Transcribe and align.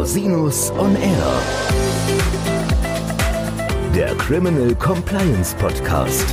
Rosinus 0.00 0.70
on 0.78 0.96
Air. 0.96 1.42
Der 3.94 4.14
Criminal 4.14 4.74
Compliance 4.76 5.54
Podcast. 5.56 6.24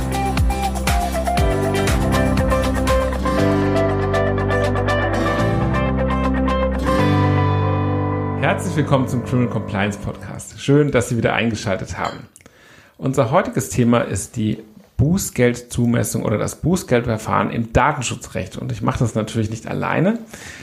Herzlich 8.40 8.74
willkommen 8.74 9.06
zum 9.06 9.22
Criminal 9.26 9.50
Compliance 9.50 9.98
Podcast. 9.98 10.58
Schön, 10.58 10.90
dass 10.90 11.10
Sie 11.10 11.18
wieder 11.18 11.34
eingeschaltet 11.34 11.98
haben. 11.98 12.20
Unser 12.96 13.30
heutiges 13.30 13.68
Thema 13.68 14.00
ist 14.00 14.36
die 14.36 14.64
Bußgeldzumessung 14.96 16.22
oder 16.22 16.38
das 16.38 16.62
Bußgeldverfahren 16.62 17.50
im 17.50 17.74
Datenschutzrecht. 17.74 18.56
Und 18.56 18.72
ich 18.72 18.80
mache 18.80 19.00
das 19.00 19.14
natürlich 19.14 19.50
nicht 19.50 19.66
alleine, 19.66 20.20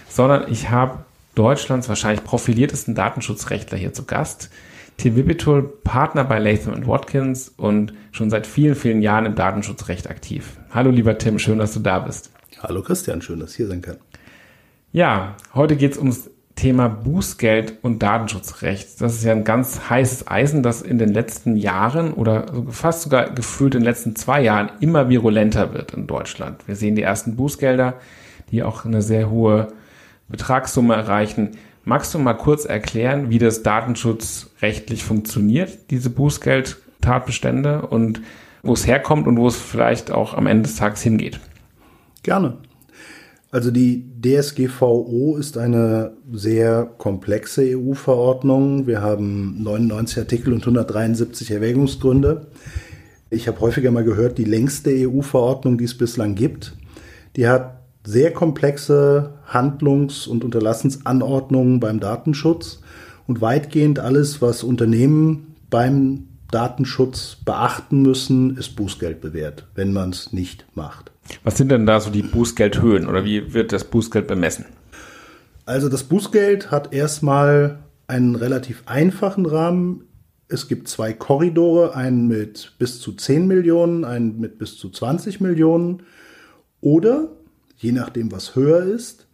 sondern 0.09 0.51
ich 0.51 0.71
habe 0.71 1.05
Deutschlands 1.35 1.89
wahrscheinlich 1.89 2.23
profiliertesten 2.23 2.95
Datenschutzrechtler 2.95 3.77
hier 3.77 3.93
zu 3.93 4.05
Gast. 4.05 4.49
Tim 4.97 5.17
Wibitul, 5.17 5.63
Partner 5.83 6.23
bei 6.23 6.39
Latham 6.39 6.87
Watkins 6.87 7.49
und 7.49 7.93
schon 8.11 8.29
seit 8.29 8.47
vielen, 8.47 8.75
vielen 8.75 9.01
Jahren 9.01 9.25
im 9.25 9.35
Datenschutzrecht 9.35 10.09
aktiv. 10.09 10.57
Hallo 10.71 10.89
lieber 10.89 11.17
Tim, 11.17 11.37
schön, 11.37 11.59
dass 11.59 11.73
du 11.73 11.81
da 11.81 11.99
bist. 11.99 12.31
Hallo 12.63 12.81
Christian, 12.81 13.21
schön, 13.21 13.41
dass 13.41 13.51
ich 13.51 13.57
hier 13.57 13.67
sein 13.67 13.81
kann. 13.81 13.97
Ja, 14.93 15.35
heute 15.53 15.75
geht 15.75 15.91
es 15.91 15.97
ums 15.97 16.29
Thema 16.55 16.87
Bußgeld 16.87 17.79
und 17.81 18.01
Datenschutzrecht. 18.01 19.01
Das 19.01 19.15
ist 19.15 19.25
ja 19.25 19.33
ein 19.33 19.43
ganz 19.43 19.89
heißes 19.89 20.29
Eisen, 20.29 20.63
das 20.63 20.81
in 20.81 20.97
den 20.97 21.13
letzten 21.13 21.57
Jahren 21.57 22.13
oder 22.13 22.45
fast 22.69 23.01
sogar 23.01 23.29
gefühlt 23.31 23.75
in 23.75 23.81
den 23.81 23.85
letzten 23.85 24.15
zwei 24.15 24.41
Jahren 24.41 24.71
immer 24.79 25.09
virulenter 25.09 25.73
wird 25.73 25.93
in 25.93 26.07
Deutschland. 26.07 26.65
Wir 26.65 26.77
sehen 26.77 26.95
die 26.95 27.01
ersten 27.01 27.35
Bußgelder, 27.35 27.95
die 28.51 28.63
auch 28.63 28.85
eine 28.85 29.01
sehr 29.01 29.29
hohe 29.29 29.67
Betragssumme 30.27 30.95
erreichen. 30.95 31.51
Magst 31.83 32.13
du 32.13 32.19
mal 32.19 32.33
kurz 32.33 32.65
erklären, 32.65 33.29
wie 33.29 33.37
das 33.37 33.63
datenschutzrechtlich 33.63 35.03
funktioniert, 35.03 35.91
diese 35.91 36.09
Bußgeldtatbestände 36.09 37.83
und 37.83 38.21
wo 38.63 38.73
es 38.73 38.87
herkommt 38.87 39.27
und 39.27 39.37
wo 39.37 39.47
es 39.47 39.55
vielleicht 39.55 40.11
auch 40.11 40.33
am 40.33 40.47
Ende 40.47 40.63
des 40.63 40.77
Tages 40.77 41.01
hingeht? 41.01 41.39
Gerne. 42.23 42.57
Also 43.51 43.71
die 43.71 44.03
DSGVO 44.21 45.37
ist 45.37 45.57
eine 45.57 46.17
sehr 46.33 46.89
komplexe 46.97 47.77
EU-Verordnung. 47.77 48.87
Wir 48.87 49.01
haben 49.01 49.63
99 49.63 50.17
Artikel 50.17 50.51
und 50.51 50.61
173 50.61 51.51
Erwägungsgründe. 51.51 52.47
Ich 53.29 53.47
habe 53.47 53.61
häufiger 53.61 53.91
mal 53.91 54.03
gehört, 54.03 54.39
die 54.39 54.43
längste 54.43 54.89
EU-Verordnung, 54.91 55.77
die 55.77 55.85
es 55.85 55.97
bislang 55.97 56.35
gibt. 56.35 56.75
Die 57.35 57.47
hat 57.47 57.84
sehr 58.05 58.31
komplexe 58.31 59.33
Handlungs- 59.47 60.27
und 60.27 60.43
Unterlassensanordnungen 60.43 61.79
beim 61.79 61.99
Datenschutz 61.99 62.81
und 63.27 63.41
weitgehend 63.41 63.99
alles, 63.99 64.41
was 64.41 64.63
Unternehmen 64.63 65.55
beim 65.69 66.27
Datenschutz 66.51 67.37
beachten 67.43 68.01
müssen, 68.03 68.57
ist 68.57 68.75
Bußgeld 68.75 69.19
bewährt, 69.19 69.67
wenn 69.75 69.91
man 69.91 70.11
es 70.11 70.31
nicht 70.31 70.65
macht. 70.75 71.11
Was 71.43 71.57
sind 71.57 71.69
denn 71.69 71.85
da 71.85 71.99
so 71.99 72.11
die 72.11 72.21
Bußgeldhöhen 72.21 73.07
oder 73.07 73.25
wie 73.25 73.53
wird 73.53 73.73
das 73.73 73.83
Bußgeld 73.83 74.27
bemessen? 74.27 74.65
Also 75.65 75.89
das 75.89 76.03
Bußgeld 76.03 76.69
hat 76.69 76.93
erstmal 76.93 77.79
einen 78.07 78.35
relativ 78.35 78.83
einfachen 78.85 79.47
Rahmen. 79.47 80.03
Es 80.47 80.67
gibt 80.67 80.87
zwei 80.87 81.13
Korridore, 81.13 81.95
einen 81.95 82.27
mit 82.27 82.73
bis 82.77 83.01
zu 83.01 83.13
10 83.13 83.47
Millionen, 83.47 84.05
einen 84.05 84.39
mit 84.39 84.59
bis 84.59 84.77
zu 84.77 84.91
20 84.91 85.41
Millionen 85.41 86.03
oder 86.81 87.29
je 87.77 87.91
nachdem, 87.91 88.31
was 88.31 88.55
höher 88.55 88.83
ist, 88.83 89.27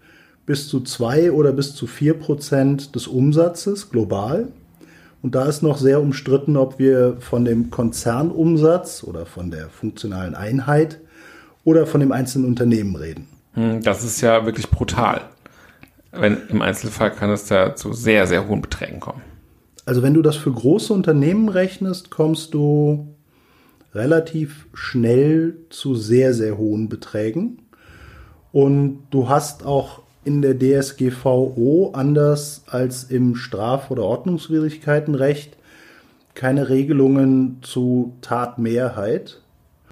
bis 0.46 0.68
zu 0.68 0.82
zwei 0.82 1.32
oder 1.32 1.52
bis 1.52 1.76
zu 1.76 1.88
vier 1.88 2.14
Prozent 2.16 2.96
des 2.96 3.08
Umsatzes 3.08 3.90
global. 3.90 4.50
Und 5.22 5.36
da 5.36 5.46
ist 5.46 5.62
noch 5.62 5.78
sehr 5.78 6.02
umstritten, 6.02 6.58
ob 6.58 6.80
wir 6.80 7.18
von 7.20 7.46
dem 7.46 7.70
Konzernumsatz 7.70 9.04
oder 9.04 9.26
von 9.26 9.52
der 9.52 9.70
funktionalen 9.70 10.34
Einheit 10.34 11.00
oder 11.64 11.86
von 11.86 12.00
dem 12.02 12.12
einzelnen 12.12 12.48
Unternehmen 12.48 12.96
reden. 12.96 13.28
Hm, 13.54 13.82
das 13.84 14.04
ist 14.04 14.22
ja 14.22 14.46
wirklich 14.46 14.70
brutal. 14.70 15.22
Wenn, 16.12 16.38
Im 16.50 16.62
Einzelfall 16.62 17.12
kann 17.12 17.30
es 17.30 17.46
da 17.46 17.76
zu 17.76 17.94
sehr, 17.94 18.28
sehr 18.28 18.48
hohen 18.48 18.62
Beträgen 18.62 19.00
kommen. 19.00 19.22
Also 19.86 20.04
wenn 20.04 20.14
du 20.14 20.22
das 20.22 20.36
für 20.36 20.52
große 20.52 20.92
Unternehmen 20.92 21.50
rechnest, 21.50 22.10
kommst 22.10 22.54
du 22.54 23.16
relativ 23.94 24.68
schnell 24.74 25.58
zu 25.70 25.96
sehr, 25.96 26.34
sehr 26.34 26.58
hohen 26.58 26.90
Beträgen. 26.90 27.60
Und 28.52 29.00
du 29.12 29.30
hast 29.30 29.66
auch 29.66 30.02
in 30.24 30.42
der 30.42 30.58
DSGVO 30.58 31.92
anders 31.94 32.64
als 32.68 33.06
im 33.06 33.36
Straf- 33.36 33.90
oder 33.90 34.04
Ordnungswidrigkeitenrecht 34.04 35.58
keine 36.34 36.70
Regelungen 36.70 37.58
zu 37.62 38.14
Tatmehrheit, 38.22 39.42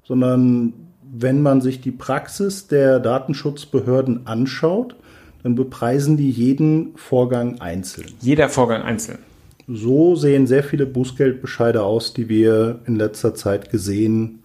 sondern 0.04 0.72
wenn 1.12 1.42
man 1.42 1.60
sich 1.60 1.80
die 1.80 1.90
Praxis 1.90 2.68
der 2.68 3.00
Datenschutzbehörden 3.00 4.26
anschaut, 4.26 4.94
dann 5.42 5.54
bepreisen 5.54 6.16
die 6.16 6.30
jeden 6.30 6.96
Vorgang 6.96 7.60
einzeln. 7.60 8.12
Jeder 8.20 8.48
Vorgang 8.48 8.82
einzeln. 8.82 9.18
So 9.66 10.16
sehen 10.16 10.46
sehr 10.46 10.64
viele 10.64 10.86
Bußgeldbescheide 10.86 11.82
aus, 11.82 12.12
die 12.12 12.28
wir 12.28 12.80
in 12.86 12.96
letzter 12.96 13.34
Zeit 13.34 13.70
gesehen 13.70 14.39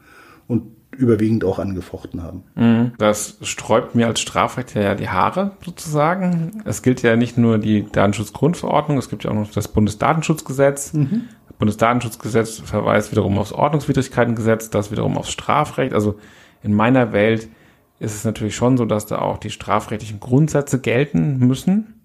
überwiegend 0.98 1.44
auch 1.44 1.60
angefochten 1.60 2.24
haben. 2.24 2.44
Mhm. 2.56 2.92
Das 2.98 3.38
sträubt 3.42 3.96
mir 3.96 4.08
als 4.08 4.20
Strafrechtler 4.20 4.82
ja 4.82 4.96
die 4.96 5.10
Haare 5.10 5.52
sozusagen. 5.64 6.62
Es 6.66 6.82
gilt 6.82 7.02
ja 7.02 7.16
nicht 7.16 7.38
nur 7.38 7.58
die 7.58 7.86
Datenschutzgrundverordnung, 7.92 8.98
es 8.98 9.10
gibt 9.10 9.24
ja 9.24 9.32
auch 9.32 9.36
noch 9.36 9.52
das 9.52 9.68
Bundesdatenschutzgesetz. 9.68 10.94
Mhm. 10.94 11.30
Das 11.48 11.58
Bundesdatenschutzgesetz 11.58 12.60
verweist 12.60 13.12
wiederum 13.12 13.38
aufs 13.38 13.54
Ordnungswidrigkeitengesetz, 13.54 14.70
das 14.70 14.92
wiederum 14.92 15.18
aufs 15.18 15.32
Strafrecht. 15.32 15.94
Also 15.94 16.16
in 16.64 16.74
meiner 16.74 17.12
Welt 17.12 17.48
ist 18.00 18.16
es 18.16 18.26
natürlich 18.26 18.56
schon 18.56 18.78
so, 18.78 18.86
dass 18.86 19.06
da 19.06 19.20
auch 19.20 19.38
die 19.38 19.50
strafrechtlichen 19.50 20.20
Grundsätze 20.20 20.80
gelten 20.80 21.38
müssen. 21.40 21.96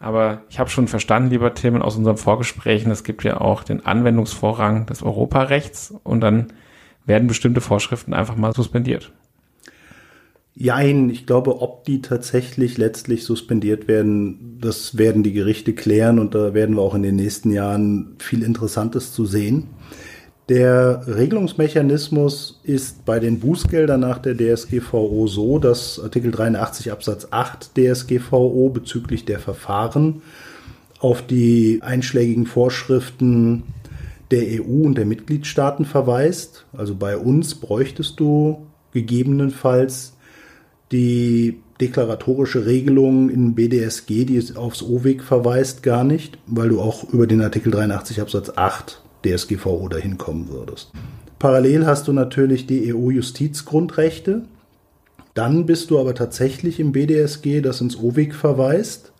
Aber 0.00 0.42
ich 0.50 0.58
habe 0.58 0.68
schon 0.68 0.88
verstanden, 0.88 1.30
lieber 1.30 1.54
Tim, 1.54 1.80
aus 1.80 1.96
unseren 1.96 2.16
Vorgesprächen, 2.16 2.90
es 2.90 3.04
gibt 3.04 3.22
ja 3.22 3.40
auch 3.40 3.62
den 3.62 3.86
Anwendungsvorrang 3.86 4.84
des 4.86 5.04
Europarechts 5.04 5.94
und 6.02 6.20
dann 6.20 6.48
werden 7.06 7.28
bestimmte 7.28 7.60
Vorschriften 7.60 8.14
einfach 8.14 8.36
mal 8.36 8.52
suspendiert. 8.52 9.12
Jein, 10.54 11.08
ich 11.08 11.24
glaube, 11.24 11.62
ob 11.62 11.84
die 11.84 12.02
tatsächlich 12.02 12.76
letztlich 12.76 13.24
suspendiert 13.24 13.88
werden, 13.88 14.58
das 14.60 14.98
werden 14.98 15.22
die 15.22 15.32
Gerichte 15.32 15.72
klären 15.72 16.18
und 16.18 16.34
da 16.34 16.52
werden 16.52 16.76
wir 16.76 16.82
auch 16.82 16.94
in 16.94 17.02
den 17.02 17.16
nächsten 17.16 17.50
Jahren 17.50 18.16
viel 18.18 18.42
Interessantes 18.42 19.12
zu 19.14 19.24
sehen. 19.24 19.68
Der 20.50 21.06
Regelungsmechanismus 21.06 22.60
ist 22.64 23.06
bei 23.06 23.18
den 23.18 23.40
Bußgeldern 23.40 24.00
nach 24.00 24.18
der 24.18 24.36
DSGVO 24.36 25.26
so, 25.26 25.58
dass 25.58 25.98
Artikel 25.98 26.30
83 26.30 26.92
Absatz 26.92 27.28
8 27.30 27.70
DSGVO 27.74 28.68
bezüglich 28.68 29.24
der 29.24 29.38
Verfahren 29.38 30.20
auf 30.98 31.22
die 31.22 31.80
einschlägigen 31.82 32.46
Vorschriften 32.46 33.62
der 34.32 34.62
EU 34.62 34.84
und 34.84 34.96
der 34.96 35.04
Mitgliedstaaten 35.04 35.84
verweist. 35.84 36.66
Also 36.72 36.94
bei 36.94 37.16
uns 37.16 37.54
bräuchtest 37.54 38.18
du 38.18 38.66
gegebenenfalls 38.92 40.14
die 40.90 41.60
deklaratorische 41.80 42.66
Regelung 42.66 43.28
in 43.28 43.54
BDSG, 43.54 44.24
die 44.24 44.42
aufs 44.56 44.82
OWIG 44.82 45.22
verweist, 45.22 45.82
gar 45.82 46.04
nicht, 46.04 46.38
weil 46.46 46.70
du 46.70 46.80
auch 46.80 47.12
über 47.12 47.26
den 47.26 47.42
Artikel 47.42 47.70
83 47.70 48.20
Absatz 48.20 48.52
8 48.56 49.02
DSGVO 49.24 49.88
dahin 49.88 50.18
kommen 50.18 50.48
würdest. 50.48 50.92
Parallel 51.38 51.86
hast 51.86 52.08
du 52.08 52.12
natürlich 52.12 52.66
die 52.66 52.94
EU-Justizgrundrechte. 52.94 54.42
Dann 55.34 55.66
bist 55.66 55.90
du 55.90 55.98
aber 55.98 56.14
tatsächlich 56.14 56.78
im 56.78 56.92
BDSG, 56.92 57.60
das 57.60 57.80
ins 57.80 57.98
OWIG 57.98 58.34
verweist 58.34 59.11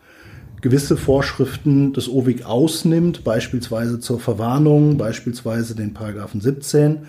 gewisse 0.62 0.96
Vorschriften 0.96 1.92
des 1.92 2.08
OWIG 2.08 2.44
ausnimmt, 2.46 3.24
beispielsweise 3.24 4.00
zur 4.00 4.18
Verwarnung, 4.18 4.96
beispielsweise 4.96 5.74
den 5.74 5.92
Paragraphen 5.92 6.40
17 6.40 7.00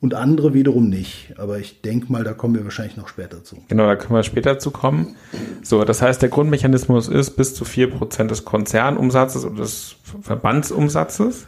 und 0.00 0.14
andere 0.14 0.54
wiederum 0.54 0.88
nicht. 0.88 1.34
Aber 1.36 1.58
ich 1.58 1.82
denke 1.82 2.10
mal, 2.10 2.24
da 2.24 2.32
kommen 2.32 2.56
wir 2.56 2.64
wahrscheinlich 2.64 2.96
noch 2.96 3.06
später 3.06 3.44
zu. 3.44 3.58
Genau, 3.68 3.86
da 3.86 3.96
können 3.96 4.14
wir 4.14 4.22
später 4.24 4.58
zu 4.58 4.72
kommen. 4.72 5.14
So, 5.62 5.84
das 5.84 6.02
heißt, 6.02 6.20
der 6.22 6.30
Grundmechanismus 6.30 7.06
ist 7.08 7.36
bis 7.36 7.54
zu 7.54 7.64
4% 7.64 8.26
des 8.26 8.44
Konzernumsatzes 8.44 9.44
oder 9.44 9.56
des 9.56 9.94
Verbandsumsatzes 10.22 11.46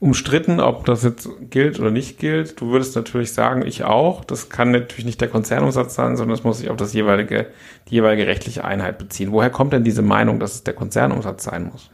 umstritten, 0.00 0.60
ob 0.60 0.84
das 0.84 1.02
jetzt 1.02 1.28
gilt 1.50 1.80
oder 1.80 1.90
nicht 1.90 2.18
gilt. 2.18 2.60
Du 2.60 2.70
würdest 2.70 2.94
natürlich 2.94 3.32
sagen, 3.32 3.66
ich 3.66 3.84
auch. 3.84 4.24
Das 4.24 4.48
kann 4.48 4.70
natürlich 4.70 5.04
nicht 5.04 5.20
der 5.20 5.28
Konzernumsatz 5.28 5.94
sein, 5.94 6.16
sondern 6.16 6.36
es 6.36 6.44
muss 6.44 6.58
sich 6.58 6.70
auf 6.70 6.76
das 6.76 6.92
jeweilige, 6.92 7.46
die 7.88 7.96
jeweilige 7.96 8.26
rechtliche 8.26 8.64
Einheit 8.64 8.98
beziehen. 8.98 9.32
Woher 9.32 9.50
kommt 9.50 9.72
denn 9.72 9.84
diese 9.84 10.02
Meinung, 10.02 10.38
dass 10.38 10.54
es 10.54 10.64
der 10.64 10.74
Konzernumsatz 10.74 11.44
sein 11.44 11.70
muss? 11.72 11.90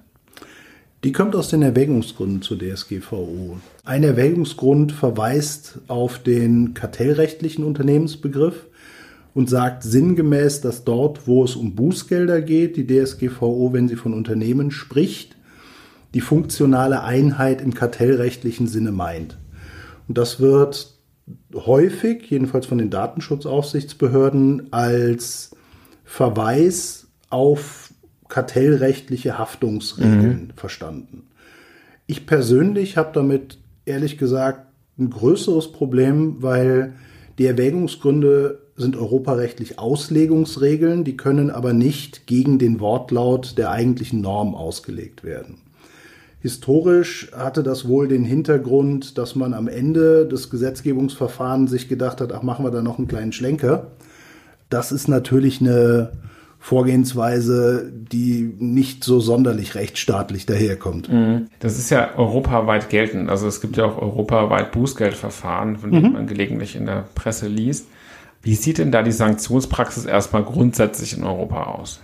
Die 1.03 1.13
kommt 1.13 1.37
aus 1.37 1.49
den 1.49 1.63
Erwägungsgründen 1.63 2.41
zur 2.41 2.59
DSGVO. 2.59 3.59
Ein 3.85 4.05
Erwägungsgrund 4.05 4.93
verweist 4.93 5.81
auf 5.87 6.19
den 6.19 6.73
kartellrechtlichen 6.73 7.63
Unternehmensbegriff 7.63 8.67
und 9.35 9.51
sagt 9.51 9.83
sinngemäß, 9.83 10.63
dass 10.63 10.85
dort, 10.85 11.27
wo 11.27 11.45
es 11.45 11.57
um 11.57 11.75
Bußgelder 11.75 12.41
geht, 12.41 12.77
die 12.77 12.87
DSGVO, 12.87 13.73
wenn 13.73 13.89
sie 13.89 13.97
von 13.97 14.15
Unternehmen 14.15 14.71
spricht, 14.71 15.37
die 16.15 16.21
funktionale 16.21 17.03
Einheit 17.03 17.61
im 17.61 17.75
kartellrechtlichen 17.75 18.67
Sinne 18.67 18.93
meint. 18.93 19.39
Und 20.09 20.17
das 20.17 20.41
wird 20.41 20.95
häufig, 21.55 22.31
jedenfalls 22.31 22.67
von 22.67 22.79
den 22.79 22.91
Datenschutzaufsichtsbehörden, 22.91 24.73
als 24.73 25.51
Verweis 26.05 27.09
auf 27.31 27.93
kartellrechtliche 28.29 29.39
Haftungsregeln 29.39 30.49
mhm. 30.49 30.53
verstanden. 30.57 31.25
Ich 32.07 32.27
persönlich 32.27 32.97
habe 32.97 33.11
damit 33.15 33.59
ehrlich 33.87 34.19
gesagt 34.19 34.67
ein 34.99 35.11
größeres 35.11 35.73
Problem, 35.73 36.43
weil 36.43 36.95
die 37.39 37.47
Erwägungsgründe 37.47 38.61
sind 38.77 38.97
europarechtlich 38.97 39.79
Auslegungsregeln, 39.79 41.05
die 41.05 41.17
können 41.17 41.51
aber 41.51 41.73
nicht 41.73 42.27
gegen 42.27 42.59
den 42.59 42.81
Wortlaut 42.81 43.57
der 43.57 43.71
eigentlichen 43.71 44.21
Norm 44.21 44.55
ausgelegt 44.55 45.25
werden. 45.25 45.64
Historisch 46.45 47.33
hatte 47.35 47.63
das 47.63 47.89
wohl 47.89 48.07
den 48.07 48.23
Hintergrund, 48.23 49.17
dass 49.17 49.35
man 49.35 49.55
am 49.55 49.67
Ende 49.67 50.27
des 50.27 50.51
Gesetzgebungsverfahrens 50.51 51.71
sich 51.71 51.89
gedacht 51.89 52.21
hat, 52.21 52.35
ach, 52.35 52.43
machen 52.43 52.67
wir 52.67 52.71
da 52.71 52.83
noch 52.83 52.99
einen 52.99 53.09
kleinen 53.09 53.33
Schlenker. 53.33 53.93
Das 54.69 54.93
ist 54.93 55.09
natürlich 55.09 55.63
eine 55.63 56.13
Vorgehensweise, 56.59 57.91
die 57.91 58.55
nicht 58.59 59.05
so 59.05 59.21
sonderlich 59.21 59.75
rechtsstaatlich 59.75 60.45
daherkommt. 60.45 61.11
Mhm. 61.11 61.47
Das 61.61 61.79
ist 61.79 61.89
ja 61.89 62.15
europaweit 62.15 62.91
geltend. 62.91 63.31
Also 63.31 63.47
es 63.47 63.63
gibt 63.63 63.79
ja 63.79 63.87
auch 63.87 63.97
europaweit 63.97 64.71
Bußgeldverfahren, 64.73 65.79
von 65.79 65.93
denen 65.93 66.09
mhm. 66.09 66.13
man 66.13 66.27
gelegentlich 66.27 66.77
in 66.77 66.85
der 66.85 67.07
Presse 67.15 67.49
liest. 67.49 67.87
Wie 68.43 68.55
sieht 68.55 68.77
denn 68.77 68.93
da 68.93 69.03
die 69.03 69.13
Sanktionspraxis 69.13 70.05
erstmal 70.05 70.45
grundsätzlich 70.45 71.17
in 71.17 71.25
Europa 71.25 71.63
aus? 71.63 72.01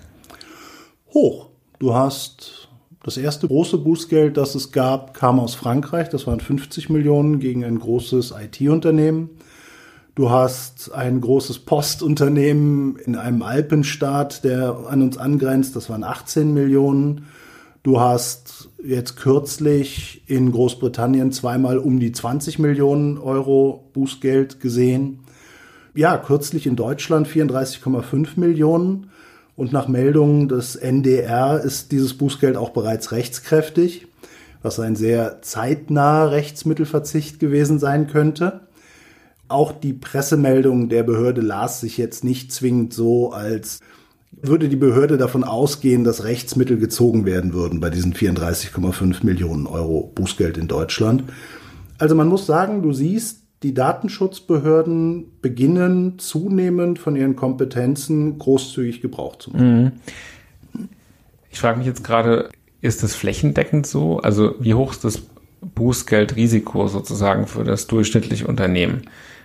Hoch. 1.13 1.51
Du 1.79 1.93
hast 1.95 2.60
das 3.03 3.17
erste 3.17 3.49
große 3.49 3.79
Bußgeld, 3.79 4.37
das 4.37 4.55
es 4.55 4.73
gab, 4.73 5.15
kam 5.15 5.41
aus 5.41 5.55
Frankreich. 5.55 6.09
Das 6.11 6.27
waren 6.27 6.41
50 6.41 6.91
Millionen 6.91 7.41
gegen 7.41 7.65
ein 7.65 7.79
großes 7.79 8.35
IT-Unternehmen. 8.39 9.31
Du 10.15 10.29
hast 10.29 10.93
ein 10.93 11.21
großes 11.21 11.61
Postunternehmen 11.61 12.97
in 12.97 13.17
einem 13.17 13.41
Alpenstaat, 13.43 14.45
der 14.45 14.77
an 14.89 15.01
uns 15.01 15.17
angrenzt. 15.17 15.77
Das 15.77 15.89
waren 15.89 16.05
18 16.05 16.53
Millionen. 16.53 17.27
Du 17.83 18.01
hast 18.01 18.69
jetzt 18.85 19.17
kürzlich 19.17 20.23
in 20.27 20.53
Großbritannien 20.53 21.33
zweimal 21.33 21.79
um 21.79 22.01
die 22.01 22.13
20 22.13 22.59
Millionen 22.59 23.17
Euro 23.17 23.89
Bußgeld 23.95 24.61
gesehen. 24.61 25.21
Ja, 25.95 26.19
kürzlich 26.19 26.67
in 26.67 26.77
Deutschland 26.77 27.27
34,5 27.27 28.39
Millionen. 28.39 29.10
Und 29.61 29.75
nach 29.75 29.89
Meldungen 29.89 30.49
des 30.49 30.75
NDR 30.75 31.61
ist 31.61 31.93
dieses 31.93 32.15
Bußgeld 32.15 32.57
auch 32.57 32.71
bereits 32.71 33.13
rechtskräftig, 33.13 34.07
was 34.63 34.81
ein 34.81 34.97
sehr 34.97 35.43
zeitnaher 35.43 36.31
Rechtsmittelverzicht 36.31 37.39
gewesen 37.39 37.79
sein 37.79 38.07
könnte. 38.07 38.61
Auch 39.49 39.73
die 39.73 39.93
Pressemeldung 39.93 40.89
der 40.89 41.03
Behörde 41.03 41.43
las 41.43 41.83
sich 41.83 41.99
jetzt 41.99 42.25
nicht 42.25 42.53
zwingend 42.53 42.95
so, 42.95 43.33
als 43.33 43.81
würde 44.33 44.71
die 44.71 44.77
Behörde 44.77 45.19
davon 45.19 45.45
ausgehen, 45.45 46.05
dass 46.05 46.25
Rechtsmittel 46.25 46.79
gezogen 46.79 47.27
werden 47.27 47.53
würden 47.53 47.81
bei 47.81 47.91
diesen 47.91 48.15
34,5 48.15 49.27
Millionen 49.27 49.67
Euro 49.67 50.11
Bußgeld 50.15 50.57
in 50.57 50.69
Deutschland. 50.69 51.25
Also 51.99 52.15
man 52.15 52.29
muss 52.29 52.47
sagen, 52.47 52.81
du 52.81 52.95
siehst, 52.95 53.40
die 53.63 53.75
Datenschutzbehörden 53.75 55.33
beginnen 55.43 56.19
zunehmend 56.19 56.99
von 56.99 57.15
ihren 57.15 57.37
Kompetenzen 57.37 58.39
großzügig 58.39 59.03
Gebrauch 59.03 59.37
zu 59.37 59.51
machen. 59.51 59.83
Mhm. 59.83 59.93
Ich 61.51 61.59
frage 61.59 61.79
mich 61.79 61.87
jetzt 61.87 62.05
gerade, 62.05 62.49
ist 62.81 63.03
das 63.03 63.15
flächendeckend 63.15 63.87
so? 63.87 64.19
Also 64.19 64.55
wie 64.61 64.75
hoch 64.75 64.93
ist 64.93 65.05
das 65.05 65.23
Bußgeldrisiko 65.75 66.89
sozusagen 66.89 67.47
für 67.47 67.65
das 67.65 67.87
durchschnittliche 67.87 68.47
Unternehmen? 68.47 69.03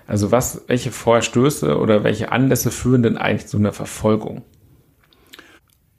Also 0.08 0.32
was, 0.32 0.62
welche 0.68 0.92
Vorstöße 0.92 1.78
oder 1.78 2.04
welche 2.04 2.32
Anlässe 2.32 2.72
führen 2.72 3.04
denn 3.04 3.18
eigentlich 3.18 3.48
zu 3.48 3.58
einer 3.58 3.74
Verfolgung? 3.74 4.44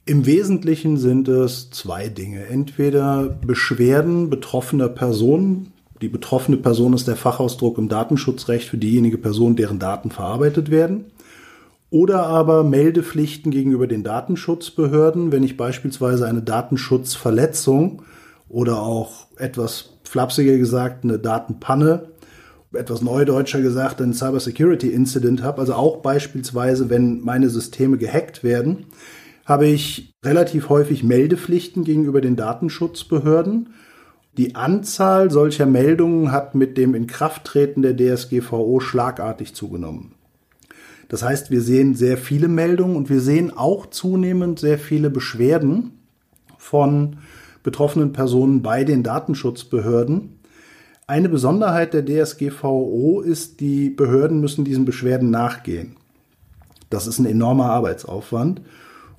Im 0.05 0.25
Wesentlichen 0.25 0.97
sind 0.99 1.27
es 1.27 1.71
zwei 1.71 2.09
Dinge. 2.09 2.47
Entweder 2.47 3.29
Beschwerden 3.29 4.31
betroffener 4.31 4.89
Personen, 4.89 5.73
die 6.03 6.09
betroffene 6.09 6.59
Person 6.59 6.93
ist 6.93 7.09
der 7.09 7.17
Fachausdruck 7.17 7.79
im 7.79 7.89
Datenschutzrecht 7.89 8.69
für 8.69 8.77
diejenige 8.77 9.19
Person, 9.19 9.57
deren 9.57 9.79
Daten 9.79 10.11
verarbeitet 10.11 10.71
werden. 10.71 11.07
Oder 11.89 12.27
aber 12.27 12.65
Meldepflichten 12.65 13.51
gegenüber 13.51 13.87
den 13.87 14.03
Datenschutzbehörden, 14.03 15.33
wenn 15.33 15.45
ich 15.45 15.57
beispielsweise 15.57 16.27
eine 16.27 16.43
Datenschutzverletzung 16.43 18.03
oder 18.49 18.83
auch 18.83 19.27
etwas 19.39 19.91
flapsiger 20.05 20.59
gesagt 20.59 21.05
eine 21.05 21.19
Datenpanne, 21.19 22.09
etwas 22.73 23.03
neudeutscher 23.03 23.63
gesagt 23.63 24.03
ein 24.03 24.13
Cybersecurity 24.13 24.89
Incident 24.89 25.43
habe, 25.43 25.61
also 25.61 25.75
auch 25.75 25.99
beispielsweise, 25.99 26.91
wenn 26.91 27.21
meine 27.21 27.49
Systeme 27.49 27.97
gehackt 27.97 28.45
werden, 28.45 28.87
habe 29.47 29.67
ich 29.67 30.13
relativ 30.25 30.69
häufig 30.69 31.05
Meldepflichten 31.05 31.85
gegenüber 31.85 32.21
den 32.21 32.37
Datenschutzbehörden 32.37 33.71
die 34.37 34.55
Anzahl 34.55 35.31
solcher 35.31 35.67
Meldungen 35.67 36.31
hat 36.31 36.55
mit 36.55 36.77
dem 36.77 36.95
Inkrafttreten 36.95 37.83
der 37.83 37.97
DSGVO 37.97 38.81
schlagartig 38.81 39.55
zugenommen. 39.55 40.13
Das 41.09 41.23
heißt, 41.23 41.51
wir 41.51 41.63
sehen 41.63 41.95
sehr 41.95 42.19
viele 42.19 42.49
Meldungen 42.49 42.97
und 42.97 43.09
wir 43.09 43.21
sehen 43.21 43.57
auch 43.57 43.87
zunehmend 43.87 44.59
sehr 44.59 44.79
viele 44.79 45.09
Beschwerden 45.09 45.93
von 46.59 47.19
betroffenen 47.63 48.13
Personen 48.13 48.63
bei 48.63 48.85
den 48.85 49.03
Datenschutzbehörden. 49.03 50.41
Eine 51.07 51.29
Besonderheit 51.29 51.95
der 51.95 52.05
DSGVO 52.05 53.21
ist, 53.21 53.61
die 53.61 53.91
Behörden 53.91 54.41
müssen 54.41 54.65
diesen 54.65 54.85
Beschwerden 54.85 55.31
nachgehen. 55.31 55.97
Das 56.91 57.07
ist 57.07 57.19
ein 57.19 57.27
enormer 57.27 57.71
Arbeitsaufwand 57.71 58.61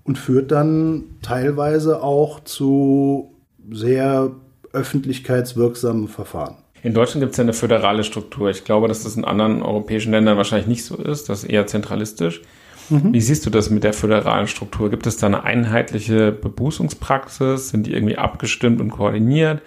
und 0.04 0.18
führt 0.18 0.52
dann 0.52 1.06
teilweise 1.22 2.04
auch 2.04 2.42
zu 2.42 3.32
sehr 3.72 4.32
öffentlichkeitswirksamen 4.78 6.08
Verfahren. 6.08 6.56
In 6.84 6.94
Deutschland 6.94 7.22
gibt 7.22 7.32
es 7.32 7.38
ja 7.38 7.44
eine 7.44 7.54
föderale 7.54 8.04
Struktur. 8.04 8.50
Ich 8.50 8.64
glaube, 8.64 8.88
dass 8.88 9.04
das 9.04 9.16
in 9.16 9.26
anderen 9.26 9.62
europäischen 9.62 10.12
Ländern 10.12 10.38
wahrscheinlich 10.38 10.68
nicht 10.68 10.86
so 10.86 10.96
ist. 10.96 11.28
Das 11.30 11.44
ist 11.44 11.50
eher 11.50 11.68
zentralistisch. 11.68 12.42
Mhm. 12.90 13.14
Wie 13.14 13.22
siehst 13.22 13.46
du 13.46 13.50
das 13.50 13.70
mit 13.70 13.84
der 13.84 13.94
föderalen 13.94 14.48
Struktur? 14.48 14.90
Gibt 14.90 15.08
es 15.08 15.18
da 15.18 15.28
eine 15.28 15.44
einheitliche 15.44 16.32
Bebußungspraxis? 16.32 17.70
Sind 17.70 17.88
die 17.88 17.94
irgendwie 17.94 18.18
abgestimmt 18.18 18.80
und 18.80 18.92
koordiniert? 18.92 19.62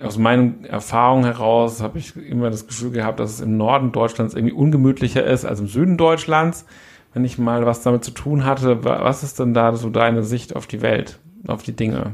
Aus 0.00 0.18
meinen 0.18 0.64
Erfahrungen 0.64 1.24
heraus 1.24 1.82
habe 1.82 1.98
ich 1.98 2.14
immer 2.16 2.50
das 2.50 2.66
Gefühl 2.66 2.90
gehabt, 2.90 3.18
dass 3.18 3.30
es 3.32 3.40
im 3.40 3.56
Norden 3.56 3.90
Deutschlands 3.90 4.34
irgendwie 4.34 4.54
ungemütlicher 4.54 5.24
ist 5.24 5.44
als 5.44 5.58
im 5.60 5.66
Süden 5.66 5.96
Deutschlands. 5.96 6.66
Wenn 7.14 7.24
ich 7.24 7.38
mal 7.38 7.66
was 7.66 7.82
damit 7.82 8.04
zu 8.04 8.12
tun 8.12 8.44
hatte, 8.44 8.84
was 8.84 9.22
ist 9.22 9.40
denn 9.40 9.54
da 9.54 9.74
so 9.74 9.90
deine 9.90 10.22
Sicht 10.22 10.54
auf 10.54 10.66
die 10.66 10.82
Welt, 10.82 11.18
auf 11.48 11.62
die 11.62 11.74
Dinge? 11.74 12.12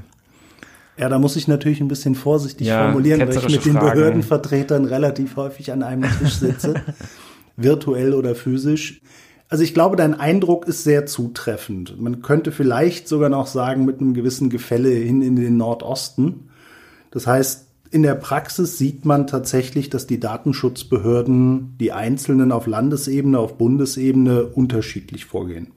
Ja, 0.97 1.09
da 1.09 1.19
muss 1.19 1.37
ich 1.37 1.49
natürlich 1.49 1.81
ein 1.81 1.89
bisschen 1.89 2.15
vorsichtig 2.15 2.69
ja, 2.69 2.85
formulieren, 2.85 3.21
weil 3.21 3.37
ich 3.37 3.49
mit 3.49 3.65
den 3.65 3.73
Fragen. 3.73 3.95
Behördenvertretern 3.95 4.85
relativ 4.85 5.37
häufig 5.37 5.73
an 5.73 5.83
einem 5.83 6.09
Tisch 6.19 6.35
sitze, 6.35 6.75
virtuell 7.57 8.15
oder 8.15 8.35
physisch. 8.35 9.01
Also 9.49 9.65
ich 9.65 9.75
glaube, 9.75 9.97
dein 9.97 10.19
Eindruck 10.19 10.67
ist 10.67 10.85
sehr 10.85 11.05
zutreffend. 11.07 12.01
Man 12.01 12.23
könnte 12.23 12.51
vielleicht 12.53 13.09
sogar 13.09 13.29
noch 13.29 13.47
sagen, 13.47 13.85
mit 13.85 14.01
einem 14.01 14.15
gewissen 14.15 14.49
Gefälle 14.51 14.89
hin 14.91 15.21
in 15.23 15.37
den 15.37 15.57
Nordosten. 15.57 16.49
Das 17.11 17.27
heißt, 17.27 17.67
in 17.91 18.03
der 18.03 18.15
Praxis 18.15 18.79
sieht 18.79 19.05
man 19.05 19.27
tatsächlich, 19.29 19.91
dass 19.91 20.09
die 20.09 20.19
Datenschutzbehörden, 20.19 21.77
die 21.79 21.93
einzelnen 21.93 22.51
auf 22.51 22.67
Landesebene, 22.67 23.39
auf 23.39 23.57
Bundesebene 23.57 24.47
unterschiedlich 24.47 25.27
vorgehen. 25.27 25.69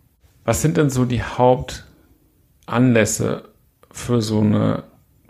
Was 0.43 0.63
sind 0.63 0.77
denn 0.77 0.89
so 0.89 1.05
die 1.05 1.21
Hauptanlässe 1.21 3.43
für 3.91 4.19
so 4.21 4.39
eine 4.39 4.86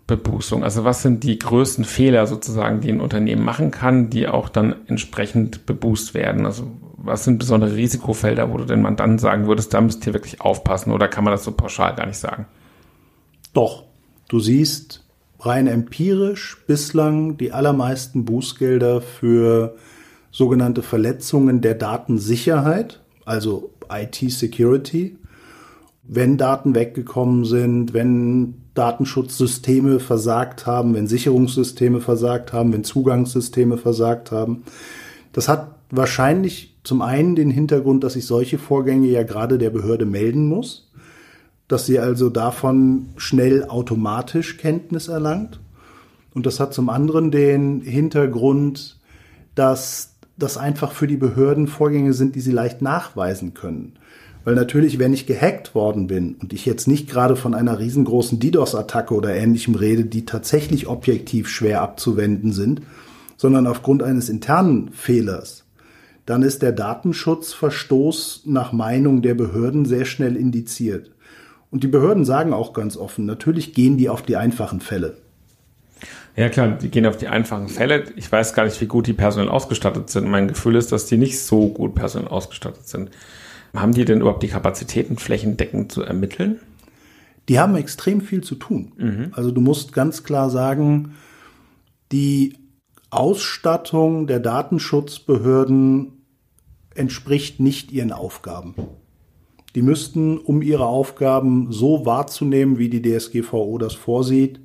Bebußung? 0.07 0.63
Also 0.63 0.85
was 0.85 1.01
sind 1.01 1.23
die 1.23 1.37
größten 1.37 1.83
Fehler 1.83 2.25
sozusagen, 2.27 2.79
die 2.79 2.89
ein 2.89 3.01
Unternehmen 3.01 3.43
machen 3.43 3.71
kann, 3.71 4.09
die 4.09 4.27
auch 4.27 4.47
dann 4.47 4.75
entsprechend 4.87 5.65
bebußt 5.65 6.13
werden? 6.13 6.45
Also 6.45 6.71
was 6.95 7.25
sind 7.25 7.37
besondere 7.37 7.75
Risikofelder, 7.75 8.51
wo 8.51 8.57
du 8.57 8.65
den 8.65 8.81
Mandanten 8.81 9.19
sagen 9.19 9.47
würdest, 9.47 9.73
da 9.73 9.81
müsst 9.81 10.07
ihr 10.07 10.13
wirklich 10.13 10.41
aufpassen 10.41 10.91
oder 10.91 11.07
kann 11.07 11.25
man 11.25 11.31
das 11.31 11.43
so 11.43 11.51
pauschal 11.51 11.95
gar 11.95 12.05
nicht 12.05 12.17
sagen? 12.17 12.47
Doch, 13.53 13.83
du 14.29 14.39
siehst 14.39 15.05
rein 15.39 15.67
empirisch 15.67 16.57
bislang 16.67 17.37
die 17.37 17.51
allermeisten 17.51 18.25
Bußgelder 18.25 19.01
für 19.01 19.75
sogenannte 20.31 20.83
Verletzungen 20.83 21.61
der 21.61 21.75
Datensicherheit, 21.75 23.01
also 23.25 23.71
IT-Security, 23.89 25.17
wenn 26.03 26.37
Daten 26.37 26.75
weggekommen 26.75 27.45
sind, 27.45 27.93
wenn 27.93 28.66
Datenschutzsysteme 28.77 29.99
versagt 29.99 30.65
haben, 30.65 30.93
wenn 30.93 31.07
Sicherungssysteme 31.07 31.99
versagt 32.01 32.53
haben, 32.53 32.73
wenn 32.73 32.83
Zugangssysteme 32.83 33.77
versagt 33.77 34.31
haben. 34.31 34.63
Das 35.33 35.49
hat 35.49 35.75
wahrscheinlich 35.89 36.75
zum 36.83 37.01
einen 37.01 37.35
den 37.35 37.49
Hintergrund, 37.49 38.03
dass 38.03 38.15
ich 38.15 38.25
solche 38.25 38.57
Vorgänge 38.57 39.07
ja 39.07 39.23
gerade 39.23 39.57
der 39.57 39.69
Behörde 39.69 40.05
melden 40.05 40.47
muss, 40.47 40.89
dass 41.67 41.85
sie 41.85 41.99
also 41.99 42.29
davon 42.29 43.09
schnell 43.17 43.65
automatisch 43.65 44.57
Kenntnis 44.57 45.07
erlangt. 45.07 45.59
Und 46.33 46.45
das 46.45 46.59
hat 46.59 46.73
zum 46.73 46.89
anderen 46.89 47.31
den 47.31 47.81
Hintergrund, 47.81 48.97
dass 49.55 50.13
das 50.37 50.57
einfach 50.57 50.91
für 50.91 51.07
die 51.07 51.17
Behörden 51.17 51.67
Vorgänge 51.67 52.13
sind, 52.13 52.35
die 52.35 52.41
sie 52.41 52.51
leicht 52.51 52.81
nachweisen 52.81 53.53
können. 53.53 53.93
Weil 54.47 54.55
natürlich, 54.55 54.97
wenn 54.97 55.11
ich 55.11 55.25
gehackt 55.25 55.75
worden 55.75 56.07
bin 56.07 56.35
und 56.35 56.53
ich 56.53 56.65
jetzt 56.65 56.87
nicht 56.87 57.09
gerade 57.09 57.35
von 57.35 57.53
einer 57.53 57.79
riesengroßen 57.79 58.39
DDoS-Attacke 58.39 59.13
oder 59.13 59.35
ähnlichem 59.35 59.75
rede, 59.75 60.05
die 60.05 60.23
tatsächlich 60.23 60.87
objektiv 60.87 61.49
schwer 61.49 61.81
abzuwenden 61.81 62.53
sind, 62.53 62.79
sondern 63.35 63.67
aufgrund 63.67 64.03
eines 64.03 64.29
internen 64.29 64.89
Fehlers, 64.93 65.65
dann 66.25 66.43
ist 66.43 66.61
der 66.61 66.71
Datenschutzverstoß 66.71 68.43
nach 68.45 68.71
Meinung 68.71 69.21
der 69.21 69.33
Behörden 69.33 69.83
sehr 69.83 70.05
schnell 70.05 70.37
indiziert. 70.37 71.11
Und 71.69 71.83
die 71.83 71.89
Behörden 71.89 72.23
sagen 72.23 72.53
auch 72.53 72.71
ganz 72.71 72.95
offen, 72.95 73.25
natürlich 73.25 73.73
gehen 73.73 73.97
die 73.97 74.07
auf 74.07 74.21
die 74.21 74.37
einfachen 74.37 74.79
Fälle. 74.79 75.17
Ja 76.37 76.47
klar, 76.47 76.69
die 76.69 76.87
gehen 76.87 77.05
auf 77.05 77.17
die 77.17 77.27
einfachen 77.27 77.67
Fälle. 77.67 78.05
Ich 78.15 78.31
weiß 78.31 78.53
gar 78.53 78.63
nicht, 78.63 78.79
wie 78.79 78.87
gut 78.87 79.07
die 79.07 79.13
personell 79.13 79.49
ausgestattet 79.49 80.09
sind. 80.09 80.29
Mein 80.29 80.47
Gefühl 80.47 80.77
ist, 80.77 80.93
dass 80.93 81.05
die 81.05 81.17
nicht 81.17 81.37
so 81.37 81.67
gut 81.67 81.95
personell 81.95 82.29
ausgestattet 82.29 82.87
sind. 82.87 83.09
Haben 83.81 83.93
die 83.93 84.05
denn 84.05 84.21
überhaupt 84.21 84.43
die 84.43 84.47
Kapazitäten, 84.47 85.17
flächendeckend 85.17 85.91
zu 85.91 86.01
ermitteln? 86.01 86.59
Die 87.47 87.59
haben 87.59 87.75
extrem 87.75 88.21
viel 88.21 88.43
zu 88.43 88.55
tun. 88.55 88.91
Mhm. 88.97 89.27
Also 89.31 89.51
du 89.51 89.61
musst 89.61 89.93
ganz 89.93 90.23
klar 90.23 90.49
sagen, 90.49 91.13
die 92.11 92.55
Ausstattung 93.09 94.27
der 94.27 94.39
Datenschutzbehörden 94.39 96.13
entspricht 96.93 97.59
nicht 97.59 97.91
ihren 97.91 98.11
Aufgaben. 98.11 98.75
Die 99.75 99.81
müssten, 99.81 100.37
um 100.37 100.61
ihre 100.61 100.87
Aufgaben 100.87 101.71
so 101.71 102.05
wahrzunehmen, 102.05 102.79
wie 102.79 102.89
die 102.89 103.01
DSGVO 103.01 103.77
das 103.77 103.93
vorsieht, 103.93 104.59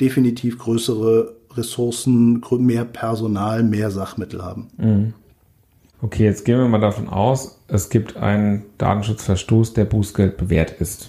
definitiv 0.00 0.58
größere 0.58 1.36
Ressourcen, 1.54 2.42
mehr 2.58 2.84
Personal, 2.84 3.62
mehr 3.62 3.90
Sachmittel 3.90 4.42
haben. 4.42 4.68
Mhm. 4.76 5.14
Okay, 6.00 6.24
jetzt 6.24 6.44
gehen 6.44 6.58
wir 6.58 6.66
mal 6.66 6.80
davon 6.80 7.08
aus, 7.08 7.61
es 7.72 7.88
gibt 7.88 8.18
einen 8.18 8.66
Datenschutzverstoß, 8.76 9.72
der 9.72 9.86
Bußgeld 9.86 10.36
bewährt 10.36 10.72
ist. 10.72 11.08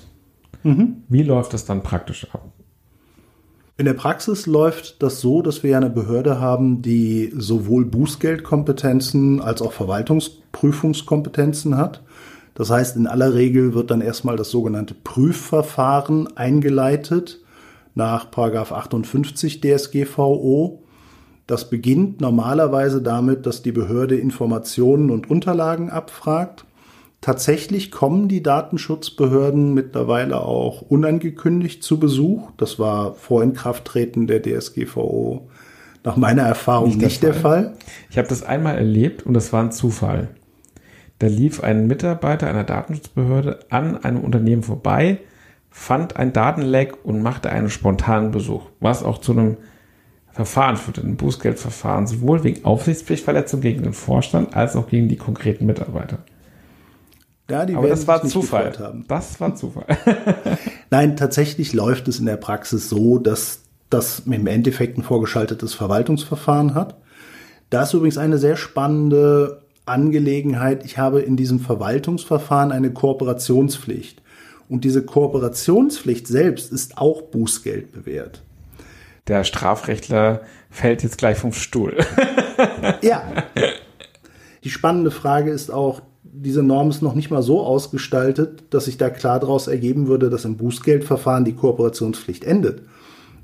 Mhm. 0.63 1.03
Wie 1.09 1.23
läuft 1.23 1.53
das 1.53 1.65
dann 1.65 1.83
praktisch 1.83 2.25
ab? 2.33 2.53
In 3.75 3.85
der 3.85 3.95
Praxis 3.95 4.45
läuft 4.45 5.03
das 5.03 5.19
so, 5.19 5.41
dass 5.41 5.63
wir 5.63 5.75
eine 5.75 5.89
Behörde 5.89 6.39
haben, 6.39 6.81
die 6.81 7.33
sowohl 7.35 7.83
Bußgeldkompetenzen 7.83 9.41
als 9.41 9.61
auch 9.61 9.73
Verwaltungsprüfungskompetenzen 9.73 11.75
hat. 11.75 12.01
Das 12.53 12.69
heißt, 12.69 12.95
in 12.95 13.07
aller 13.07 13.33
Regel 13.33 13.73
wird 13.73 13.91
dann 13.91 13.99
erstmal 13.99 14.37
das 14.37 14.49
sogenannte 14.49 14.93
Prüfverfahren 14.93 16.37
eingeleitet 16.37 17.41
nach 17.93 18.31
58 18.31 19.59
DSGVO. 19.59 20.82
Das 21.47 21.69
beginnt 21.69 22.21
normalerweise 22.21 23.01
damit, 23.01 23.45
dass 23.45 23.61
die 23.61 23.71
Behörde 23.71 24.15
Informationen 24.15 25.09
und 25.09 25.29
Unterlagen 25.29 25.89
abfragt. 25.89 26.65
Tatsächlich 27.19 27.91
kommen 27.91 28.27
die 28.27 28.43
Datenschutzbehörden 28.43 29.73
mittlerweile 29.73 30.41
auch 30.41 30.81
unangekündigt 30.81 31.83
zu 31.83 31.99
Besuch. 31.99 32.51
Das 32.57 32.79
war 32.79 33.13
vor 33.13 33.43
Inkrafttreten 33.43 34.27
der 34.27 34.41
DSGVO 34.41 35.47
nach 36.03 36.17
meiner 36.17 36.43
Erfahrung 36.43 36.89
nicht, 36.89 37.01
nicht 37.01 37.23
der, 37.23 37.33
Fall. 37.33 37.61
der 37.61 37.71
Fall. 37.71 37.79
Ich 38.09 38.17
habe 38.17 38.27
das 38.27 38.43
einmal 38.43 38.77
erlebt 38.77 39.25
und 39.25 39.33
das 39.33 39.53
war 39.53 39.63
ein 39.63 39.71
Zufall. 39.71 40.29
Da 41.19 41.27
lief 41.27 41.63
ein 41.63 41.87
Mitarbeiter 41.87 42.47
einer 42.47 42.65
Datenschutzbehörde 42.65 43.59
an 43.69 44.03
einem 44.03 44.19
Unternehmen 44.19 44.63
vorbei, 44.63 45.19
fand 45.69 46.17
ein 46.17 46.33
Datenleck 46.33 47.05
und 47.05 47.21
machte 47.21 47.49
einen 47.49 47.69
spontanen 47.69 48.31
Besuch, 48.31 48.63
was 48.79 49.03
auch 49.03 49.19
zu 49.19 49.31
einem 49.31 49.57
Verfahren 50.33 50.77
führte, 50.77 51.01
ein 51.01 51.15
Bußgeldverfahren, 51.15 52.07
sowohl 52.07 52.43
wegen 52.43 52.65
Aufsichtspflichtverletzung 52.65 53.61
gegen 53.61 53.83
den 53.83 53.93
Vorstand 53.93 54.55
als 54.55 54.75
auch 54.75 54.87
gegen 54.87 55.07
die 55.07 55.15
konkreten 55.15 55.67
Mitarbeiter. 55.67 56.19
Ja, 57.49 57.61
Aber 57.61 57.87
das 57.87 58.07
war 58.07 58.23
Zufall. 58.23 58.71
Das 59.07 59.39
war 59.39 59.53
Zufall. 59.55 59.85
Nein, 60.89 61.17
tatsächlich 61.17 61.73
läuft 61.73 62.07
es 62.07 62.19
in 62.19 62.25
der 62.25 62.37
Praxis 62.37 62.89
so, 62.89 63.19
dass 63.19 63.59
das 63.91 64.23
im 64.25 64.47
Endeffekt 64.47 64.97
ein 64.97 65.03
vorgeschaltetes 65.03 65.75
Verwaltungsverfahren 65.75 66.73
hat. 66.73 66.97
Da 67.69 67.83
ist 67.83 67.93
übrigens 67.93 68.17
eine 68.17 68.39
sehr 68.39 68.55
spannende 68.55 69.61
Angelegenheit. 69.85 70.83
Ich 70.83 70.97
habe 70.97 71.21
in 71.21 71.37
diesem 71.37 71.59
Verwaltungsverfahren 71.59 72.71
eine 72.71 72.91
Kooperationspflicht. 72.91 74.21
Und 74.69 74.83
diese 74.83 75.03
Kooperationspflicht 75.03 76.25
selbst 76.25 76.71
ist 76.71 76.97
auch 76.97 77.21
Bußgeld 77.23 77.91
bewährt. 77.91 78.41
Der 79.27 79.43
Strafrechtler 79.43 80.41
fällt 80.69 81.03
jetzt 81.03 81.17
gleich 81.17 81.37
vom 81.37 81.53
Stuhl. 81.53 81.97
ja. 83.01 83.23
Die 84.63 84.69
spannende 84.69 85.11
Frage 85.11 85.51
ist 85.51 85.71
auch, 85.71 86.01
diese 86.23 86.63
Norm 86.63 86.89
ist 86.89 87.01
noch 87.01 87.15
nicht 87.15 87.31
mal 87.31 87.43
so 87.43 87.61
ausgestaltet, 87.61 88.63
dass 88.71 88.85
sich 88.85 88.97
da 88.97 89.09
klar 89.09 89.39
daraus 89.39 89.67
ergeben 89.67 90.07
würde, 90.07 90.29
dass 90.29 90.45
im 90.45 90.57
Bußgeldverfahren 90.57 91.45
die 91.45 91.53
Kooperationspflicht 91.53 92.43
endet. 92.43 92.81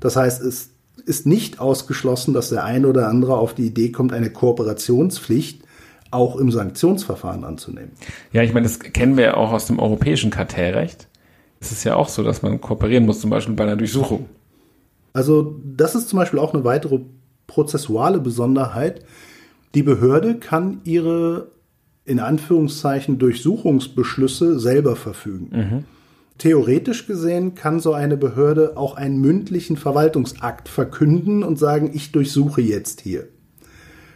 Das 0.00 0.16
heißt, 0.16 0.42
es 0.42 0.70
ist 1.06 1.26
nicht 1.26 1.60
ausgeschlossen, 1.60 2.34
dass 2.34 2.50
der 2.50 2.64
eine 2.64 2.88
oder 2.88 3.08
andere 3.08 3.38
auf 3.38 3.54
die 3.54 3.66
Idee 3.66 3.90
kommt, 3.90 4.12
eine 4.12 4.30
Kooperationspflicht 4.30 5.62
auch 6.10 6.36
im 6.36 6.50
Sanktionsverfahren 6.50 7.44
anzunehmen. 7.44 7.92
Ja, 8.32 8.42
ich 8.42 8.52
meine, 8.52 8.64
das 8.64 8.80
kennen 8.80 9.16
wir 9.16 9.24
ja 9.24 9.34
auch 9.36 9.52
aus 9.52 9.66
dem 9.66 9.78
europäischen 9.78 10.30
Kartellrecht. 10.30 11.08
Es 11.60 11.72
ist 11.72 11.84
ja 11.84 11.94
auch 11.94 12.08
so, 12.08 12.22
dass 12.24 12.42
man 12.42 12.60
kooperieren 12.60 13.06
muss, 13.06 13.20
zum 13.20 13.30
Beispiel 13.30 13.54
bei 13.54 13.64
einer 13.64 13.76
Durchsuchung. 13.76 14.26
Also 15.12 15.60
das 15.64 15.94
ist 15.94 16.08
zum 16.08 16.18
Beispiel 16.18 16.38
auch 16.38 16.54
eine 16.54 16.64
weitere 16.64 17.00
prozessuale 17.46 18.20
Besonderheit. 18.20 19.04
Die 19.74 19.82
Behörde 19.82 20.38
kann 20.38 20.80
ihre 20.84 21.48
in 22.04 22.18
Anführungszeichen 22.18 23.18
Durchsuchungsbeschlüsse 23.18 24.58
selber 24.58 24.96
verfügen. 24.96 25.50
Mhm. 25.52 25.84
Theoretisch 26.38 27.06
gesehen 27.06 27.54
kann 27.54 27.80
so 27.80 27.92
eine 27.92 28.16
Behörde 28.16 28.76
auch 28.76 28.96
einen 28.96 29.20
mündlichen 29.20 29.76
Verwaltungsakt 29.76 30.68
verkünden 30.68 31.44
und 31.44 31.58
sagen, 31.58 31.90
ich 31.92 32.12
durchsuche 32.12 32.62
jetzt 32.62 33.02
hier. 33.02 33.28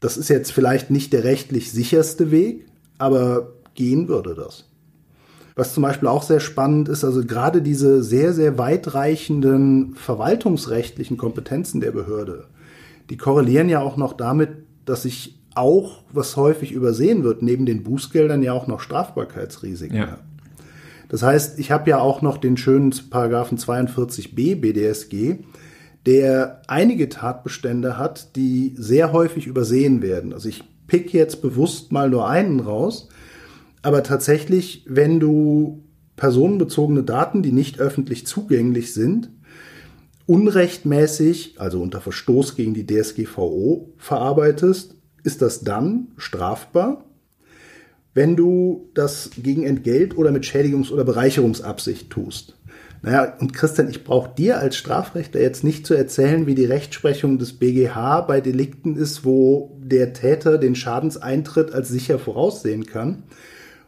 Das 0.00 0.16
ist 0.16 0.28
jetzt 0.28 0.50
vielleicht 0.50 0.90
nicht 0.90 1.12
der 1.12 1.24
rechtlich 1.24 1.70
sicherste 1.70 2.30
Weg, 2.30 2.66
aber 2.98 3.52
gehen 3.74 4.08
würde 4.08 4.34
das. 4.34 4.68
Was 5.56 5.72
zum 5.72 5.82
Beispiel 5.82 6.08
auch 6.08 6.22
sehr 6.22 6.40
spannend 6.40 6.88
ist, 6.88 7.04
also 7.04 7.24
gerade 7.24 7.62
diese 7.62 8.02
sehr, 8.02 8.32
sehr 8.32 8.58
weitreichenden 8.58 9.94
verwaltungsrechtlichen 9.94 11.16
Kompetenzen 11.16 11.80
der 11.80 11.92
Behörde, 11.92 12.46
die 13.08 13.16
korrelieren 13.16 13.68
ja 13.68 13.80
auch 13.80 13.96
noch 13.96 14.14
damit, 14.14 14.50
dass 14.84 15.04
ich 15.04 15.38
auch, 15.54 16.02
was 16.12 16.36
häufig 16.36 16.72
übersehen 16.72 17.22
wird, 17.22 17.42
neben 17.42 17.66
den 17.66 17.84
Bußgeldern 17.84 18.42
ja 18.42 18.52
auch 18.52 18.66
noch 18.66 18.80
Strafbarkeitsrisiken 18.80 19.96
ja. 19.96 20.18
Das 21.08 21.22
heißt, 21.22 21.60
ich 21.60 21.70
habe 21.70 21.90
ja 21.90 22.00
auch 22.00 22.22
noch 22.22 22.38
den 22.38 22.56
schönen 22.56 22.92
Paragraphen 23.10 23.56
42b 23.56 24.60
BDSG, 24.60 25.36
der 26.06 26.62
einige 26.66 27.08
Tatbestände 27.08 27.98
hat, 27.98 28.34
die 28.36 28.74
sehr 28.76 29.12
häufig 29.12 29.46
übersehen 29.46 30.02
werden. 30.02 30.32
Also 30.32 30.48
ich 30.48 30.64
pick 30.86 31.12
jetzt 31.12 31.40
bewusst 31.40 31.92
mal 31.92 32.10
nur 32.10 32.28
einen 32.28 32.58
raus, 32.58 33.08
aber 33.84 34.02
tatsächlich, 34.02 34.84
wenn 34.88 35.20
du 35.20 35.84
personenbezogene 36.16 37.02
Daten, 37.02 37.42
die 37.42 37.52
nicht 37.52 37.80
öffentlich 37.80 38.26
zugänglich 38.26 38.94
sind, 38.94 39.30
unrechtmäßig, 40.26 41.56
also 41.58 41.82
unter 41.82 42.00
Verstoß 42.00 42.56
gegen 42.56 42.72
die 42.72 42.86
DSGVO 42.86 43.92
verarbeitest, 43.98 44.94
ist 45.22 45.42
das 45.42 45.60
dann 45.60 46.08
strafbar, 46.16 47.04
wenn 48.14 48.36
du 48.36 48.88
das 48.94 49.30
gegen 49.42 49.64
Entgelt 49.64 50.16
oder 50.16 50.30
mit 50.30 50.44
Schädigungs- 50.44 50.90
oder 50.90 51.04
Bereicherungsabsicht 51.04 52.08
tust. 52.10 52.56
Naja, 53.02 53.36
und 53.38 53.52
Christian, 53.52 53.90
ich 53.90 54.02
brauche 54.02 54.34
dir 54.34 54.60
als 54.60 54.76
Strafrechter 54.76 55.38
jetzt 55.38 55.62
nicht 55.62 55.86
zu 55.86 55.92
erzählen, 55.92 56.46
wie 56.46 56.54
die 56.54 56.64
Rechtsprechung 56.64 57.38
des 57.38 57.52
BGH 57.52 58.22
bei 58.22 58.40
Delikten 58.40 58.96
ist, 58.96 59.26
wo 59.26 59.76
der 59.78 60.14
Täter 60.14 60.56
den 60.56 60.74
Schadenseintritt 60.74 61.74
als 61.74 61.90
sicher 61.90 62.18
voraussehen 62.18 62.86
kann. 62.86 63.24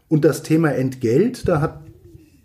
Und 0.09 0.25
das 0.25 0.43
Thema 0.43 0.71
Entgelt, 0.71 1.49
da 1.49 1.61
hat 1.61 1.81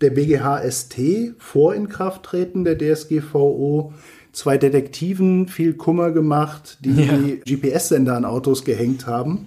der 0.00 0.10
BGH 0.10 0.68
ST 0.68 0.96
vor 1.38 1.74
Inkrafttreten 1.74 2.64
der 2.64 2.76
DSGVO 2.76 3.92
zwei 4.32 4.58
Detektiven 4.58 5.48
viel 5.48 5.74
Kummer 5.74 6.10
gemacht, 6.10 6.78
die 6.80 7.04
ja. 7.04 7.16
GPS-Sender 7.44 8.16
an 8.16 8.24
Autos 8.24 8.64
gehängt 8.64 9.06
haben. 9.06 9.46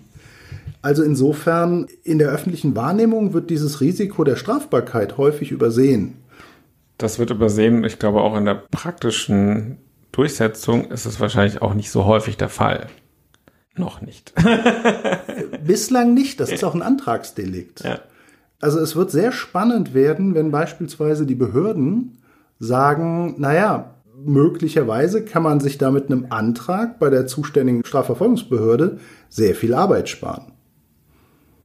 Also 0.82 1.04
insofern, 1.04 1.88
in 2.04 2.20
der 2.20 2.30
öffentlichen 2.30 2.76
Wahrnehmung 2.76 3.34
wird 3.34 3.50
dieses 3.50 3.82
Risiko 3.82 4.24
der 4.24 4.36
Strafbarkeit 4.36 5.18
häufig 5.18 5.52
übersehen. 5.52 6.18
Das 6.98 7.20
wird 7.20 7.32
übersehen. 7.32 7.84
Ich 7.84 8.00
glaube, 8.00 8.22
auch 8.22 8.38
in 8.38 8.46
der 8.46 8.54
praktischen 8.54 9.78
Durchsetzung 10.12 10.86
ist 10.92 11.06
es 11.06 11.20
wahrscheinlich 11.20 11.62
auch 11.62 11.74
nicht 11.74 11.90
so 11.90 12.06
häufig 12.06 12.38
der 12.38 12.50
Fall. 12.50 12.88
Noch 13.76 14.02
nicht. 14.02 14.34
Bislang 15.66 16.14
nicht, 16.14 16.40
das 16.40 16.52
ist 16.52 16.64
auch 16.64 16.76
ein 16.76 16.82
Antragsdelikt. 16.82 17.84
Ja. 17.84 18.00
Also 18.62 18.80
es 18.80 18.96
wird 18.96 19.12
sehr 19.12 19.32
spannend 19.32 19.94
werden, 19.94 20.34
wenn 20.36 20.52
beispielsweise 20.52 21.26
die 21.26 21.36
Behörden 21.36 22.18
sagen, 22.60 23.36
naja, 23.38 23.96
möglicherweise 24.24 25.24
kann 25.24 25.44
man 25.44 25.60
sich 25.60 25.78
da 25.78 25.92
mit 25.92 26.10
einem 26.10 26.28
Antrag 26.30 27.00
bei 27.00 27.10
der 27.10 27.28
zuständigen 27.28 27.84
Strafverfolgungsbehörde 27.86 29.00
sehr 29.30 29.56
viel 29.56 29.74
Arbeit 29.74 30.10
sparen. 30.10 30.54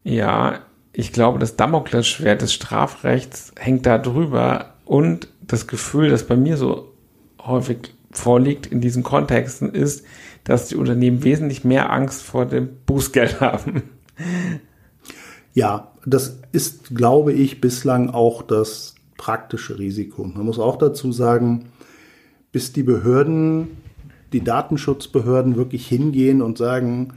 Ja, 0.02 0.61
ich 0.92 1.12
glaube, 1.12 1.38
das 1.38 1.57
Damoklesschwert 1.57 2.42
des 2.42 2.52
Strafrechts 2.52 3.52
hängt 3.57 3.87
da 3.87 3.99
drüber 3.99 4.75
und 4.85 5.28
das 5.40 5.66
Gefühl, 5.66 6.11
das 6.11 6.25
bei 6.25 6.37
mir 6.37 6.57
so 6.57 6.92
häufig 7.40 7.95
vorliegt 8.11 8.66
in 8.66 8.80
diesen 8.80 9.02
Kontexten, 9.02 9.73
ist, 9.73 10.04
dass 10.44 10.68
die 10.68 10.76
Unternehmen 10.76 11.23
wesentlich 11.25 11.64
mehr 11.64 11.92
Angst 11.92 12.23
vor 12.23 12.47
dem 12.47 12.68
Bußgeld 12.87 13.40
haben. 13.40 13.82
Ja, 15.52 15.92
das 16.06 16.38
ist, 16.52 16.94
glaube 16.94 17.32
ich, 17.32 17.61
bislang 17.61 18.11
auch 18.11 18.42
das 18.42 18.94
praktische 19.16 19.78
Risiko. 19.78 20.25
Man 20.25 20.47
muss 20.47 20.59
auch 20.59 20.76
dazu 20.76 21.12
sagen, 21.12 21.66
bis 22.52 22.73
die 22.73 22.82
Behörden, 22.82 23.68
die 24.32 24.42
Datenschutzbehörden 24.42 25.56
wirklich 25.56 25.87
hingehen 25.87 26.40
und 26.40 26.59
sagen, 26.59 27.14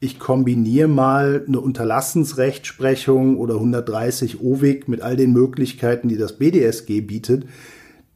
ich 0.00 0.18
kombiniere 0.18 0.88
mal 0.88 1.44
eine 1.46 1.60
Unterlassensrechtsprechung 1.60 3.36
oder 3.36 3.54
130 3.54 4.40
OWIG 4.40 4.88
mit 4.88 5.00
all 5.00 5.16
den 5.16 5.32
Möglichkeiten, 5.32 6.08
die 6.08 6.16
das 6.16 6.38
BDSG 6.38 7.02
bietet, 7.02 7.46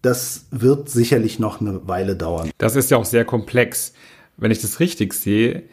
das 0.02 0.46
wird 0.50 0.88
sicherlich 0.88 1.38
noch 1.38 1.60
eine 1.60 1.86
Weile 1.86 2.16
dauern. 2.16 2.50
Das 2.58 2.75
ist 2.75 2.90
ja 2.90 2.96
auch 2.96 3.04
sehr 3.04 3.25
komplex. 3.25 3.92
Wenn 4.37 4.50
ich 4.50 4.61
das 4.61 4.81
richtig 4.81 5.14
sehe, 5.14 5.64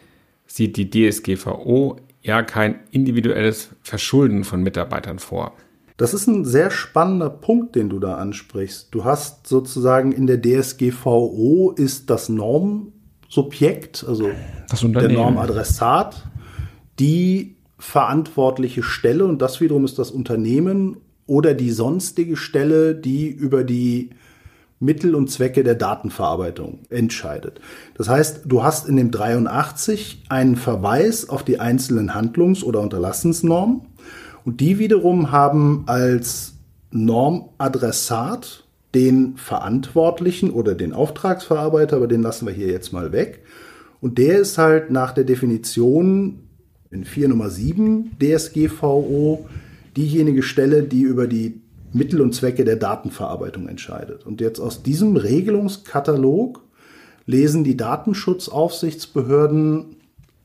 sieht 0.45 0.77
die 0.77 0.89
DSGVO 0.89 1.97
ja 2.21 2.41
kein 2.43 2.79
individuelles 2.91 3.69
Verschulden 3.81 4.43
von 4.43 4.63
Mitarbeitern 4.63 5.19
vor. 5.19 5.53
Das 5.97 6.13
ist 6.13 6.27
ein 6.27 6.43
sehr 6.45 6.71
spannender 6.71 7.29
Punkt, 7.29 7.75
den 7.75 7.89
du 7.89 7.99
da 7.99 8.15
ansprichst. 8.15 8.87
Du 8.91 9.03
hast 9.03 9.47
sozusagen 9.47 10.11
in 10.11 10.25
der 10.25 10.41
DSGVO 10.41 11.71
ist 11.75 12.09
das 12.09 12.29
Normsubjekt, 12.29 14.03
also 14.07 14.29
der 14.71 15.09
Normadressat, 15.09 16.23
die 16.99 17.55
verantwortliche 17.77 18.81
Stelle 18.81 19.25
und 19.25 19.41
das 19.41 19.61
wiederum 19.61 19.85
ist 19.85 19.99
das 19.99 20.09
Unternehmen 20.09 20.97
oder 21.25 21.53
die 21.53 21.71
sonstige 21.71 22.37
Stelle, 22.37 22.95
die 22.95 23.27
über 23.27 23.63
die 23.63 24.11
Mittel 24.83 25.15
und 25.15 25.29
Zwecke 25.29 25.63
der 25.63 25.75
Datenverarbeitung 25.75 26.79
entscheidet. 26.89 27.59
Das 27.95 28.09
heißt, 28.09 28.41
du 28.45 28.63
hast 28.63 28.87
in 28.87 28.95
dem 28.95 29.11
83 29.11 30.23
einen 30.29 30.55
Verweis 30.55 31.29
auf 31.29 31.43
die 31.43 31.59
einzelnen 31.59 32.13
Handlungs- 32.13 32.63
oder 32.63 32.81
Unterlassensnormen 32.81 33.81
und 34.45 34.59
die 34.59 34.79
wiederum 34.79 35.31
haben 35.31 35.83
als 35.87 36.53
Normadressat 36.91 38.65
den 38.93 39.37
Verantwortlichen 39.37 40.51
oder 40.51 40.75
den 40.75 40.93
Auftragsverarbeiter, 40.93 41.95
aber 41.95 42.07
den 42.07 42.21
lassen 42.21 42.45
wir 42.45 42.53
hier 42.53 42.67
jetzt 42.67 42.93
mal 42.93 43.11
weg. 43.11 43.43
Und 44.01 44.17
der 44.17 44.39
ist 44.39 44.57
halt 44.57 44.91
nach 44.91 45.13
der 45.13 45.23
Definition 45.23 46.43
in 46.91 47.05
4 47.05 47.29
Nummer 47.29 47.49
7 47.49 48.11
DSGVO 48.21 49.47
diejenige 49.95 50.43
Stelle, 50.43 50.83
die 50.83 51.01
über 51.01 51.27
die 51.27 51.62
Mittel 51.93 52.21
und 52.21 52.33
Zwecke 52.33 52.65
der 52.65 52.75
Datenverarbeitung 52.75 53.67
entscheidet. 53.67 54.25
Und 54.25 54.41
jetzt 54.41 54.59
aus 54.59 54.83
diesem 54.83 55.15
Regelungskatalog 55.15 56.61
lesen 57.25 57.63
die 57.63 57.77
Datenschutzaufsichtsbehörden 57.77 59.95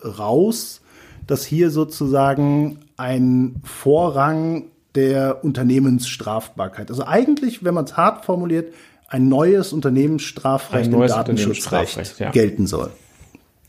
raus, 0.05 0.81
dass 1.27 1.45
hier 1.45 1.71
sozusagen 1.71 2.79
ein 2.97 3.57
Vorrang 3.65 4.67
der 4.95 5.45
Unternehmensstrafbarkeit, 5.45 6.91
also 6.91 7.05
eigentlich, 7.05 7.65
wenn 7.65 7.75
man 7.75 7.85
es 7.85 7.97
hart 7.97 8.25
formuliert, 8.25 8.73
ein 9.09 9.29
neues 9.29 9.73
Unternehmensstrafrecht 9.73 10.87
ein 10.87 10.91
neues 10.91 11.13
im 11.13 11.19
Datenschutzrecht 11.19 12.19
ja. 12.19 12.31
gelten 12.31 12.67
soll. 12.67 12.91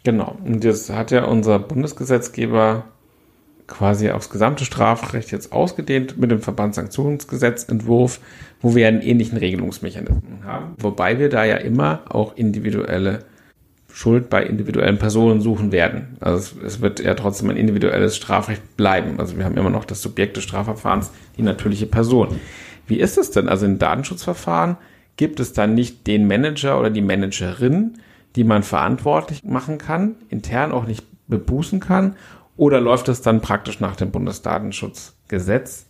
Genau. 0.04 0.36
Und 0.46 0.64
das 0.64 0.90
hat 0.90 1.12
ja 1.12 1.26
unser 1.26 1.60
Bundesgesetzgeber 1.60 2.86
quasi 3.70 4.10
aufs 4.10 4.30
gesamte 4.30 4.66
Strafrecht 4.66 5.32
jetzt 5.32 5.54
ausgedehnt 5.54 6.18
mit 6.18 6.32
dem 6.32 6.42
Verbandssanktionsgesetzentwurf, 6.42 8.20
wo 8.62 8.76
wir 8.76 8.88
einen 8.88 9.02
ähnlichen 9.02 9.38
Regelungsmechanismus 9.38 10.24
haben. 10.44 10.74
Wobei 10.80 11.20
wir 11.20 11.30
da 11.30 11.46
ja 11.46 11.56
immer 11.56 12.02
auch 12.10 12.36
individuelle 12.36 13.20
Schuld 13.92 14.30
bei 14.30 14.44
individuellen 14.44 14.98
Personen 14.98 15.42
suchen 15.42 15.72
werden. 15.72 16.18
Also 16.20 16.38
es, 16.38 16.64
es, 16.64 16.82
wird 16.82 17.00
ja 17.00 17.16
trotzdem 17.16 17.50
ein 17.50 17.58
individuelles 17.58 18.16
Strafrecht 18.16 18.78
bleiben. 18.78 19.20
Also 19.20 19.38
wir 19.38 19.46
haben 19.46 19.58
immer 19.58 19.70
noch 19.70 19.86
das 19.86 20.02
Subjekt 20.02 20.38
des 20.38 20.44
Strafverfahrens, 20.44 21.12
die 21.38 21.42
natürliche 21.42 21.88
Person. 21.88 22.40
Wie 22.88 23.00
ist 23.00 23.18
es 23.18 23.32
denn? 23.32 23.50
Also 23.50 23.66
in 23.66 23.80
Datenschutzverfahren 23.80 24.78
gibt 25.18 25.40
es 25.40 25.54
dann 25.54 25.74
nicht 25.74 26.08
den 26.08 26.28
Manager 26.28 26.80
oder 26.80 26.90
die 26.90 27.02
Managerin, 27.02 27.98
die 28.36 28.44
man 28.44 28.64
verantwortlich 28.64 29.44
machen 29.44 29.78
kann, 29.78 30.16
intern 30.30 30.72
auch 30.72 30.86
nicht 30.86 31.04
bebußen 31.28 31.80
kann? 31.80 32.16
Oder 32.60 32.82
läuft 32.82 33.08
es 33.08 33.22
dann 33.22 33.40
praktisch 33.40 33.80
nach 33.80 33.96
dem 33.96 34.12
Bundesdatenschutzgesetz? 34.12 35.86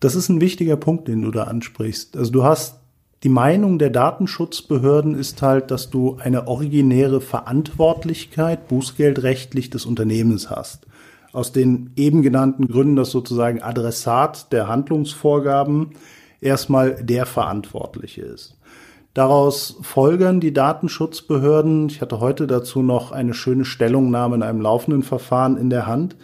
Das 0.00 0.14
ist 0.16 0.28
ein 0.28 0.42
wichtiger 0.42 0.76
Punkt, 0.76 1.08
den 1.08 1.22
du 1.22 1.30
da 1.30 1.44
ansprichst. 1.44 2.14
Also 2.14 2.30
du 2.30 2.44
hast 2.44 2.80
die 3.22 3.30
Meinung 3.30 3.78
der 3.78 3.88
Datenschutzbehörden 3.88 5.14
ist 5.14 5.40
halt, 5.40 5.70
dass 5.70 5.88
du 5.88 6.18
eine 6.18 6.46
originäre 6.46 7.22
Verantwortlichkeit 7.22 8.68
bußgeldrechtlich 8.68 9.70
des 9.70 9.86
Unternehmens 9.86 10.50
hast. 10.50 10.86
Aus 11.32 11.52
den 11.52 11.90
eben 11.96 12.20
genannten 12.20 12.68
Gründen, 12.68 12.96
dass 12.96 13.10
sozusagen 13.10 13.62
Adressat 13.62 14.52
der 14.52 14.68
Handlungsvorgaben 14.68 15.92
erstmal 16.42 17.02
der 17.02 17.24
Verantwortliche 17.24 18.20
ist. 18.20 18.57
Daraus 19.18 19.78
folgern 19.82 20.38
die 20.38 20.52
Datenschutzbehörden, 20.52 21.88
ich 21.88 22.00
hatte 22.00 22.20
heute 22.20 22.46
dazu 22.46 22.82
noch 22.82 23.10
eine 23.10 23.34
schöne 23.34 23.64
Stellungnahme 23.64 24.36
in 24.36 24.44
einem 24.44 24.60
laufenden 24.60 25.02
Verfahren 25.02 25.56
in 25.56 25.70
der 25.70 25.88
Hand, 25.88 26.14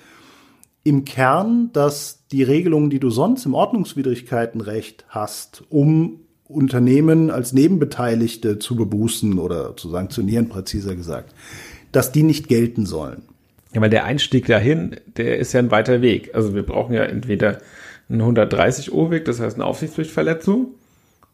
im 0.85 1.05
Kern, 1.05 1.71
dass 1.73 2.29
die 2.31 2.45
Regelungen, 2.45 2.91
die 2.91 3.01
du 3.01 3.11
sonst 3.11 3.47
im 3.47 3.55
Ordnungswidrigkeitenrecht 3.55 5.07
hast, 5.09 5.65
um 5.71 6.21
Unternehmen 6.47 7.33
als 7.33 7.53
Nebenbeteiligte 7.53 8.61
zu 8.61 8.77
bebußen 8.77 9.41
oder 9.41 9.77
zu 9.77 9.89
sanktionieren, 9.89 10.49
präziser 10.49 10.95
gesagt, 10.95 11.35
dass 11.91 12.13
die 12.13 12.23
nicht 12.23 12.47
gelten 12.47 12.87
sollen. 12.87 13.23
Ja, 13.73 13.81
weil 13.81 13.91
der 13.91 14.05
Einstieg 14.05 14.47
dahin, 14.47 14.95
der 15.17 15.41
ist 15.41 15.53
ja 15.53 15.59
ein 15.59 15.73
weiter 15.73 16.01
Weg. 16.01 16.33
Also 16.33 16.55
wir 16.55 16.63
brauchen 16.63 16.95
ja 16.95 17.03
entweder 17.03 17.59
einen 18.09 18.21
130 18.21 18.93
O-Weg, 18.93 19.25
das 19.25 19.41
heißt 19.41 19.57
eine 19.57 19.65
Aufsichtspflichtverletzung, 19.65 20.77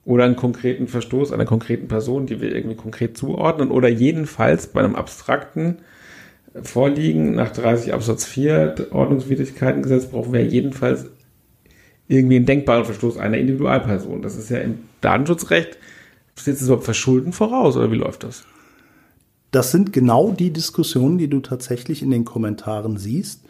oder 0.04 0.24
einen 0.24 0.36
konkreten 0.36 0.86
Verstoß 0.86 1.32
einer 1.32 1.44
konkreten 1.44 1.88
Person, 1.88 2.26
die 2.26 2.40
wir 2.40 2.54
irgendwie 2.54 2.76
konkret 2.76 3.16
zuordnen, 3.16 3.70
oder 3.70 3.88
jedenfalls 3.88 4.68
bei 4.68 4.80
einem 4.80 4.96
abstrakten 4.96 5.78
Vorliegen 6.62 7.34
nach 7.34 7.52
30 7.52 7.94
Absatz 7.94 8.24
4 8.24 8.88
Ordnungswidrigkeitengesetz 8.90 10.06
brauchen 10.06 10.32
wir 10.32 10.44
jedenfalls 10.44 11.06
irgendwie 12.08 12.36
einen 12.36 12.46
denkbaren 12.46 12.84
Verstoß 12.84 13.18
einer 13.18 13.38
Individualperson. 13.38 14.20
Das 14.20 14.36
ist 14.36 14.50
ja 14.50 14.58
im 14.58 14.80
Datenschutzrecht, 15.00 15.78
steht 16.34 16.54
es 16.54 16.62
überhaupt 16.62 16.84
Verschulden 16.84 17.32
voraus 17.32 17.76
oder 17.76 17.92
wie 17.92 17.96
läuft 17.96 18.24
das? 18.24 18.44
Das 19.52 19.70
sind 19.70 19.92
genau 19.92 20.32
die 20.32 20.52
Diskussionen, 20.52 21.18
die 21.18 21.28
du 21.28 21.40
tatsächlich 21.40 22.02
in 22.02 22.10
den 22.10 22.24
Kommentaren 22.24 22.96
siehst. 22.96 23.44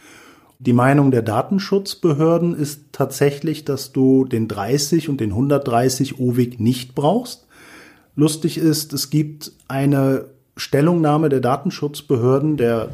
Die 0.63 0.75
Meinung 0.75 1.11
der 1.11 1.23
Datenschutzbehörden 1.23 2.55
ist 2.55 2.93
tatsächlich, 2.93 3.65
dass 3.65 3.93
du 3.93 4.27
den 4.27 4.47
30 4.47 5.09
und 5.09 5.19
den 5.19 5.31
130 5.31 6.21
OWIG 6.21 6.61
nicht 6.61 6.95
brauchst. 6.95 7.47
Lustig 8.15 8.59
ist, 8.59 8.93
es 8.93 9.09
gibt 9.09 9.53
eine 9.69 10.27
Stellungnahme 10.59 11.31
der 11.31 11.41
Datenschutzbehörden, 11.41 12.59
der, 12.59 12.91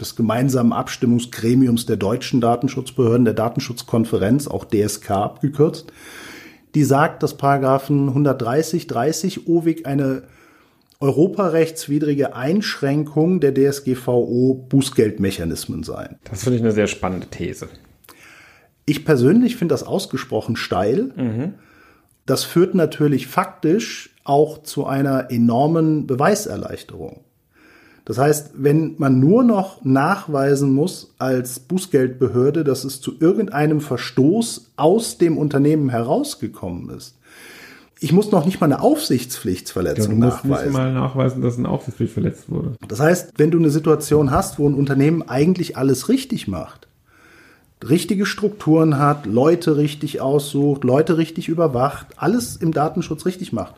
des 0.00 0.16
gemeinsamen 0.16 0.72
Abstimmungsgremiums 0.72 1.84
der 1.84 1.98
deutschen 1.98 2.40
Datenschutzbehörden, 2.40 3.26
der 3.26 3.34
Datenschutzkonferenz, 3.34 4.48
auch 4.48 4.64
DSK 4.64 5.10
abgekürzt, 5.10 5.92
die 6.74 6.84
sagt, 6.84 7.22
dass 7.22 7.36
Paragraphen 7.36 8.08
130, 8.08 8.86
30 8.86 9.46
OWIG 9.46 9.84
eine 9.84 10.22
europarechtswidrige 11.00 12.34
Einschränkung 12.34 13.40
der 13.40 13.54
DSGVO 13.54 14.66
Bußgeldmechanismen 14.68 15.82
sein. 15.82 16.18
Das 16.24 16.44
finde 16.44 16.58
ich 16.58 16.62
eine 16.62 16.72
sehr 16.72 16.86
spannende 16.86 17.26
These. 17.26 17.68
Ich 18.84 19.04
persönlich 19.04 19.56
finde 19.56 19.72
das 19.72 19.82
ausgesprochen 19.82 20.56
steil. 20.56 21.12
Mhm. 21.16 21.54
Das 22.26 22.44
führt 22.44 22.74
natürlich 22.74 23.26
faktisch 23.26 24.14
auch 24.24 24.62
zu 24.62 24.86
einer 24.86 25.30
enormen 25.30 26.06
Beweiserleichterung. 26.06 27.24
Das 28.04 28.18
heißt, 28.18 28.52
wenn 28.56 28.96
man 28.98 29.20
nur 29.20 29.44
noch 29.44 29.84
nachweisen 29.84 30.72
muss 30.72 31.14
als 31.18 31.60
Bußgeldbehörde, 31.60 32.64
dass 32.64 32.84
es 32.84 33.00
zu 33.00 33.14
irgendeinem 33.20 33.80
Verstoß 33.80 34.72
aus 34.76 35.16
dem 35.18 35.38
Unternehmen 35.38 35.90
herausgekommen 35.90 36.90
ist, 36.90 37.19
ich 38.02 38.12
muss 38.12 38.32
noch 38.32 38.46
nicht 38.46 38.60
mal 38.60 38.66
eine 38.66 38.80
Aufsichtspflichtsverletzung 38.80 40.18
du 40.18 40.26
musst 40.26 40.44
nachweisen. 40.44 40.64
nicht 40.68 40.72
mal 40.72 40.92
nachweisen, 40.92 41.42
dass 41.42 41.58
eine 41.58 41.68
Aufsichtspflicht 41.68 42.14
verletzt 42.14 42.50
wurde. 42.50 42.72
Das 42.88 42.98
heißt, 42.98 43.34
wenn 43.36 43.50
du 43.50 43.58
eine 43.58 43.68
Situation 43.68 44.30
hast, 44.30 44.58
wo 44.58 44.66
ein 44.66 44.74
Unternehmen 44.74 45.28
eigentlich 45.28 45.76
alles 45.76 46.08
richtig 46.08 46.48
macht, 46.48 46.88
richtige 47.86 48.24
Strukturen 48.24 48.98
hat, 48.98 49.26
Leute 49.26 49.76
richtig 49.76 50.20
aussucht, 50.22 50.82
Leute 50.82 51.18
richtig 51.18 51.48
überwacht, 51.48 52.06
alles 52.16 52.56
im 52.56 52.72
Datenschutz 52.72 53.26
richtig 53.26 53.52
macht. 53.52 53.74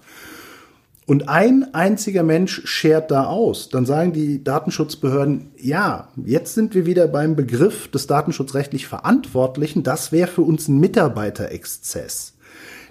Und 1.04 1.28
ein 1.28 1.74
einziger 1.74 2.22
Mensch 2.22 2.62
schert 2.64 3.11
da 3.11 3.24
aus. 3.26 3.70
Dann 3.70 3.87
sagen 3.87 4.12
die 4.12 4.44
Datenschutzbehörden, 4.44 5.50
ja, 5.61 6.08
jetzt 6.24 6.54
sind 6.54 6.76
wir 6.76 6.87
wieder 6.87 7.08
beim 7.08 7.35
Begriff 7.35 7.90
des 7.90 8.06
datenschutzrechtlich 8.06 8.87
Verantwortlichen. 8.87 9.82
Das 9.82 10.12
wäre 10.12 10.28
für 10.28 10.42
uns 10.42 10.68
ein 10.68 10.78
Mitarbeiterexzess. 10.78 12.35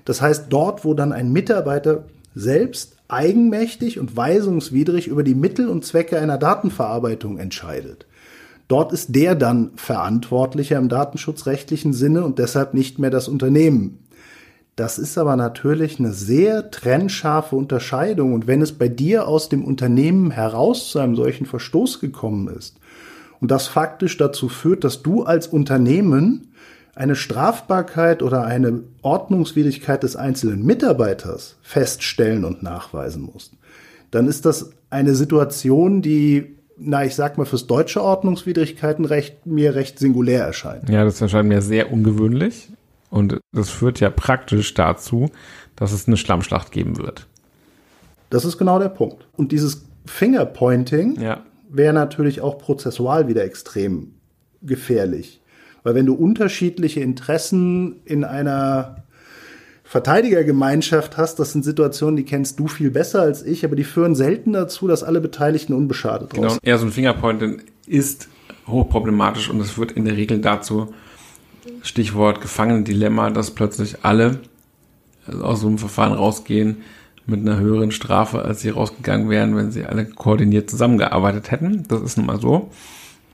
Das 0.05 0.21
heißt, 0.21 0.45
dort, 0.49 0.85
wo 0.85 0.93
dann 0.93 1.11
ein 1.11 1.31
Mitarbeiter 1.31 2.05
selbst 2.33 2.97
eigenmächtig 3.07 3.99
und 3.99 4.15
weisungswidrig 4.15 5.07
über 5.07 5.23
die 5.23 5.35
Mittel 5.35 5.67
und 5.67 5.85
Zwecke 5.85 6.19
einer 6.19 6.37
Datenverarbeitung 6.37 7.37
entscheidet. 7.37 8.05
Dort 8.67 8.93
ist 8.93 9.15
der 9.15 9.35
dann 9.35 9.71
Verantwortlicher 9.75 10.77
im 10.77 10.87
datenschutzrechtlichen 10.87 11.91
Sinne 11.91 12.23
und 12.23 12.39
deshalb 12.39 12.73
nicht 12.73 12.99
mehr 12.99 13.09
das 13.09 13.27
Unternehmen. 13.27 13.99
Das 14.77 14.97
ist 14.97 15.17
aber 15.17 15.35
natürlich 15.35 15.99
eine 15.99 16.13
sehr 16.13 16.71
trennscharfe 16.71 17.57
Unterscheidung. 17.57 18.33
Und 18.33 18.47
wenn 18.47 18.61
es 18.61 18.71
bei 18.71 18.87
dir 18.87 19.27
aus 19.27 19.49
dem 19.49 19.65
Unternehmen 19.65 20.31
heraus 20.31 20.89
zu 20.89 20.99
einem 20.99 21.17
solchen 21.17 21.45
Verstoß 21.45 21.99
gekommen 21.99 22.47
ist 22.47 22.77
und 23.41 23.51
das 23.51 23.67
faktisch 23.67 24.15
dazu 24.15 24.47
führt, 24.47 24.85
dass 24.85 25.03
du 25.03 25.23
als 25.23 25.47
Unternehmen 25.47 26.53
eine 27.01 27.15
Strafbarkeit 27.15 28.21
oder 28.21 28.43
eine 28.45 28.83
Ordnungswidrigkeit 29.01 30.03
des 30.03 30.15
einzelnen 30.15 30.63
Mitarbeiters 30.63 31.55
feststellen 31.63 32.45
und 32.45 32.61
nachweisen 32.61 33.23
musst, 33.23 33.53
dann 34.11 34.27
ist 34.27 34.45
das 34.45 34.69
eine 34.91 35.15
Situation, 35.15 36.03
die, 36.03 36.57
na, 36.77 37.03
ich 37.03 37.15
sag 37.15 37.39
mal, 37.39 37.45
fürs 37.45 37.65
deutsche 37.65 38.03
Ordnungswidrigkeitenrecht 38.03 39.47
mir 39.47 39.73
recht 39.73 39.97
singulär 39.97 40.45
erscheint. 40.45 40.89
Ja, 40.89 41.03
das 41.03 41.19
erscheint 41.19 41.49
mir 41.49 41.63
sehr 41.63 41.91
ungewöhnlich. 41.91 42.69
Und 43.09 43.39
das 43.51 43.71
führt 43.71 43.99
ja 43.99 44.11
praktisch 44.11 44.75
dazu, 44.75 45.31
dass 45.75 45.93
es 45.93 46.07
eine 46.07 46.17
Schlammschlacht 46.17 46.71
geben 46.71 46.99
wird. 46.99 47.25
Das 48.29 48.45
ist 48.45 48.59
genau 48.59 48.77
der 48.77 48.89
Punkt. 48.89 49.25
Und 49.35 49.51
dieses 49.51 49.85
Fingerpointing 50.05 51.19
Ja. 51.19 51.41
wäre 51.67 51.93
natürlich 51.93 52.41
auch 52.41 52.59
prozessual 52.59 53.27
wieder 53.27 53.43
extrem 53.43 54.13
gefährlich. 54.61 55.40
Weil 55.83 55.95
wenn 55.95 56.05
du 56.05 56.13
unterschiedliche 56.13 56.99
Interessen 56.99 57.95
in 58.05 58.23
einer 58.23 59.03
Verteidigergemeinschaft 59.83 61.17
hast, 61.17 61.39
das 61.39 61.51
sind 61.51 61.65
Situationen, 61.65 62.15
die 62.15 62.23
kennst 62.23 62.59
du 62.59 62.67
viel 62.67 62.91
besser 62.91 63.21
als 63.21 63.43
ich, 63.43 63.65
aber 63.65 63.75
die 63.75 63.83
führen 63.83 64.15
selten 64.15 64.53
dazu, 64.53 64.87
dass 64.87 65.03
alle 65.03 65.19
Beteiligten 65.19 65.73
unbeschadet 65.73 66.33
Genau, 66.33 66.47
raus. 66.47 66.59
eher 66.63 66.77
so 66.77 66.85
ein 66.85 66.91
Fingerpointing 66.91 67.61
ist 67.87 68.29
hochproblematisch 68.67 69.49
und 69.49 69.59
es 69.59 69.71
führt 69.71 69.91
in 69.91 70.05
der 70.05 70.15
Regel 70.15 70.39
dazu, 70.39 70.93
Stichwort 71.81 72.41
Gefangenendilemma, 72.41 73.31
dass 73.31 73.51
plötzlich 73.51 73.97
alle 74.03 74.39
aus 75.41 75.61
so 75.61 75.67
einem 75.67 75.77
Verfahren 75.77 76.13
rausgehen 76.13 76.77
mit 77.25 77.41
einer 77.41 77.59
höheren 77.59 77.91
Strafe, 77.91 78.43
als 78.43 78.61
sie 78.61 78.69
rausgegangen 78.69 79.29
wären, 79.29 79.55
wenn 79.55 79.71
sie 79.71 79.85
alle 79.85 80.05
koordiniert 80.05 80.69
zusammengearbeitet 80.69 81.51
hätten. 81.51 81.83
Das 81.87 82.01
ist 82.01 82.17
nun 82.17 82.25
mal 82.27 82.39
so. 82.39 82.71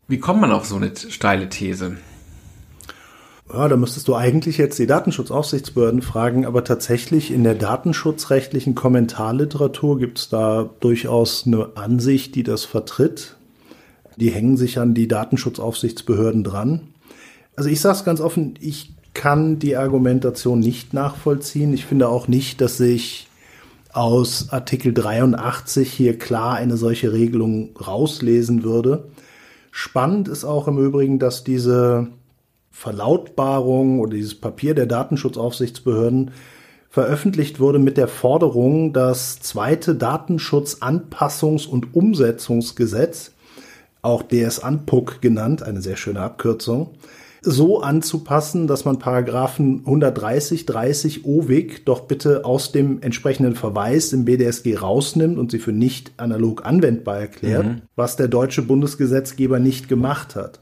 Wie 0.07 0.19
kommt 0.19 0.41
man 0.41 0.51
auf 0.51 0.65
so 0.65 0.75
eine 0.75 0.91
steile 0.95 1.49
These? 1.49 1.97
Ja, 3.51 3.69
da 3.69 3.77
müsstest 3.77 4.09
du 4.09 4.15
eigentlich 4.15 4.57
jetzt 4.57 4.77
die 4.77 4.87
Datenschutzaufsichtsbehörden 4.87 6.01
fragen, 6.01 6.45
aber 6.45 6.65
tatsächlich 6.65 7.31
in 7.31 7.45
der 7.45 7.55
datenschutzrechtlichen 7.55 8.75
Kommentarliteratur 8.75 9.99
gibt 9.99 10.19
es 10.19 10.29
da 10.29 10.69
durchaus 10.81 11.47
eine 11.47 11.69
Ansicht, 11.75 12.35
die 12.35 12.43
das 12.43 12.65
vertritt. 12.65 13.37
Die 14.17 14.31
hängen 14.31 14.57
sich 14.57 14.79
an 14.79 14.93
die 14.93 15.07
Datenschutzaufsichtsbehörden 15.07 16.43
dran. 16.43 16.89
Also 17.55 17.69
ich 17.69 17.79
sage 17.79 17.97
es 17.97 18.03
ganz 18.03 18.19
offen, 18.19 18.55
ich 18.59 18.93
kann 19.13 19.59
die 19.59 19.77
Argumentation 19.77 20.59
nicht 20.59 20.93
nachvollziehen. 20.93 21.73
Ich 21.73 21.85
finde 21.85 22.09
auch 22.09 22.27
nicht, 22.27 22.59
dass 22.59 22.77
sich 22.77 23.27
aus 23.93 24.49
Artikel 24.51 24.93
83 24.93 25.91
hier 25.91 26.19
klar 26.19 26.55
eine 26.55 26.75
solche 26.75 27.13
Regelung 27.13 27.69
rauslesen 27.77 28.63
würde. 28.63 29.07
Spannend 29.71 30.27
ist 30.27 30.43
auch 30.43 30.67
im 30.67 30.77
Übrigen, 30.77 31.17
dass 31.17 31.43
diese 31.43 32.07
Verlautbarung 32.77 33.99
oder 33.99 34.11
dieses 34.11 34.35
Papier 34.35 34.75
der 34.75 34.85
Datenschutzaufsichtsbehörden 34.85 36.29
veröffentlicht 36.91 37.59
wurde 37.59 37.79
mit 37.79 37.97
der 37.97 38.07
Forderung, 38.07 38.93
das 38.93 39.39
zweite 39.39 39.95
Datenschutzanpassungs- 39.95 41.67
und 41.67 41.95
Umsetzungsgesetz, 41.95 43.31
auch 44.03 44.21
DS-ANPUC 44.21 45.21
genannt, 45.21 45.63
eine 45.63 45.81
sehr 45.81 45.95
schöne 45.95 46.19
Abkürzung, 46.19 46.91
so 47.41 47.81
anzupassen, 47.81 48.67
dass 48.67 48.85
man 48.85 48.99
Paragraphen 48.99 49.79
130, 49.79 50.67
30 50.67 51.25
OWIG 51.25 51.83
doch 51.83 52.01
bitte 52.01 52.45
aus 52.45 52.73
dem 52.73 53.01
entsprechenden 53.01 53.55
Verweis 53.55 54.13
im 54.13 54.25
BDSG 54.25 54.75
rausnimmt 54.75 55.39
und 55.39 55.49
sie 55.49 55.59
für 55.59 55.71
nicht 55.71 56.11
analog 56.17 56.63
anwendbar 56.63 57.17
erklärt, 57.17 57.81
was 57.95 58.17
der 58.17 58.27
deutsche 58.27 58.61
Bundesgesetzgeber 58.61 59.57
nicht 59.57 59.89
gemacht 59.89 60.35
hat. 60.35 60.59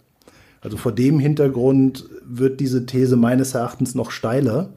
Also 0.65 0.77
vor 0.77 0.91
dem 0.91 1.19
Hintergrund 1.19 2.05
wird 2.25 2.59
diese 2.59 2.87
These 2.87 3.15
meines 3.15 3.53
Erachtens 3.53 3.93
noch 3.93 4.09
steiler. 4.09 4.69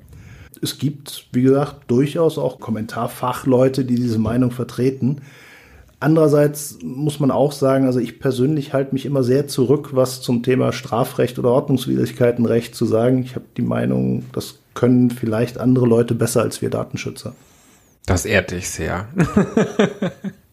Es 0.61 0.77
gibt, 0.77 1.29
wie 1.33 1.43
gesagt, 1.43 1.91
durchaus 1.91 2.37
auch 2.37 2.61
Kommentarfachleute, 2.61 3.87
die 3.87 3.95
diese 3.95 4.19
Meinung 4.19 4.51
vertreten. 4.51 5.23
Andererseits 5.99 6.79
muss 6.83 7.21
man 7.21 7.31
auch 7.31 7.53
sagen, 7.53 7.87
also 7.87 8.01
ich 8.01 8.21
persönlich 8.21 8.75
halte 8.75 8.93
mich 8.93 9.07
immer 9.07 9.23
sehr 9.23 9.49
zurück, 9.49 9.91
was 9.93 10.21
zum 10.21 10.43
Thema 10.43 10.73
Strafrecht 10.73 11.39
oder 11.39 11.51
Ordnungswidrigkeitenrecht 11.51 12.75
zu 12.75 12.85
sagen. 12.85 13.23
Ich 13.23 13.35
habe 13.35 13.47
die 13.57 13.63
Meinung, 13.63 14.25
das 14.33 14.59
können 14.75 15.11
vielleicht 15.11 15.59
andere 15.59 15.87
Leute 15.87 16.15
besser 16.15 16.43
als 16.43 16.61
wir 16.61 16.69
Datenschützer. 16.69 17.35
Das 18.05 18.27
ehrt 18.27 18.51
dich 18.51 18.69
sehr. 18.69 19.09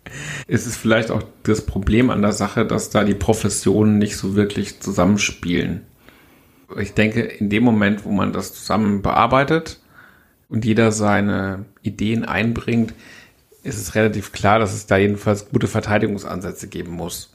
es 0.48 0.68
ist 0.68 0.78
vielleicht 0.78 1.12
auch 1.12 1.24
das 1.44 1.66
Problem 1.66 2.10
an 2.10 2.22
der 2.22 2.32
Sache, 2.32 2.66
dass 2.66 2.90
da 2.90 3.04
die 3.04 3.14
Professionen 3.14 3.98
nicht 3.98 4.18
so 4.18 4.36
wirklich 4.36 4.80
zusammenspielen. 4.80 5.82
Ich 6.80 6.94
denke, 6.94 7.22
in 7.22 7.50
dem 7.50 7.64
Moment, 7.64 8.06
wo 8.06 8.12
man 8.12 8.34
das 8.34 8.54
zusammen 8.54 9.02
bearbeitet 9.02 9.80
und 10.50 10.66
jeder 10.66 10.92
seine 10.92 11.66
Ideen 11.82 12.26
einbringt, 12.26 12.94
ist 13.64 13.78
es 13.80 13.96
relativ 13.96 14.32
klar, 14.32 14.60
dass 14.60 14.74
es 14.74 14.86
da 14.86 14.98
jedenfalls 14.98 15.50
gute 15.50 15.68
Verteidigungsansätze 15.68 16.68
geben 16.68 16.92
muss. 16.92 17.32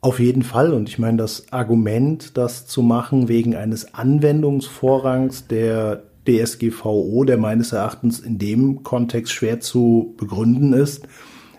Auf 0.00 0.20
jeden 0.20 0.42
Fall. 0.42 0.72
Und 0.72 0.88
ich 0.88 0.98
meine, 0.98 1.16
das 1.16 1.52
Argument, 1.52 2.36
das 2.36 2.66
zu 2.66 2.82
machen 2.82 3.28
wegen 3.28 3.54
eines 3.54 3.94
Anwendungsvorrangs 3.94 5.46
der 5.46 6.04
DSGVO, 6.26 7.24
der 7.24 7.38
meines 7.38 7.72
Erachtens 7.72 8.20
in 8.20 8.38
dem 8.38 8.82
Kontext 8.82 9.32
schwer 9.32 9.60
zu 9.60 10.14
begründen 10.16 10.72
ist. 10.72 11.06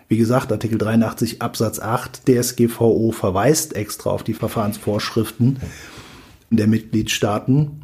Wie 0.08 0.16
gesagt, 0.16 0.50
Artikel 0.50 0.78
83 0.78 1.42
Absatz 1.42 1.80
8 1.80 2.22
DSGVO 2.26 3.12
verweist 3.12 3.76
extra 3.76 4.10
auf 4.10 4.22
die 4.22 4.34
Verfahrensvorschriften 4.34 5.58
der 6.50 6.66
Mitgliedstaaten. 6.66 7.82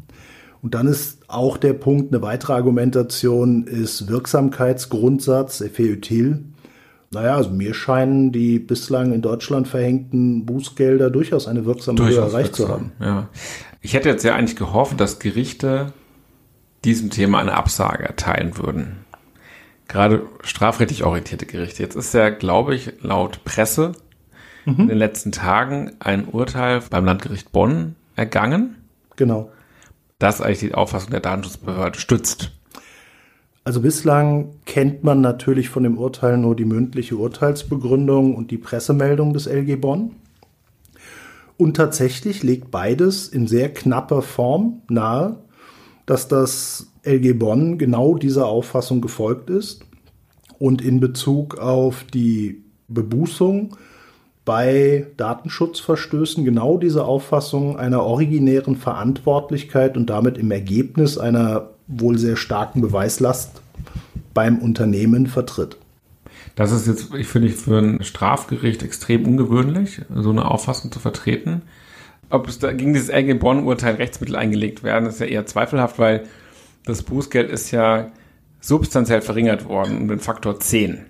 Und 0.63 0.73
dann 0.73 0.87
ist 0.87 1.19
auch 1.27 1.57
der 1.57 1.73
Punkt, 1.73 2.11
eine 2.11 2.23
weitere 2.23 2.53
Argumentation 2.53 3.67
ist 3.67 4.07
Wirksamkeitsgrundsatz, 4.07 5.61
effet 5.61 5.91
utile. 5.97 6.39
Naja, 7.11 7.35
also 7.35 7.51
mir 7.51 7.75
scheinen 7.75 8.31
die 8.31 8.57
bislang 8.57 9.13
in 9.13 9.21
Deutschland 9.21 9.67
verhängten 9.67 10.47
Bußgelder 10.47 11.11
durchaus 11.11 11.47
eine 11.47 11.65
wirksame 11.65 12.03
Höhe 12.07 12.17
erreicht 12.17 12.55
zu 12.55 12.67
haben. 12.67 12.91
Ja. 12.99 13.29
Ich 13.81 13.93
hätte 13.93 14.09
jetzt 14.09 14.23
ja 14.23 14.33
eigentlich 14.33 14.55
gehofft, 14.55 14.99
dass 14.99 15.19
Gerichte 15.19 15.93
diesem 16.83 17.11
Thema 17.11 17.39
eine 17.39 17.53
Absage 17.53 18.03
erteilen 18.03 18.57
würden. 18.57 19.04
Gerade 19.87 20.23
strafrechtlich 20.41 21.03
orientierte 21.03 21.45
Gerichte. 21.45 21.83
Jetzt 21.83 21.95
ist 21.95 22.13
ja, 22.13 22.29
glaube 22.29 22.75
ich, 22.75 22.93
laut 23.01 23.43
Presse 23.43 23.93
in 24.65 24.87
den 24.87 24.97
letzten 24.97 25.31
Tagen 25.31 25.91
ein 25.99 26.25
Urteil 26.25 26.81
beim 26.89 27.05
Landgericht 27.05 27.51
Bonn 27.51 27.95
ergangen, 28.15 28.75
Genau. 29.15 29.51
das 30.17 30.41
eigentlich 30.41 30.57
die 30.59 30.73
Auffassung 30.73 31.11
der 31.11 31.19
Datenschutzbehörde 31.19 31.99
stützt. 31.99 32.51
Also 33.63 33.81
bislang 33.81 34.55
kennt 34.65 35.03
man 35.03 35.21
natürlich 35.21 35.69
von 35.69 35.83
dem 35.83 35.99
Urteil 35.99 36.37
nur 36.37 36.55
die 36.55 36.65
mündliche 36.65 37.15
Urteilsbegründung 37.15 38.35
und 38.35 38.49
die 38.49 38.57
Pressemeldung 38.57 39.33
des 39.33 39.45
LG 39.45 39.75
Bonn. 39.75 40.15
Und 41.57 41.77
tatsächlich 41.77 42.41
legt 42.41 42.71
beides 42.71 43.27
in 43.27 43.47
sehr 43.47 43.71
knapper 43.71 44.23
Form 44.23 44.81
nahe, 44.89 45.37
dass 46.07 46.27
das 46.27 46.91
LG 47.05 47.39
Bonn 47.39 47.77
genau 47.77 48.15
dieser 48.15 48.47
Auffassung 48.47 49.01
gefolgt 49.01 49.49
ist 49.49 49.85
und 50.59 50.81
in 50.81 50.99
Bezug 50.99 51.57
auf 51.57 52.03
die 52.03 52.63
Bebußung 52.87 53.75
bei 54.45 55.07
Datenschutzverstößen 55.17 56.45
genau 56.45 56.77
diese 56.77 57.03
Auffassung 57.03 57.77
einer 57.77 58.03
originären 58.03 58.75
Verantwortlichkeit 58.75 59.97
und 59.97 60.09
damit 60.09 60.37
im 60.37 60.51
Ergebnis 60.51 61.17
einer 61.17 61.71
wohl 61.87 62.17
sehr 62.17 62.35
starken 62.35 62.81
Beweislast 62.81 63.61
beim 64.33 64.59
Unternehmen 64.59 65.27
vertritt. 65.27 65.77
Das 66.55 66.71
ist 66.71 66.87
jetzt, 66.87 67.13
ich 67.15 67.27
finde, 67.27 67.49
für 67.49 67.79
ein 67.79 68.03
Strafgericht 68.03 68.83
extrem 68.83 69.25
ungewöhnlich, 69.25 70.01
so 70.13 70.29
eine 70.29 70.49
Auffassung 70.49 70.91
zu 70.91 70.99
vertreten. 70.99 71.63
Ob 72.29 72.47
es 72.47 72.59
da 72.59 72.71
gegen 72.71 72.93
dieses 72.93 73.09
LG 73.09 73.39
Bonn-Urteil 73.39 73.95
Rechtsmittel 73.95 74.35
eingelegt 74.35 74.83
werden, 74.83 75.07
ist 75.07 75.19
ja 75.19 75.25
eher 75.25 75.45
zweifelhaft, 75.45 75.99
weil 75.99 76.23
das 76.85 77.03
Bußgeld 77.03 77.49
ist 77.49 77.71
ja 77.71 78.11
substanziell 78.61 79.21
verringert 79.21 79.67
worden 79.67 79.97
um 79.97 80.07
den 80.07 80.19
Faktor 80.19 80.59
10. 80.59 81.05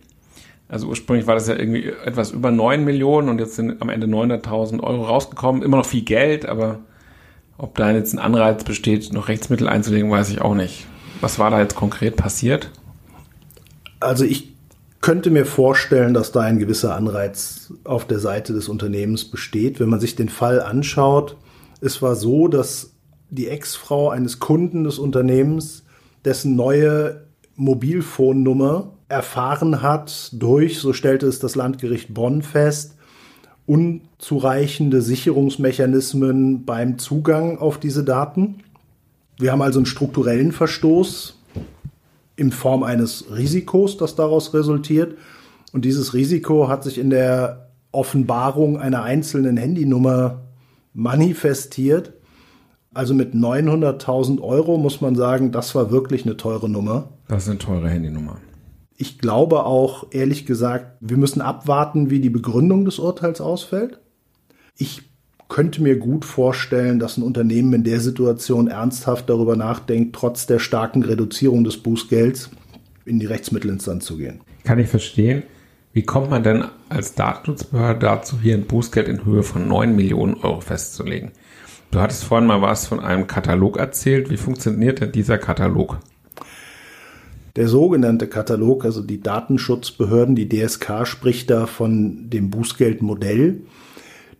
Also 0.68 0.88
ursprünglich 0.88 1.28
war 1.28 1.36
das 1.36 1.48
ja 1.48 1.56
irgendwie 1.56 1.90
etwas 2.06 2.32
über 2.32 2.52
9 2.52 2.84
Millionen 2.84 3.30
und 3.30 3.40
jetzt 3.40 3.56
sind 3.56 3.82
am 3.82 3.90
Ende 3.90 4.08
900.000 4.08 4.82
Euro 4.82 5.04
rausgekommen. 5.04 5.62
Immer 5.62 5.78
noch 5.78 5.86
viel 5.86 6.04
Geld, 6.04 6.46
aber 6.48 6.80
ob 7.58 7.76
da 7.76 7.92
jetzt 7.92 8.14
ein 8.14 8.20
Anreiz 8.20 8.64
besteht, 8.64 9.14
noch 9.14 9.28
Rechtsmittel 9.28 9.68
einzulegen, 9.68 10.10
weiß 10.10 10.30
ich 10.30 10.42
auch 10.42 10.56
nicht. 10.56 10.88
Was 11.22 11.40
war 11.40 11.52
da 11.52 11.62
jetzt 11.62 11.76
konkret 11.76 12.16
passiert? 12.18 12.72
Also 14.00 14.26
ich 14.26 14.54
könnte 15.02 15.30
mir 15.30 15.46
vorstellen, 15.46 16.16
dass 16.16 16.32
da 16.32 16.42
ein 16.42 16.58
gewisser 16.58 16.96
Anreiz 16.96 17.72
auf 17.84 18.06
der 18.06 18.20
Seite 18.20 18.54
des 18.54 18.68
Unternehmens 18.68 19.26
besteht. 19.26 19.80
Wenn 19.80 19.90
man 19.90 20.00
sich 20.00 20.16
den 20.16 20.30
Fall 20.30 20.60
anschaut, 20.60 21.38
es 21.80 22.02
war 22.02 22.16
so, 22.16 22.48
dass 22.48 22.95
die 23.30 23.48
Ex-Frau 23.48 24.10
eines 24.10 24.40
Kunden 24.40 24.84
des 24.84 25.00
Unternehmens, 25.00 25.84
dessen 26.24 26.56
neue 26.56 27.26
Mobilfonnummer 27.56 28.92
erfahren 29.08 29.82
hat 29.82 30.30
durch, 30.34 30.80
so 30.80 30.94
stellte 30.94 31.28
es 31.28 31.40
das 31.40 31.56
Landgericht 31.56 32.14
Bonn 32.14 32.42
fest, 32.42 32.96
unzureichende 33.66 35.02
Sicherungsmechanismen 35.02 36.66
beim 36.66 36.98
Zugang 36.98 37.58
auf 37.58 37.80
diese 37.80 38.04
Daten. 38.04 38.64
Wir 39.38 39.52
haben 39.52 39.62
also 39.62 39.80
einen 39.80 39.86
strukturellen 39.86 40.52
Verstoß 40.52 41.40
in 42.36 42.52
Form 42.52 42.84
eines 42.84 43.26
Risikos, 43.32 43.98
das 43.98 44.16
daraus 44.16 44.54
resultiert. 44.54 45.18
Und 45.72 45.86
dieses 45.86 46.14
Risiko 46.14 46.68
hat 46.68 46.84
sich 46.84 46.98
in 46.98 47.10
der 47.10 47.70
Offenbarung 47.92 48.78
einer 48.78 49.04
einzelnen 49.04 49.58
Handynummer 49.58 50.42
manifestiert. 50.94 52.14
Also 52.96 53.14
mit 53.14 53.34
900.000 53.34 54.42
Euro 54.42 54.78
muss 54.78 55.02
man 55.02 55.16
sagen, 55.16 55.52
das 55.52 55.76
war 55.76 55.92
wirklich 55.92 56.26
eine 56.26 56.38
teure 56.38 56.70
Nummer. 56.70 57.10
Das 57.28 57.44
ist 57.44 57.50
eine 57.50 57.60
teure 57.60 57.90
Handynummer. 57.90 58.38
Ich 58.96 59.20
glaube 59.20 59.66
auch, 59.66 60.08
ehrlich 60.12 60.46
gesagt, 60.46 60.96
wir 61.02 61.18
müssen 61.18 61.42
abwarten, 61.42 62.10
wie 62.10 62.22
die 62.22 62.30
Begründung 62.30 62.86
des 62.86 62.98
Urteils 62.98 63.42
ausfällt. 63.42 64.00
Ich 64.78 65.02
könnte 65.50 65.84
mir 65.84 65.98
gut 65.98 66.24
vorstellen, 66.24 66.98
dass 66.98 67.18
ein 67.18 67.24
Unternehmen 67.24 67.74
in 67.74 67.84
der 67.84 68.00
Situation 68.00 68.70
ernsthaft 68.70 69.30
darüber 69.30 69.58
nachdenkt, 69.58 70.16
trotz 70.16 70.48
der 70.48 70.60
starken 70.60 71.04
Reduzierung 71.04 71.66
des 71.66 71.76
Bußgelds 71.76 72.50
in 73.04 73.20
die 73.20 73.26
Rechtsmittelinstanz 73.26 74.06
zu 74.06 74.16
gehen. 74.16 74.40
Kann 74.64 74.80
ich 74.80 74.88
verstehen. 74.88 75.44
Wie 75.92 76.04
kommt 76.04 76.30
man 76.30 76.44
denn 76.44 76.64
als 76.88 77.14
Datenschutzbehörde 77.16 78.00
dazu, 78.00 78.40
hier 78.42 78.56
ein 78.56 78.66
Bußgeld 78.66 79.10
in 79.10 79.26
Höhe 79.26 79.44
von 79.44 79.68
9 79.68 79.94
Millionen 79.94 80.36
Euro 80.36 80.62
festzulegen? 80.62 81.34
Du 81.96 82.02
hattest 82.02 82.26
vorhin 82.26 82.46
mal 82.46 82.62
was 82.62 82.88
von 82.88 83.00
einem 83.00 83.26
Katalog 83.26 83.78
erzählt. 83.78 84.30
Wie 84.30 84.36
funktioniert 84.36 85.00
denn 85.00 85.14
dieser 85.14 85.38
Katalog? 85.38 86.00
Der 87.56 87.70
sogenannte 87.70 88.28
Katalog, 88.28 88.84
also 88.84 89.02
die 89.02 89.22
Datenschutzbehörden, 89.22 90.36
die 90.36 90.50
DSK 90.50 91.08
spricht 91.08 91.50
da 91.50 91.68
von 91.68 92.30
dem 92.30 92.50
Bußgeldmodell. 92.50 93.62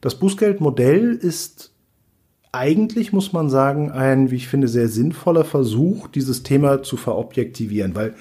Das 0.02 0.16
Bußgeldmodell 0.16 1.14
ist 1.14 1.72
eigentlich, 2.52 3.14
muss 3.14 3.32
man 3.32 3.50
sagen, 3.50 3.90
ein, 3.90 4.32
wie 4.32 4.36
ich 4.36 4.50
finde, 4.50 4.68
sehr 4.68 4.90
sinnvoller 4.90 5.46
Versuch, 5.46 6.10
dieses 6.10 6.44
Thema 6.44 6.84
zu 6.84 6.98
verobjektivieren, 6.98 7.96
weil 7.96 8.16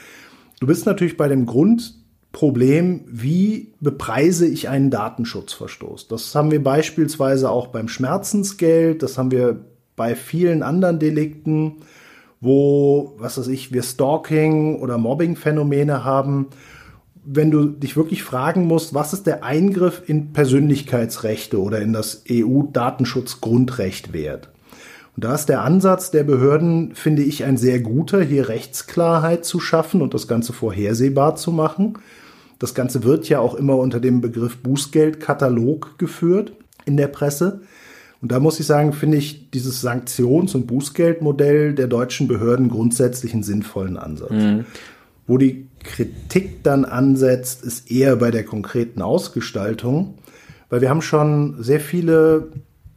du 0.61 0.69
bist 0.69 0.87
natürlich 0.87 1.17
bei 1.17 1.27
dem 1.27 1.45
Grundproblem, 2.35 3.05
wie 3.07 3.73
bepreise 3.81 4.47
ich 4.47 4.69
einen 4.69 4.91
Datenschutzverstoß? 4.91 6.09
Das 6.09 6.35
haben 6.35 6.51
wir 6.51 6.63
beispielsweise 6.63 7.49
auch 7.49 7.69
beim 7.69 7.89
Schmerzensgeld, 7.89 9.03
das 9.03 9.17
haben 9.17 9.31
wir 9.31 9.65
bei 9.97 10.17
vielen 10.17 10.63
anderen 10.63 10.99
Delikten 10.99 11.77
wo, 12.45 13.15
was 13.17 13.39
weiß 13.39 13.49
ich, 13.49 13.73
wir 13.73 13.83
Stalking 13.83 14.79
oder 14.79 14.99
Mobbing-Phänomene 14.99 16.05
haben, 16.05 16.49
wenn 17.25 17.51
du 17.51 17.69
dich 17.69 17.97
wirklich 17.97 18.23
fragen 18.23 18.67
musst, 18.67 18.93
was 18.93 19.15
ist 19.15 19.27
der 19.27 19.43
Eingriff 19.45 20.03
in 20.07 20.35
Persönlichkeitsrechte 20.35 21.59
oder 21.59 21.81
in 21.81 21.95
das 21.95 22.23
EU-Datenschutzgrundrecht 22.31 24.13
wert? 24.13 24.51
Und 25.17 25.25
da 25.25 25.35
ist 25.35 25.47
der 25.47 25.63
Ansatz 25.63 26.11
der 26.11 26.25
Behörden, 26.25 26.95
finde 26.95 27.23
ich, 27.23 27.45
ein 27.45 27.57
sehr 27.57 27.81
guter, 27.81 28.21
hier 28.21 28.51
Rechtsklarheit 28.51 29.47
zu 29.47 29.59
schaffen 29.59 30.03
und 30.03 30.13
das 30.13 30.29
Ganze 30.29 30.53
vorhersehbar 30.53 31.37
zu 31.37 31.51
machen. 31.51 31.95
Das 32.59 32.75
Ganze 32.75 33.05
wird 33.05 33.29
ja 33.29 33.41
auch 33.41 33.55
immer 33.55 33.77
unter 33.77 34.01
dem 34.01 34.21
Begriff 34.21 34.59
Bußgeldkatalog 34.59 35.99
geführt 35.99 36.53
in 36.85 36.97
der 36.97 37.09
Presse. 37.09 37.63
Und 38.23 38.33
da 38.33 38.41
muss 38.41 38.59
ich 38.59 38.67
sagen, 38.67 38.93
finde 38.93 39.19
ich 39.19 39.51
dieses 39.51 39.83
Sanktions- 39.83 40.55
und 40.55 40.67
Bußgeldmodell 40.67 41.75
der 41.75 41.89
deutschen 41.89 42.27
Behörden 42.27 42.71
grundsätzlich 42.71 43.35
einen 43.35 43.43
sinnvollen 43.43 43.99
Ansatz. 43.99 44.31
Mhm. 44.31 44.65
Wo 45.27 45.37
die 45.37 45.67
Kritik 45.83 46.63
dann 46.63 46.85
ansetzt, 46.85 47.65
ist 47.65 47.91
eher 47.91 48.17
bei 48.17 48.31
der 48.31 48.45
konkreten 48.45 49.03
Ausgestaltung, 49.03 50.15
weil 50.71 50.81
wir 50.81 50.91
haben 50.91 51.03
schon 51.03 51.63
sehr 51.63 51.81
viele 51.81 52.49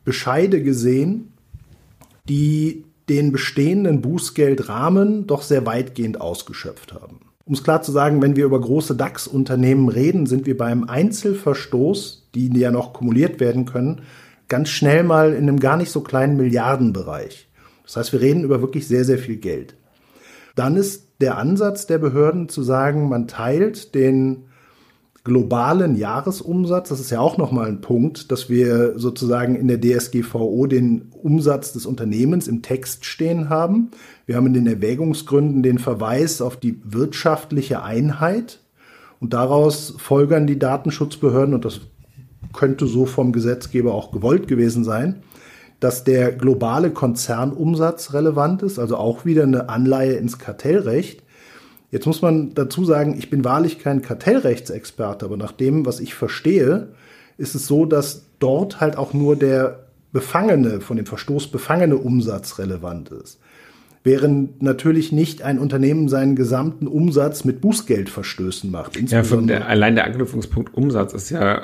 Bescheide 0.06 0.64
gesehen, 0.64 1.34
die 2.30 2.86
den 3.10 3.32
bestehenden 3.32 4.02
Bußgeldrahmen 4.02 5.28
doch 5.28 5.42
sehr 5.42 5.66
weitgehend 5.66 6.20
ausgeschöpft 6.20 6.94
haben. 6.94 7.20
Um 7.48 7.54
es 7.54 7.64
klar 7.64 7.82
zu 7.82 7.94
sagen, 7.94 8.22
wenn 8.22 8.36
wir 8.36 8.44
über 8.44 8.60
große 8.60 8.94
DAX-Unternehmen 8.96 9.88
reden, 9.88 10.26
sind 10.26 10.46
wir 10.46 10.58
beim 10.58 10.84
Einzelverstoß, 10.84 12.30
die 12.36 12.50
ja 12.60 12.72
noch 12.72 12.92
kumuliert 12.92 13.40
werden 13.40 13.64
können, 13.64 14.02
ganz 14.50 14.68
schnell 14.68 15.04
mal 15.04 15.32
in 15.32 15.44
einem 15.44 15.62
gar 15.62 15.78
nicht 15.78 15.90
so 15.90 16.02
kleinen 16.02 16.36
Milliardenbereich. 16.36 17.48
Das 17.86 17.96
heißt, 17.96 18.12
wir 18.12 18.20
reden 18.20 18.44
über 18.44 18.62
wirklich 18.62 18.86
sehr, 18.86 19.06
sehr 19.06 19.18
viel 19.18 19.38
Geld. 19.38 19.76
Dann 20.56 20.76
ist 20.76 21.22
der 21.22 21.38
Ansatz 21.38 21.88
der 21.88 22.00
Behörden 22.00 22.50
zu 22.50 22.64
sagen, 22.64 23.08
man 23.08 23.30
teilt 23.30 23.96
den 23.96 24.47
globalen 25.28 25.98
Jahresumsatz, 25.98 26.88
das 26.90 27.02
ist 27.02 27.12
ja 27.12 27.20
auch 27.20 27.38
nochmal 27.38 27.68
ein 27.68 27.82
Punkt, 27.82 28.32
dass 28.32 28.50
wir 28.50 28.98
sozusagen 28.98 29.56
in 29.56 29.68
der 29.68 29.80
DSGVO 29.80 30.68
den 30.68 31.10
Umsatz 31.12 31.74
des 31.74 31.86
Unternehmens 31.86 32.48
im 32.48 32.62
Text 32.62 33.04
stehen 33.06 33.50
haben. 33.50 33.92
Wir 34.26 34.38
haben 34.38 34.48
in 34.48 34.54
den 34.54 34.68
Erwägungsgründen 34.68 35.64
den 35.64 35.80
Verweis 35.80 36.42
auf 36.42 36.56
die 36.56 36.80
wirtschaftliche 36.86 37.84
Einheit 37.84 38.62
und 39.20 39.34
daraus 39.34 39.96
folgern 39.98 40.48
die 40.48 40.58
Datenschutzbehörden, 40.58 41.54
und 41.54 41.66
das 41.66 41.82
könnte 42.54 42.88
so 42.88 43.06
vom 43.06 43.34
Gesetzgeber 43.34 43.94
auch 43.94 44.12
gewollt 44.12 44.48
gewesen 44.48 44.86
sein, 44.86 45.18
dass 45.82 46.06
der 46.06 46.32
globale 46.32 46.90
Konzernumsatz 46.92 48.14
relevant 48.14 48.64
ist, 48.64 48.80
also 48.80 48.96
auch 48.96 49.26
wieder 49.26 49.44
eine 49.44 49.68
Anleihe 49.68 50.14
ins 50.14 50.40
Kartellrecht. 50.40 51.22
Jetzt 51.92 52.06
muss 52.06 52.22
man 52.22 52.54
dazu 52.54 52.84
sagen, 52.84 53.16
ich 53.18 53.30
bin 53.30 53.46
wahrlich 53.46 53.80
kein 53.80 54.02
Kartellrechtsexperte, 54.02 55.26
aber 55.26 55.38
nach 55.38 55.54
dem, 55.54 55.86
was 55.86 56.00
ich 56.00 56.14
verstehe, 56.14 56.90
ist 57.38 57.56
es 57.56 57.68
so, 57.68 57.86
dass 57.86 58.26
dort 58.40 58.82
halt 58.82 58.98
auch 58.98 59.14
nur 59.14 59.36
der 59.36 59.88
befangene, 60.12 60.82
von 60.82 60.98
dem 60.98 61.06
Verstoß 61.06 61.48
befangene 61.48 61.98
Umsatz 61.98 62.60
relevant 62.60 63.10
ist. 63.10 63.40
Während 64.04 64.62
natürlich 64.62 65.12
nicht 65.12 65.42
ein 65.42 65.60
Unternehmen 65.60 66.08
seinen 66.08 66.36
gesamten 66.36 66.88
Umsatz 66.88 67.44
mit 67.44 67.62
Bußgeldverstößen 67.62 68.72
macht. 68.72 68.98
Ja, 69.10 69.22
der, 69.22 69.68
allein 69.68 69.96
der 69.96 70.06
Anknüpfungspunkt 70.06 70.74
Umsatz 70.74 71.14
ist 71.14 71.30
ja 71.30 71.62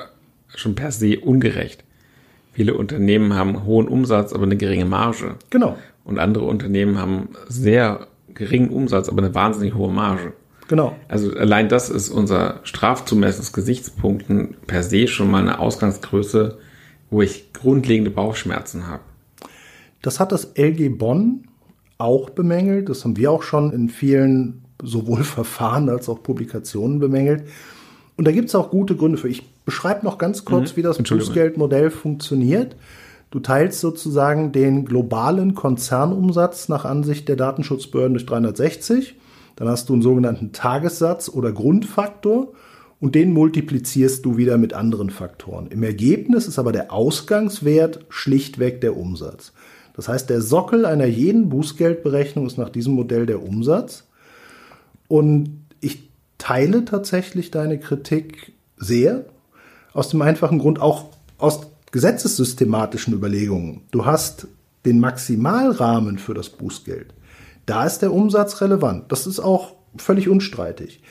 schon 0.56 0.76
per 0.76 0.92
se 0.92 1.20
ungerecht. 1.20 1.84
Viele 2.52 2.76
Unternehmen 2.76 3.34
haben 3.34 3.66
hohen 3.66 3.88
Umsatz, 3.88 4.34
aber 4.34 4.44
eine 4.44 4.58
geringe 4.58 4.86
Marge. 4.86 5.36
Genau. 5.50 5.78
Und 6.04 6.20
andere 6.20 6.46
Unternehmen 6.46 6.98
haben 6.98 7.30
sehr 7.48 8.08
geringen 8.36 8.70
Umsatz, 8.70 9.10
aber 9.10 9.24
eine 9.24 9.36
wahnsinnig 9.36 9.76
hohe 9.76 9.92
Marge. 9.92 10.34
Genau. 10.68 10.96
Also 11.08 11.32
allein 11.34 11.70
das 11.70 11.90
ist 11.90 12.10
unser 12.10 12.62
Strafzumessungsgesichtspunkten 12.64 14.56
per 14.66 14.84
se 14.84 15.08
schon 15.08 15.30
mal 15.30 15.42
eine 15.42 15.60
Ausgangsgröße, 15.60 16.58
wo 17.10 17.22
ich 17.22 17.54
grundlegende 17.54 18.12
Bauchschmerzen 18.12 18.88
habe. 18.88 19.04
Das 20.02 20.20
hat 20.20 20.32
das 20.32 20.54
LG 20.58 20.98
Bonn 20.98 21.48
auch 21.98 22.30
bemängelt. 22.30 22.90
Das 22.90 23.04
haben 23.04 23.18
wir 23.18 23.32
auch 23.32 23.44
schon 23.44 23.72
in 23.72 23.90
vielen 23.90 24.64
sowohl 24.82 25.24
Verfahren 25.24 25.90
als 25.90 26.10
auch 26.10 26.24
Publikationen 26.24 27.00
bemängelt. 27.00 27.44
Und 28.16 28.28
da 28.28 28.32
gibt 28.32 28.50
es 28.50 28.56
auch 28.56 28.70
gute 28.70 28.96
Gründe 28.96 29.18
für. 29.18 29.28
Ich 29.28 29.50
beschreibe 29.66 30.06
noch 30.06 30.18
ganz 30.18 30.46
kurz, 30.46 30.72
mhm. 30.72 30.78
wie 30.78 30.82
das 30.84 30.98
Bußgeldmodell 31.02 31.90
funktioniert. 31.90 32.76
Du 33.34 33.40
teilst 33.40 33.80
sozusagen 33.80 34.52
den 34.52 34.86
globalen 34.86 35.56
Konzernumsatz 35.56 36.70
nach 36.70 36.86
Ansicht 36.86 37.28
der 37.28 37.36
Datenschutzbehörden 37.36 38.14
durch 38.14 38.28
360. 38.28 39.16
Dann 39.56 39.68
hast 39.68 39.90
du 39.90 39.94
einen 39.94 40.04
sogenannten 40.04 40.52
Tagessatz 40.52 41.30
oder 41.30 41.52
Grundfaktor 41.52 42.54
und 43.00 43.16
den 43.16 43.34
multiplizierst 43.34 44.24
du 44.24 44.38
wieder 44.38 44.60
mit 44.60 44.76
anderen 44.76 45.10
Faktoren. 45.10 45.66
Im 45.66 45.82
Ergebnis 45.82 46.46
ist 46.46 46.60
aber 46.60 46.72
der 46.72 46.94
Ausgangswert 46.94 48.06
schlichtweg 48.10 48.82
der 48.82 48.96
Umsatz. 48.96 49.52
Das 49.96 50.08
heißt, 50.08 50.30
der 50.30 50.42
Sockel 50.42 50.86
einer 50.86 51.08
jeden 51.08 51.50
Bußgeldberechnung 51.50 52.46
ist 52.46 52.60
nach 52.60 52.70
diesem 52.70 52.94
Modell 52.94 53.26
der 53.26 53.42
Umsatz. 53.42 54.04
Und 55.08 55.66
ich 55.82 56.08
teile 56.38 56.86
tatsächlich 56.86 57.50
deine 57.50 57.80
Kritik 57.80 58.54
sehr. 58.78 59.26
Aus 59.92 60.10
dem 60.10 60.22
einfachen 60.22 60.60
Grund, 60.60 60.80
auch 60.80 61.06
aus 61.40 61.73
gesetzessystematischen 61.94 63.14
Überlegungen. 63.14 63.82
Du 63.92 64.06
hast 64.06 64.48
den 64.84 65.00
Maximalrahmen 65.00 66.18
für 66.18 66.34
das 66.34 66.50
Bußgeld. 66.50 67.14
Da 67.68 67.86
ist 67.86 68.00
der 68.00 68.12
Umsatz 68.12 68.62
relevant. 68.62 69.12
Das 69.12 69.28
ist 69.28 69.40
auch 69.40 69.76
völlig 69.96 70.28
unstreitig. 70.28 71.02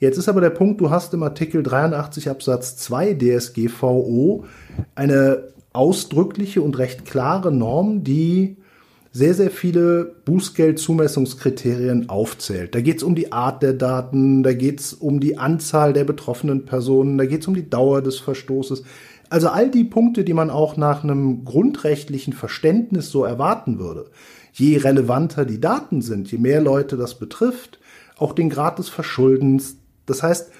Jetzt 0.00 0.18
ist 0.18 0.28
aber 0.28 0.40
der 0.40 0.50
Punkt, 0.50 0.80
du 0.80 0.90
hast 0.90 1.14
im 1.14 1.22
Artikel 1.22 1.62
83 1.62 2.28
Absatz 2.28 2.76
2 2.76 3.14
DSGVO 3.14 4.44
eine 4.96 5.44
ausdrückliche 5.72 6.60
und 6.60 6.76
recht 6.76 7.04
klare 7.04 7.52
Norm, 7.52 8.02
die 8.02 8.56
sehr, 9.12 9.34
sehr 9.34 9.50
viele 9.50 10.16
Bußgeldzumessungskriterien 10.24 12.08
aufzählt. 12.08 12.74
Da 12.74 12.80
geht 12.80 12.96
es 12.96 13.02
um 13.04 13.14
die 13.14 13.30
Art 13.30 13.62
der 13.62 13.74
Daten, 13.74 14.42
da 14.42 14.54
geht 14.54 14.80
es 14.80 14.92
um 14.92 15.20
die 15.20 15.38
Anzahl 15.38 15.92
der 15.92 16.04
betroffenen 16.04 16.64
Personen, 16.64 17.16
da 17.16 17.26
geht 17.26 17.42
es 17.42 17.46
um 17.46 17.54
die 17.54 17.70
Dauer 17.70 18.02
des 18.02 18.18
Verstoßes. 18.18 18.82
Also 19.32 19.48
all 19.48 19.70
die 19.70 19.84
Punkte, 19.84 20.24
die 20.24 20.34
man 20.34 20.50
auch 20.50 20.76
nach 20.76 21.02
einem 21.02 21.46
grundrechtlichen 21.46 22.34
Verständnis 22.34 23.10
so 23.10 23.24
erwarten 23.24 23.78
würde. 23.78 24.10
Je 24.52 24.76
relevanter 24.76 25.46
die 25.46 25.58
Daten 25.58 26.02
sind, 26.02 26.30
je 26.30 26.36
mehr 26.36 26.60
Leute 26.60 26.98
das 26.98 27.18
betrifft, 27.18 27.78
auch 28.18 28.34
den 28.34 28.50
Grad 28.50 28.78
des 28.78 28.90
Verschuldens. 28.90 29.76
Das 30.04 30.22
heißt, 30.22 30.50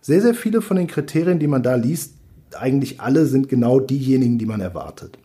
sehr, 0.00 0.22
sehr 0.22 0.32
viele 0.32 0.62
von 0.62 0.78
den 0.78 0.86
Kriterien, 0.86 1.40
die 1.40 1.46
man 1.46 1.62
da 1.62 1.74
liest, 1.74 2.14
eigentlich 2.58 3.02
alle 3.02 3.26
sind 3.26 3.50
genau 3.50 3.80
diejenigen, 3.80 4.38
die 4.38 4.46
man 4.46 4.62
erwartet. 4.62 5.18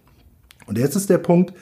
Und 0.65 0.77
jetzt 0.77 0.97
ist 0.97 1.09
der 1.09 1.19
Punkt, 1.19 1.53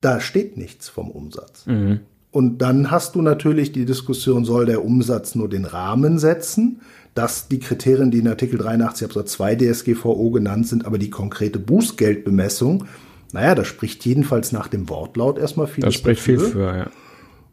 da 0.00 0.20
steht 0.20 0.56
nichts 0.56 0.88
vom 0.88 1.10
Umsatz. 1.10 1.66
Mhm. 1.66 2.02
Und 2.30 2.58
dann 2.58 2.92
hast 2.92 3.16
du 3.16 3.22
natürlich 3.22 3.72
die 3.72 3.84
Diskussion, 3.84 4.44
soll 4.44 4.66
der 4.66 4.84
Umsatz 4.84 5.34
nur 5.34 5.48
den 5.48 5.64
Rahmen 5.64 6.20
setzen? 6.20 6.82
Dass 7.18 7.48
die 7.48 7.58
Kriterien, 7.58 8.12
die 8.12 8.18
in 8.18 8.28
Artikel 8.28 8.58
83 8.58 9.06
Absatz 9.06 9.32
2 9.32 9.56
DSGVO 9.56 10.30
genannt 10.30 10.68
sind, 10.68 10.86
aber 10.86 10.98
die 10.98 11.10
konkrete 11.10 11.58
Bußgeldbemessung, 11.58 12.84
naja, 13.32 13.56
das 13.56 13.66
spricht 13.66 14.06
jedenfalls 14.06 14.52
nach 14.52 14.68
dem 14.68 14.88
Wortlaut 14.88 15.36
erstmal 15.36 15.66
viel. 15.66 15.82
Das 15.82 15.94
spricht 15.94 16.20
dafür. 16.20 16.38
viel 16.38 16.48
für, 16.48 16.76
ja. 16.76 16.90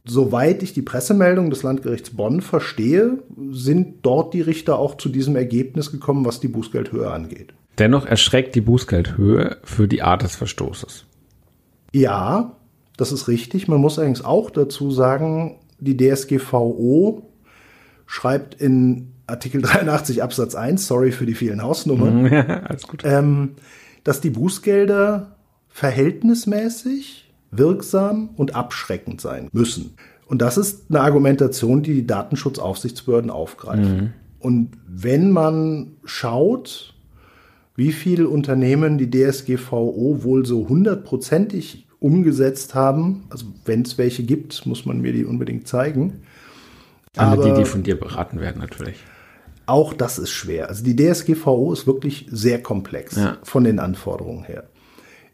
Soweit 0.05 0.61
ich 0.61 0.73
die 0.73 0.83
Pressemeldung 0.83 1.49
des 1.49 1.63
Landgerichts 1.63 2.11
Bonn 2.11 2.41
verstehe, 2.41 3.23
sind 3.49 3.95
dort 4.03 4.35
die 4.35 4.41
Richter 4.41 4.77
auch 4.77 4.97
zu 4.97 5.09
diesem 5.09 5.35
Ergebnis 5.35 5.91
gekommen, 5.91 6.25
was 6.25 6.39
die 6.39 6.47
Bußgeldhöhe 6.47 7.09
angeht. 7.09 7.55
Dennoch 7.79 8.05
erschreckt 8.05 8.53
die 8.53 8.61
Bußgeldhöhe 8.61 9.57
für 9.63 9.87
die 9.87 10.03
Art 10.03 10.21
des 10.21 10.35
Verstoßes. 10.35 11.05
Ja, 11.91 12.55
das 12.97 13.11
ist 13.11 13.27
richtig. 13.27 13.67
Man 13.67 13.81
muss 13.81 13.97
allerdings 13.97 14.23
auch 14.23 14.51
dazu 14.51 14.91
sagen, 14.91 15.57
die 15.79 15.97
DSGVO 15.97 17.23
schreibt 18.05 18.61
in 18.61 19.14
Artikel 19.27 19.61
83 19.61 20.21
Absatz 20.21 20.55
1, 20.55 20.85
sorry 20.85 21.11
für 21.11 21.25
die 21.25 21.33
vielen 21.33 21.61
Hausnummern, 21.61 22.27
Alles 22.65 22.87
gut. 22.87 23.01
Ähm, 23.03 23.51
dass 24.03 24.21
die 24.21 24.29
Bußgelder 24.29 25.35
verhältnismäßig, 25.69 27.33
wirksam 27.51 28.29
und 28.35 28.55
abschreckend 28.55 29.21
sein 29.21 29.49
müssen. 29.51 29.95
Und 30.27 30.41
das 30.41 30.57
ist 30.57 30.85
eine 30.89 31.01
Argumentation, 31.01 31.83
die 31.83 31.93
die 31.93 32.07
Datenschutzaufsichtsbehörden 32.07 33.29
aufgreifen. 33.29 33.97
Mhm. 33.97 34.13
Und 34.39 34.71
wenn 34.87 35.31
man 35.31 35.93
schaut, 36.03 36.93
wie 37.75 37.91
viele 37.91 38.29
Unternehmen 38.29 38.97
die 38.97 39.09
DSGVO 39.09 40.23
wohl 40.23 40.45
so 40.45 40.67
hundertprozentig 40.69 41.87
umgesetzt 41.99 42.75
haben, 42.75 43.23
also 43.29 43.45
wenn 43.65 43.81
es 43.81 43.97
welche 43.97 44.23
gibt, 44.23 44.65
muss 44.65 44.85
man 44.85 45.01
mir 45.01 45.13
die 45.13 45.25
unbedingt 45.25 45.67
zeigen. 45.67 46.21
Alle 47.17 47.31
Aber 47.31 47.49
die, 47.49 47.61
die 47.61 47.65
von 47.65 47.83
dir 47.83 47.99
beraten 47.99 48.39
werden, 48.39 48.59
natürlich. 48.59 48.97
Auch 49.65 49.93
das 49.93 50.19
ist 50.19 50.31
schwer. 50.31 50.69
Also 50.69 50.83
die 50.83 50.95
DSGVO 50.95 51.73
ist 51.73 51.87
wirklich 51.87 52.27
sehr 52.31 52.61
komplex 52.61 53.15
ja. 53.15 53.37
von 53.43 53.63
den 53.63 53.79
Anforderungen 53.79 54.43
her. 54.43 54.65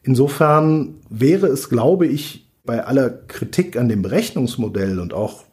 Insofern 0.03 0.95
wäre 1.09 1.47
es, 1.47 1.69
glaube 1.69 2.07
ich, 2.07 2.47
bei 2.63 2.83
aller 2.83 3.09
Kritik 3.09 3.77
an 3.77 3.89
dem 3.89 4.01
Berechnungsmodell 4.01 4.99
und 4.99 5.13
auch, 5.13 5.43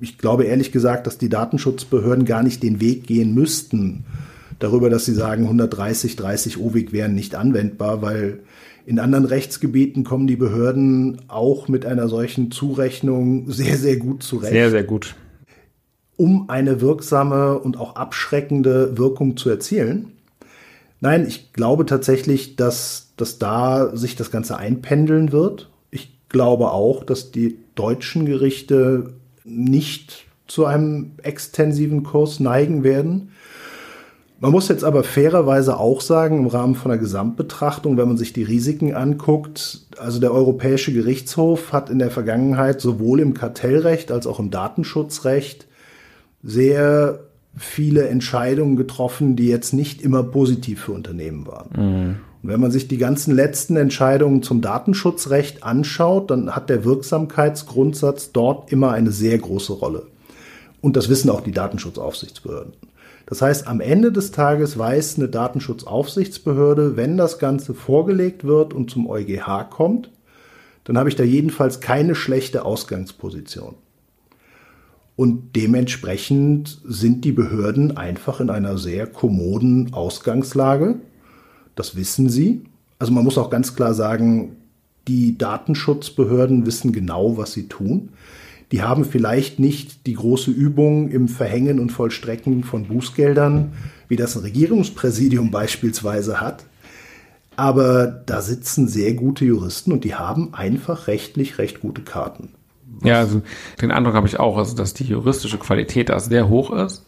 ich 0.00 0.18
glaube 0.18 0.44
ehrlich 0.44 0.72
gesagt, 0.72 1.06
dass 1.06 1.18
die 1.18 1.28
Datenschutzbehörden 1.28 2.24
gar 2.24 2.42
nicht 2.42 2.62
den 2.62 2.80
Weg 2.80 3.06
gehen 3.06 3.34
müssten, 3.34 4.04
darüber, 4.58 4.90
dass 4.90 5.04
sie 5.04 5.14
sagen, 5.14 5.44
130, 5.44 6.16
30 6.16 6.58
OWIG 6.58 6.92
wären 6.92 7.14
nicht 7.14 7.34
anwendbar, 7.34 8.02
weil 8.02 8.40
in 8.86 8.98
anderen 8.98 9.26
Rechtsgebieten 9.26 10.02
kommen 10.02 10.26
die 10.26 10.36
Behörden 10.36 11.20
auch 11.28 11.68
mit 11.68 11.86
einer 11.86 12.08
solchen 12.08 12.50
Zurechnung 12.50 13.50
sehr, 13.50 13.76
sehr 13.76 13.98
gut 13.98 14.22
zurecht. 14.22 14.52
Sehr, 14.52 14.70
sehr 14.70 14.84
gut 14.84 15.14
um 16.18 16.50
eine 16.50 16.82
wirksame 16.82 17.58
und 17.58 17.78
auch 17.78 17.94
abschreckende 17.96 18.98
Wirkung 18.98 19.38
zu 19.38 19.48
erzielen. 19.48 20.12
Nein, 21.00 21.24
ich 21.26 21.52
glaube 21.52 21.86
tatsächlich, 21.86 22.56
dass, 22.56 23.12
dass 23.16 23.38
da 23.38 23.96
sich 23.96 24.16
das 24.16 24.32
Ganze 24.32 24.58
einpendeln 24.58 25.30
wird. 25.30 25.70
Ich 25.92 26.10
glaube 26.28 26.72
auch, 26.72 27.04
dass 27.04 27.30
die 27.30 27.56
deutschen 27.76 28.26
Gerichte 28.26 29.14
nicht 29.44 30.26
zu 30.48 30.64
einem 30.66 31.12
extensiven 31.22 32.02
Kurs 32.02 32.40
neigen 32.40 32.82
werden. 32.82 33.30
Man 34.40 34.50
muss 34.50 34.68
jetzt 34.68 34.84
aber 34.84 35.04
fairerweise 35.04 35.78
auch 35.78 36.00
sagen, 36.00 36.38
im 36.38 36.46
Rahmen 36.48 36.74
von 36.74 36.90
der 36.90 36.98
Gesamtbetrachtung, 36.98 37.96
wenn 37.96 38.08
man 38.08 38.16
sich 38.16 38.32
die 38.32 38.42
Risiken 38.42 38.92
anguckt, 38.92 39.86
also 39.98 40.18
der 40.18 40.32
Europäische 40.32 40.92
Gerichtshof 40.92 41.72
hat 41.72 41.90
in 41.90 42.00
der 42.00 42.10
Vergangenheit 42.10 42.80
sowohl 42.80 43.20
im 43.20 43.34
Kartellrecht 43.34 44.10
als 44.10 44.26
auch 44.26 44.40
im 44.40 44.50
Datenschutzrecht 44.50 45.67
sehr 46.42 47.20
viele 47.56 48.08
Entscheidungen 48.08 48.76
getroffen, 48.76 49.36
die 49.36 49.48
jetzt 49.48 49.72
nicht 49.72 50.02
immer 50.02 50.22
positiv 50.22 50.82
für 50.82 50.92
Unternehmen 50.92 51.46
waren. 51.46 51.70
Mhm. 51.76 52.16
Und 52.42 52.50
wenn 52.50 52.60
man 52.60 52.70
sich 52.70 52.86
die 52.86 52.98
ganzen 52.98 53.34
letzten 53.34 53.76
Entscheidungen 53.76 54.42
zum 54.42 54.60
Datenschutzrecht 54.60 55.64
anschaut, 55.64 56.30
dann 56.30 56.54
hat 56.54 56.70
der 56.70 56.84
Wirksamkeitsgrundsatz 56.84 58.32
dort 58.32 58.70
immer 58.70 58.92
eine 58.92 59.10
sehr 59.10 59.38
große 59.38 59.72
Rolle. 59.72 60.06
Und 60.80 60.96
das 60.96 61.08
wissen 61.08 61.30
auch 61.30 61.40
die 61.40 61.52
Datenschutzaufsichtsbehörden. 61.52 62.74
Das 63.26 63.42
heißt, 63.42 63.66
am 63.66 63.80
Ende 63.80 64.12
des 64.12 64.30
Tages 64.30 64.78
weiß 64.78 65.18
eine 65.18 65.28
Datenschutzaufsichtsbehörde, 65.28 66.96
wenn 66.96 67.16
das 67.16 67.38
Ganze 67.38 67.74
vorgelegt 67.74 68.44
wird 68.44 68.72
und 68.72 68.90
zum 68.90 69.10
EuGH 69.10 69.68
kommt, 69.68 70.10
dann 70.84 70.96
habe 70.96 71.10
ich 71.10 71.16
da 71.16 71.24
jedenfalls 71.24 71.80
keine 71.80 72.14
schlechte 72.14 72.64
Ausgangsposition. 72.64 73.74
Und 75.18 75.56
dementsprechend 75.56 76.80
sind 76.84 77.24
die 77.24 77.32
Behörden 77.32 77.96
einfach 77.96 78.38
in 78.38 78.50
einer 78.50 78.78
sehr 78.78 79.04
kommoden 79.08 79.92
Ausgangslage. 79.92 81.00
Das 81.74 81.96
wissen 81.96 82.28
sie. 82.28 82.62
Also 83.00 83.12
man 83.12 83.24
muss 83.24 83.36
auch 83.36 83.50
ganz 83.50 83.74
klar 83.74 83.94
sagen, 83.94 84.58
die 85.08 85.36
Datenschutzbehörden 85.36 86.66
wissen 86.66 86.92
genau, 86.92 87.36
was 87.36 87.52
sie 87.52 87.66
tun. 87.66 88.10
Die 88.70 88.82
haben 88.82 89.04
vielleicht 89.04 89.58
nicht 89.58 90.06
die 90.06 90.14
große 90.14 90.52
Übung 90.52 91.10
im 91.10 91.26
Verhängen 91.26 91.80
und 91.80 91.90
Vollstrecken 91.90 92.62
von 92.62 92.84
Bußgeldern, 92.84 93.72
wie 94.06 94.14
das 94.14 94.36
ein 94.36 94.42
Regierungspräsidium 94.42 95.50
beispielsweise 95.50 96.40
hat. 96.40 96.64
Aber 97.56 98.06
da 98.06 98.40
sitzen 98.40 98.86
sehr 98.86 99.14
gute 99.14 99.44
Juristen 99.44 99.90
und 99.90 100.04
die 100.04 100.14
haben 100.14 100.54
einfach 100.54 101.08
rechtlich 101.08 101.58
recht 101.58 101.80
gute 101.80 102.02
Karten. 102.02 102.50
Ja, 103.02 103.18
also 103.18 103.42
den 103.80 103.90
Eindruck 103.90 104.14
habe 104.14 104.26
ich 104.26 104.40
auch, 104.40 104.56
also 104.56 104.76
dass 104.76 104.94
die 104.94 105.04
juristische 105.04 105.58
Qualität 105.58 106.08
da 106.08 106.18
sehr 106.18 106.48
hoch 106.48 106.72
ist, 106.72 107.04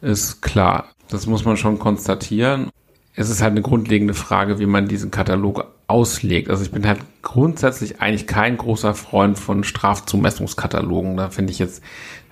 ist 0.00 0.42
klar. 0.42 0.86
Das 1.08 1.26
muss 1.26 1.44
man 1.44 1.56
schon 1.56 1.78
konstatieren. 1.78 2.70
Es 3.14 3.30
ist 3.30 3.42
halt 3.42 3.52
eine 3.52 3.62
grundlegende 3.62 4.14
Frage, 4.14 4.58
wie 4.58 4.66
man 4.66 4.88
diesen 4.88 5.10
Katalog 5.10 5.64
auslegt. 5.86 6.50
Also 6.50 6.64
ich 6.64 6.70
bin 6.70 6.86
halt 6.86 7.00
grundsätzlich 7.22 8.00
eigentlich 8.00 8.26
kein 8.26 8.56
großer 8.56 8.94
Freund 8.94 9.38
von 9.38 9.64
Strafzumessungskatalogen. 9.64 11.16
Da 11.16 11.30
finde 11.30 11.52
ich 11.52 11.58
jetzt, 11.58 11.82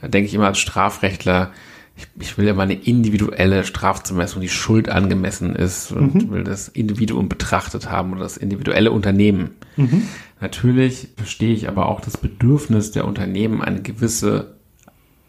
da 0.00 0.08
denke 0.08 0.28
ich 0.28 0.34
immer 0.34 0.46
als 0.46 0.58
Strafrechtler, 0.58 1.52
ich, 1.96 2.08
ich 2.18 2.38
will 2.38 2.46
ja 2.46 2.54
mal 2.54 2.64
eine 2.64 2.74
individuelle 2.74 3.64
Strafzumessung, 3.64 4.40
die 4.40 4.48
Schuld 4.48 4.88
angemessen 4.88 5.54
ist 5.54 5.92
und 5.92 6.14
mhm. 6.14 6.30
will 6.32 6.44
das 6.44 6.68
Individuum 6.68 7.28
betrachtet 7.28 7.90
haben 7.90 8.12
oder 8.12 8.22
das 8.22 8.36
individuelle 8.36 8.90
Unternehmen. 8.90 9.54
Mhm. 9.76 10.08
Natürlich 10.44 11.08
verstehe 11.16 11.54
ich 11.54 11.68
aber 11.70 11.88
auch 11.88 12.02
das 12.02 12.18
Bedürfnis 12.18 12.90
der 12.90 13.06
Unternehmen, 13.06 13.62
eine 13.62 13.80
gewisse 13.80 14.56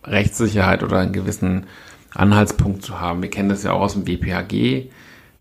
Rechtssicherheit 0.03 0.84
oder 0.84 0.99
einen 0.99 1.13
gewissen 1.13 1.68
Anhaltspunkt 2.13 2.84
zu 2.84 2.99
haben. 2.99 3.22
Wir 3.22 3.30
kennen 3.30 3.47
das 3.47 3.63
ja 3.63 3.72
auch 3.72 3.80
aus 3.80 3.93
dem 3.93 4.07
WPHG, 4.07 4.89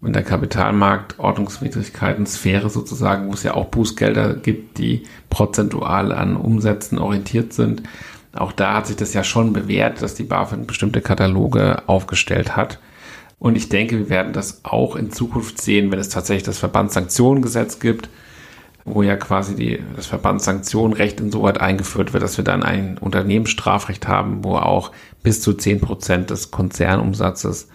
in 0.01 0.13
der 0.13 0.23
Kapitalmarktordnungswidrigkeiten-Sphäre 0.23 2.71
sozusagen, 2.71 3.27
wo 3.27 3.33
es 3.33 3.43
ja 3.43 3.55
auch 3.55 3.65
Bußgelder 3.65 4.35
gibt, 4.35 4.79
die 4.79 5.03
prozentual 5.29 6.13
an 6.13 6.37
Umsätzen 6.37 6.99
orientiert 6.99 7.53
sind. 7.53 7.83
Auch 8.33 8.53
da 8.53 8.75
hat 8.75 8.87
sich 8.87 8.95
das 8.95 9.13
ja 9.13 9.25
schon 9.25 9.53
bewährt, 9.53 10.03
dass 10.03 10.15
die 10.15 10.23
BaFin 10.23 10.69
bestimmte 10.69 11.01
Kataloge 11.01 11.83
aufgestellt 11.89 12.55
hat. 12.55 12.79
Und 13.41 13.57
ich 13.57 13.71
denke, 13.71 13.99
wir 13.99 14.09
werden 14.09 14.35
das 14.35 14.65
auch 14.65 14.95
in 14.95 15.11
Zukunft 15.11 15.61
sehen, 15.61 15.91
wenn 15.91 15.99
es 15.99 16.11
tatsächlich 16.11 16.45
das 16.45 16.59
Verbandssanktionengesetz 16.59 17.81
gibt, 17.81 18.09
wo 18.85 19.03
ja 19.03 19.17
quasi 19.17 19.57
die, 19.57 19.83
das 19.97 20.07
Verbandssanktionenrecht 20.07 21.21
insoweit 21.21 21.61
eingeführt 21.61 22.13
wird, 22.13 22.23
dass 22.23 22.37
wir 22.37 22.45
dann 22.45 22.63
ein 22.63 22.99
Unternehmensstrafrecht 22.99 24.07
haben, 24.07 24.45
wo 24.45 24.57
auch 24.57 24.93
bis 25.23 25.41
zu 25.41 25.55
zehn 25.55 25.81
Prozent 25.81 26.31
des 26.31 26.51
Konzernumsatzes 26.51 27.69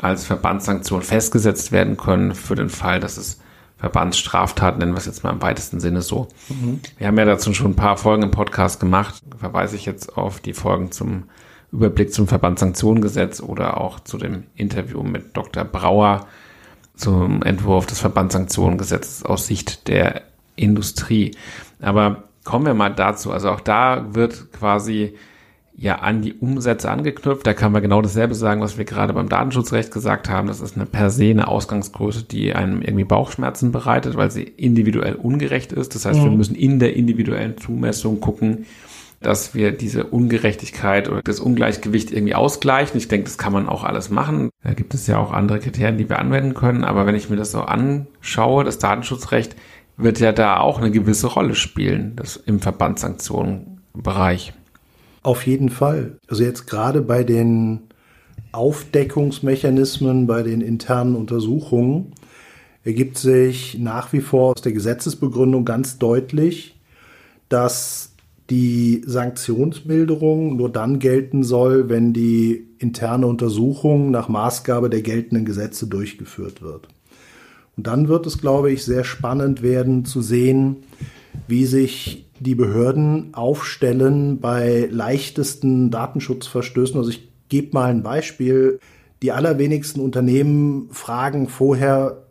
als 0.00 0.24
Verbandssanktion 0.24 1.02
festgesetzt 1.02 1.72
werden 1.72 1.98
können 1.98 2.34
für 2.34 2.54
den 2.54 2.70
Fall, 2.70 3.00
dass 3.00 3.18
es 3.18 3.40
Verbandsstraftaten, 3.76 4.78
nennen 4.78 4.92
wir 4.92 4.98
es 4.98 5.06
jetzt 5.06 5.24
mal 5.24 5.30
im 5.30 5.42
weitesten 5.42 5.80
Sinne 5.80 6.02
so. 6.02 6.28
Mhm. 6.48 6.80
Wir 6.98 7.06
haben 7.06 7.18
ja 7.18 7.24
dazu 7.24 7.54
schon 7.54 7.72
ein 7.72 7.76
paar 7.76 7.96
Folgen 7.96 8.22
im 8.22 8.30
Podcast 8.30 8.78
gemacht. 8.78 9.22
Verweise 9.38 9.76
ich 9.76 9.86
jetzt 9.86 10.16
auf 10.18 10.40
die 10.40 10.52
Folgen 10.52 10.92
zum 10.92 11.24
Überblick 11.72 12.12
zum 12.12 12.28
Verbandssanktionengesetz 12.28 13.40
oder 13.40 13.80
auch 13.80 14.00
zu 14.00 14.18
dem 14.18 14.44
Interview 14.54 15.02
mit 15.02 15.36
Dr. 15.36 15.64
Brauer 15.64 16.26
zum 16.94 17.42
Entwurf 17.42 17.86
des 17.86 18.00
Verbandssanktionengesetzes 18.00 19.24
aus 19.24 19.46
Sicht 19.46 19.88
der 19.88 20.22
Industrie. 20.60 21.32
Aber 21.80 22.24
kommen 22.44 22.66
wir 22.66 22.74
mal 22.74 22.90
dazu. 22.90 23.32
Also 23.32 23.50
auch 23.50 23.60
da 23.60 24.14
wird 24.14 24.52
quasi 24.52 25.14
ja 25.76 25.96
an 25.96 26.20
die 26.20 26.34
Umsätze 26.34 26.90
angeknüpft. 26.90 27.46
Da 27.46 27.54
kann 27.54 27.72
man 27.72 27.80
genau 27.80 28.02
dasselbe 28.02 28.34
sagen, 28.34 28.60
was 28.60 28.76
wir 28.76 28.84
gerade 28.84 29.14
beim 29.14 29.30
Datenschutzrecht 29.30 29.90
gesagt 29.90 30.28
haben. 30.28 30.46
Das 30.46 30.60
ist 30.60 30.76
eine 30.76 30.84
per 30.84 31.10
se 31.10 31.30
eine 31.30 31.48
Ausgangsgröße, 31.48 32.24
die 32.24 32.54
einem 32.54 32.82
irgendwie 32.82 33.04
Bauchschmerzen 33.04 33.72
bereitet, 33.72 34.16
weil 34.16 34.30
sie 34.30 34.42
individuell 34.42 35.14
ungerecht 35.14 35.72
ist. 35.72 35.94
Das 35.94 36.04
heißt, 36.04 36.20
mhm. 36.20 36.24
wir 36.24 36.30
müssen 36.32 36.54
in 36.54 36.80
der 36.80 36.96
individuellen 36.96 37.56
Zumessung 37.56 38.20
gucken, 38.20 38.66
dass 39.20 39.54
wir 39.54 39.72
diese 39.72 40.04
Ungerechtigkeit 40.04 41.08
oder 41.08 41.22
das 41.22 41.40
Ungleichgewicht 41.40 42.10
irgendwie 42.10 42.34
ausgleichen. 42.34 42.98
Ich 42.98 43.08
denke, 43.08 43.24
das 43.24 43.38
kann 43.38 43.52
man 43.52 43.68
auch 43.68 43.84
alles 43.84 44.10
machen. 44.10 44.50
Da 44.62 44.74
gibt 44.74 44.92
es 44.92 45.06
ja 45.06 45.18
auch 45.18 45.32
andere 45.32 45.60
Kriterien, 45.60 45.98
die 45.98 46.08
wir 46.08 46.18
anwenden 46.18 46.54
können. 46.54 46.84
Aber 46.84 47.06
wenn 47.06 47.14
ich 47.14 47.30
mir 47.30 47.36
das 47.36 47.52
so 47.52 47.60
anschaue, 47.60 48.64
das 48.64 48.78
Datenschutzrecht 48.78 49.56
wird 50.02 50.20
ja 50.20 50.32
da 50.32 50.58
auch 50.58 50.78
eine 50.78 50.90
gewisse 50.90 51.26
Rolle 51.26 51.54
spielen, 51.54 52.14
das 52.16 52.36
im 52.36 52.60
Verbandssanktionenbereich. 52.60 54.52
Auf 55.22 55.46
jeden 55.46 55.68
Fall. 55.68 56.18
Also 56.28 56.42
jetzt 56.42 56.66
gerade 56.66 57.02
bei 57.02 57.24
den 57.24 57.80
Aufdeckungsmechanismen, 58.52 60.26
bei 60.26 60.42
den 60.42 60.60
internen 60.60 61.14
Untersuchungen 61.14 62.14
ergibt 62.82 63.18
sich 63.18 63.78
nach 63.78 64.12
wie 64.12 64.20
vor 64.20 64.52
aus 64.52 64.62
der 64.62 64.72
Gesetzesbegründung 64.72 65.64
ganz 65.64 65.98
deutlich, 65.98 66.80
dass 67.48 68.14
die 68.48 69.02
Sanktionsmilderung 69.06 70.56
nur 70.56 70.72
dann 70.72 70.98
gelten 70.98 71.44
soll, 71.44 71.88
wenn 71.88 72.12
die 72.12 72.66
interne 72.78 73.26
Untersuchung 73.26 74.10
nach 74.10 74.28
Maßgabe 74.28 74.90
der 74.90 75.02
geltenden 75.02 75.44
Gesetze 75.44 75.86
durchgeführt 75.86 76.62
wird. 76.62 76.88
Und 77.80 77.86
dann 77.86 78.08
wird 78.08 78.26
es, 78.26 78.42
glaube 78.42 78.70
ich, 78.70 78.84
sehr 78.84 79.04
spannend 79.04 79.62
werden 79.62 80.04
zu 80.04 80.20
sehen, 80.20 80.82
wie 81.48 81.64
sich 81.64 82.26
die 82.38 82.54
Behörden 82.54 83.32
aufstellen 83.32 84.38
bei 84.38 84.86
leichtesten 84.90 85.90
Datenschutzverstößen. 85.90 86.98
Also 86.98 87.08
ich 87.08 87.30
gebe 87.48 87.72
mal 87.72 87.88
ein 87.88 88.02
Beispiel. 88.02 88.80
Die 89.22 89.32
allerwenigsten 89.32 90.02
Unternehmen 90.02 90.90
fragen 90.90 91.48
vorher 91.48 92.24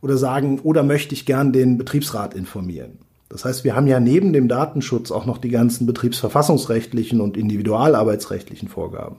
oder 0.00 0.16
sagen, 0.16 0.60
oder 0.60 0.82
möchte 0.82 1.12
ich 1.12 1.26
gern 1.26 1.52
den 1.52 1.76
Betriebsrat 1.76 2.32
informieren. 2.32 2.92
Das 3.28 3.44
heißt, 3.44 3.62
wir 3.62 3.76
haben 3.76 3.86
ja 3.86 4.00
neben 4.00 4.32
dem 4.32 4.48
Datenschutz 4.48 5.10
auch 5.10 5.26
noch 5.26 5.36
die 5.36 5.50
ganzen 5.50 5.86
betriebsverfassungsrechtlichen 5.86 7.20
und 7.20 7.36
individualarbeitsrechtlichen 7.36 8.68
Vorgaben. 8.68 9.16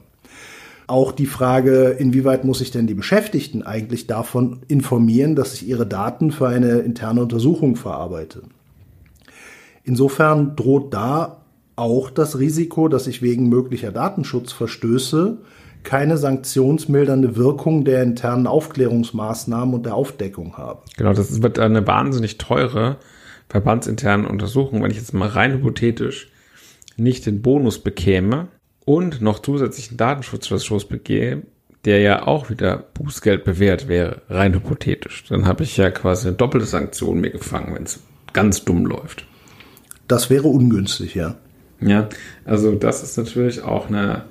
Auch 0.88 1.10
die 1.10 1.26
Frage, 1.26 1.88
inwieweit 1.98 2.44
muss 2.44 2.60
ich 2.60 2.70
denn 2.70 2.86
die 2.86 2.94
Beschäftigten 2.94 3.62
eigentlich 3.62 4.06
davon 4.06 4.60
informieren, 4.68 5.34
dass 5.34 5.54
ich 5.54 5.66
ihre 5.66 5.86
Daten 5.86 6.30
für 6.30 6.48
eine 6.48 6.78
interne 6.78 7.22
Untersuchung 7.22 7.74
verarbeite. 7.74 8.42
Insofern 9.82 10.54
droht 10.54 10.94
da 10.94 11.42
auch 11.74 12.10
das 12.10 12.38
Risiko, 12.38 12.88
dass 12.88 13.06
ich 13.06 13.20
wegen 13.20 13.48
möglicher 13.48 13.92
Datenschutzverstöße 13.92 15.38
keine 15.82 16.16
sanktionsmildernde 16.16 17.36
Wirkung 17.36 17.84
der 17.84 18.02
internen 18.02 18.46
Aufklärungsmaßnahmen 18.46 19.74
und 19.74 19.86
der 19.86 19.94
Aufdeckung 19.94 20.56
habe. 20.56 20.82
Genau, 20.96 21.12
das 21.12 21.42
wird 21.42 21.58
eine 21.58 21.86
wahnsinnig 21.86 22.38
teure 22.38 22.96
verbandsinterne 23.48 24.28
Untersuchung, 24.28 24.82
wenn 24.82 24.90
ich 24.90 24.96
jetzt 24.96 25.14
mal 25.14 25.28
rein 25.28 25.52
hypothetisch 25.52 26.30
nicht 26.96 27.26
den 27.26 27.42
Bonus 27.42 27.78
bekäme 27.78 28.48
und 28.86 29.20
noch 29.20 29.40
zusätzlichen 29.40 29.98
Datenschutzverstoß 29.98 30.86
begehe, 30.86 31.42
der 31.84 32.00
ja 32.00 32.26
auch 32.26 32.48
wieder 32.48 32.86
Bußgeld 32.94 33.44
bewährt 33.44 33.88
wäre, 33.88 34.22
rein 34.30 34.54
hypothetisch. 34.54 35.24
Dann 35.28 35.44
habe 35.44 35.64
ich 35.64 35.76
ja 35.76 35.90
quasi 35.90 36.28
eine 36.28 36.36
doppelte 36.36 36.66
Sanktion 36.66 37.20
mir 37.20 37.30
gefangen, 37.30 37.74
wenn 37.74 37.82
es 37.82 38.00
ganz 38.32 38.64
dumm 38.64 38.86
läuft. 38.86 39.26
Das 40.08 40.30
wäre 40.30 40.48
ungünstig, 40.48 41.14
ja. 41.14 41.36
Ja, 41.80 42.08
also 42.44 42.74
das 42.74 43.02
ist 43.02 43.18
natürlich 43.18 43.62
auch 43.62 43.88
eine 43.88 44.24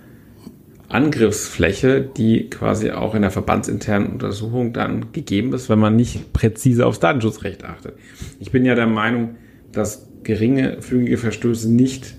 Angriffsfläche, 0.88 2.02
die 2.02 2.50
quasi 2.50 2.92
auch 2.92 3.14
in 3.14 3.22
der 3.22 3.32
verbandsinternen 3.32 4.12
Untersuchung 4.12 4.72
dann 4.72 5.12
gegeben 5.12 5.54
ist, 5.54 5.70
wenn 5.70 5.80
man 5.80 5.96
nicht 5.96 6.34
präzise 6.34 6.86
aufs 6.86 7.00
Datenschutzrecht 7.00 7.66
achtet. 7.66 7.96
Ich 8.40 8.52
bin 8.52 8.66
ja 8.66 8.76
der 8.76 8.88
Meinung, 8.88 9.36
dass 9.72 10.08
geringe 10.24 10.82
flügige 10.82 11.18
Verstöße 11.18 11.72
nicht 11.72 12.16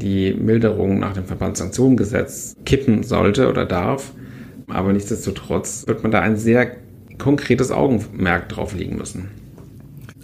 die 0.00 0.32
Milderung 0.32 1.00
nach 1.00 1.12
dem 1.12 1.24
Verbandssanktionengesetz 1.24 2.56
kippen 2.64 3.02
sollte 3.02 3.48
oder 3.48 3.66
darf. 3.66 4.12
Aber 4.68 4.92
nichtsdestotrotz 4.92 5.86
wird 5.86 6.02
man 6.02 6.12
da 6.12 6.20
ein 6.20 6.36
sehr 6.36 6.70
konkretes 7.18 7.70
Augenmerk 7.70 8.48
drauf 8.48 8.74
legen 8.74 8.96
müssen. 8.96 9.28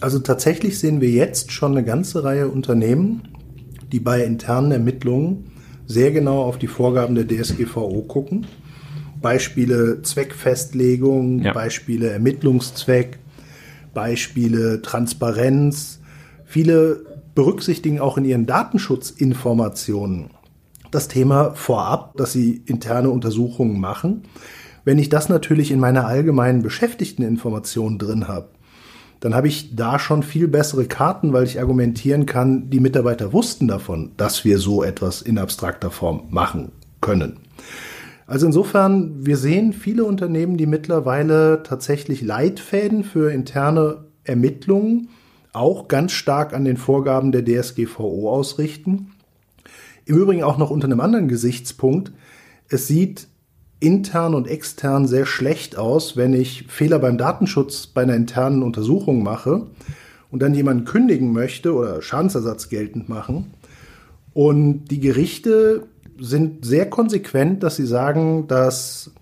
Also 0.00 0.18
tatsächlich 0.18 0.78
sehen 0.78 1.00
wir 1.00 1.10
jetzt 1.10 1.50
schon 1.52 1.72
eine 1.72 1.84
ganze 1.84 2.24
Reihe 2.24 2.48
Unternehmen, 2.48 3.22
die 3.90 4.00
bei 4.00 4.22
internen 4.22 4.72
Ermittlungen 4.72 5.50
sehr 5.86 6.10
genau 6.10 6.42
auf 6.42 6.58
die 6.58 6.66
Vorgaben 6.66 7.14
der 7.14 7.26
DSGVO 7.26 8.02
gucken. 8.02 8.46
Beispiele 9.20 10.02
Zweckfestlegung, 10.02 11.40
ja. 11.40 11.52
Beispiele 11.52 12.10
Ermittlungszweck, 12.10 13.18
Beispiele 13.94 14.82
Transparenz. 14.82 16.00
Viele 16.44 17.13
berücksichtigen 17.34 18.00
auch 18.00 18.16
in 18.16 18.24
ihren 18.24 18.46
Datenschutzinformationen 18.46 20.30
das 20.90 21.08
Thema 21.08 21.54
vorab, 21.54 22.16
dass 22.16 22.32
sie 22.32 22.62
interne 22.66 23.10
Untersuchungen 23.10 23.80
machen. 23.80 24.22
Wenn 24.84 24.98
ich 24.98 25.08
das 25.08 25.28
natürlich 25.28 25.70
in 25.70 25.80
meiner 25.80 26.06
allgemeinen 26.06 26.62
Beschäftigteninformation 26.62 27.98
drin 27.98 28.28
habe, 28.28 28.50
dann 29.20 29.34
habe 29.34 29.48
ich 29.48 29.74
da 29.74 29.98
schon 29.98 30.22
viel 30.22 30.48
bessere 30.48 30.84
Karten, 30.84 31.32
weil 31.32 31.44
ich 31.44 31.58
argumentieren 31.58 32.26
kann, 32.26 32.68
die 32.68 32.80
Mitarbeiter 32.80 33.32
wussten 33.32 33.66
davon, 33.66 34.12
dass 34.16 34.44
wir 34.44 34.58
so 34.58 34.82
etwas 34.82 35.22
in 35.22 35.38
abstrakter 35.38 35.90
Form 35.90 36.24
machen 36.28 36.72
können. 37.00 37.38
Also 38.26 38.46
insofern, 38.46 39.26
wir 39.26 39.36
sehen 39.36 39.72
viele 39.72 40.04
Unternehmen, 40.04 40.56
die 40.56 40.66
mittlerweile 40.66 41.62
tatsächlich 41.62 42.22
Leitfäden 42.22 43.02
für 43.04 43.32
interne 43.32 44.04
Ermittlungen 44.24 45.08
auch 45.54 45.88
ganz 45.88 46.12
stark 46.12 46.52
an 46.52 46.64
den 46.64 46.76
Vorgaben 46.76 47.32
der 47.32 47.44
DSGVO 47.44 48.30
ausrichten. 48.30 49.12
Im 50.04 50.16
Übrigen 50.18 50.42
auch 50.42 50.58
noch 50.58 50.70
unter 50.70 50.86
einem 50.86 51.00
anderen 51.00 51.28
Gesichtspunkt. 51.28 52.12
Es 52.68 52.86
sieht 52.86 53.28
intern 53.80 54.34
und 54.34 54.48
extern 54.48 55.06
sehr 55.06 55.26
schlecht 55.26 55.76
aus, 55.76 56.16
wenn 56.16 56.34
ich 56.34 56.66
Fehler 56.68 56.98
beim 56.98 57.18
Datenschutz 57.18 57.86
bei 57.86 58.02
einer 58.02 58.14
internen 58.14 58.62
Untersuchung 58.62 59.22
mache 59.22 59.66
und 60.30 60.42
dann 60.42 60.54
jemanden 60.54 60.84
kündigen 60.84 61.32
möchte 61.32 61.74
oder 61.74 62.02
Schadensersatz 62.02 62.68
geltend 62.68 63.08
machen. 63.08 63.52
Und 64.32 64.86
die 64.86 65.00
Gerichte 65.00 65.86
sind 66.18 66.64
sehr 66.64 66.90
konsequent, 66.90 67.62
dass 67.62 67.76
sie 67.76 67.86
sagen, 67.86 68.46
dass 68.48 69.12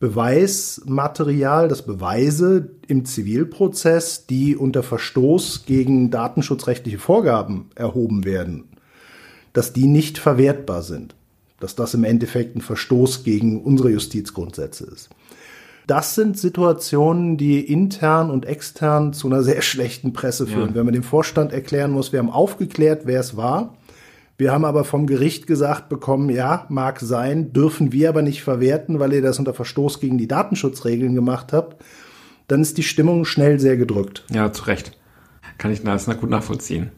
Beweismaterial, 0.00 1.68
dass 1.68 1.82
Beweise 1.82 2.70
im 2.88 3.04
Zivilprozess, 3.04 4.26
die 4.26 4.56
unter 4.56 4.82
Verstoß 4.82 5.64
gegen 5.66 6.10
datenschutzrechtliche 6.10 6.98
Vorgaben 6.98 7.70
erhoben 7.74 8.24
werden, 8.24 8.64
dass 9.52 9.72
die 9.72 9.86
nicht 9.86 10.18
verwertbar 10.18 10.82
sind 10.82 11.14
dass 11.64 11.74
das 11.74 11.94
im 11.94 12.04
Endeffekt 12.04 12.56
ein 12.56 12.60
Verstoß 12.60 13.24
gegen 13.24 13.62
unsere 13.62 13.90
Justizgrundsätze 13.90 14.84
ist. 14.84 15.08
Das 15.86 16.14
sind 16.14 16.38
Situationen, 16.38 17.38
die 17.38 17.60
intern 17.60 18.30
und 18.30 18.44
extern 18.44 19.14
zu 19.14 19.28
einer 19.28 19.42
sehr 19.42 19.62
schlechten 19.62 20.12
Presse 20.12 20.46
führen. 20.46 20.70
Ja. 20.70 20.74
Wenn 20.74 20.84
man 20.84 20.94
dem 20.94 21.02
Vorstand 21.02 21.54
erklären 21.54 21.90
muss, 21.90 22.12
wir 22.12 22.18
haben 22.18 22.30
aufgeklärt, 22.30 23.02
wer 23.06 23.20
es 23.20 23.38
war. 23.38 23.78
Wir 24.36 24.52
haben 24.52 24.64
aber 24.64 24.84
vom 24.84 25.06
Gericht 25.06 25.46
gesagt 25.46 25.88
bekommen, 25.88 26.28
ja, 26.28 26.66
mag 26.68 26.98
sein, 27.00 27.52
dürfen 27.52 27.92
wir 27.92 28.08
aber 28.08 28.22
nicht 28.22 28.42
verwerten, 28.42 28.98
weil 28.98 29.12
ihr 29.12 29.22
das 29.22 29.38
unter 29.38 29.54
Verstoß 29.54 30.00
gegen 30.00 30.18
die 30.18 30.26
Datenschutzregeln 30.26 31.14
gemacht 31.14 31.52
habt. 31.52 31.82
Dann 32.48 32.60
ist 32.60 32.76
die 32.76 32.82
Stimmung 32.82 33.24
schnell 33.24 33.60
sehr 33.60 33.76
gedrückt. 33.76 34.24
Ja, 34.30 34.52
zu 34.52 34.64
Recht. 34.64 34.98
Kann 35.56 35.70
ich 35.70 35.82
das 35.82 36.06
gut 36.18 36.30
nachvollziehen. 36.30 36.90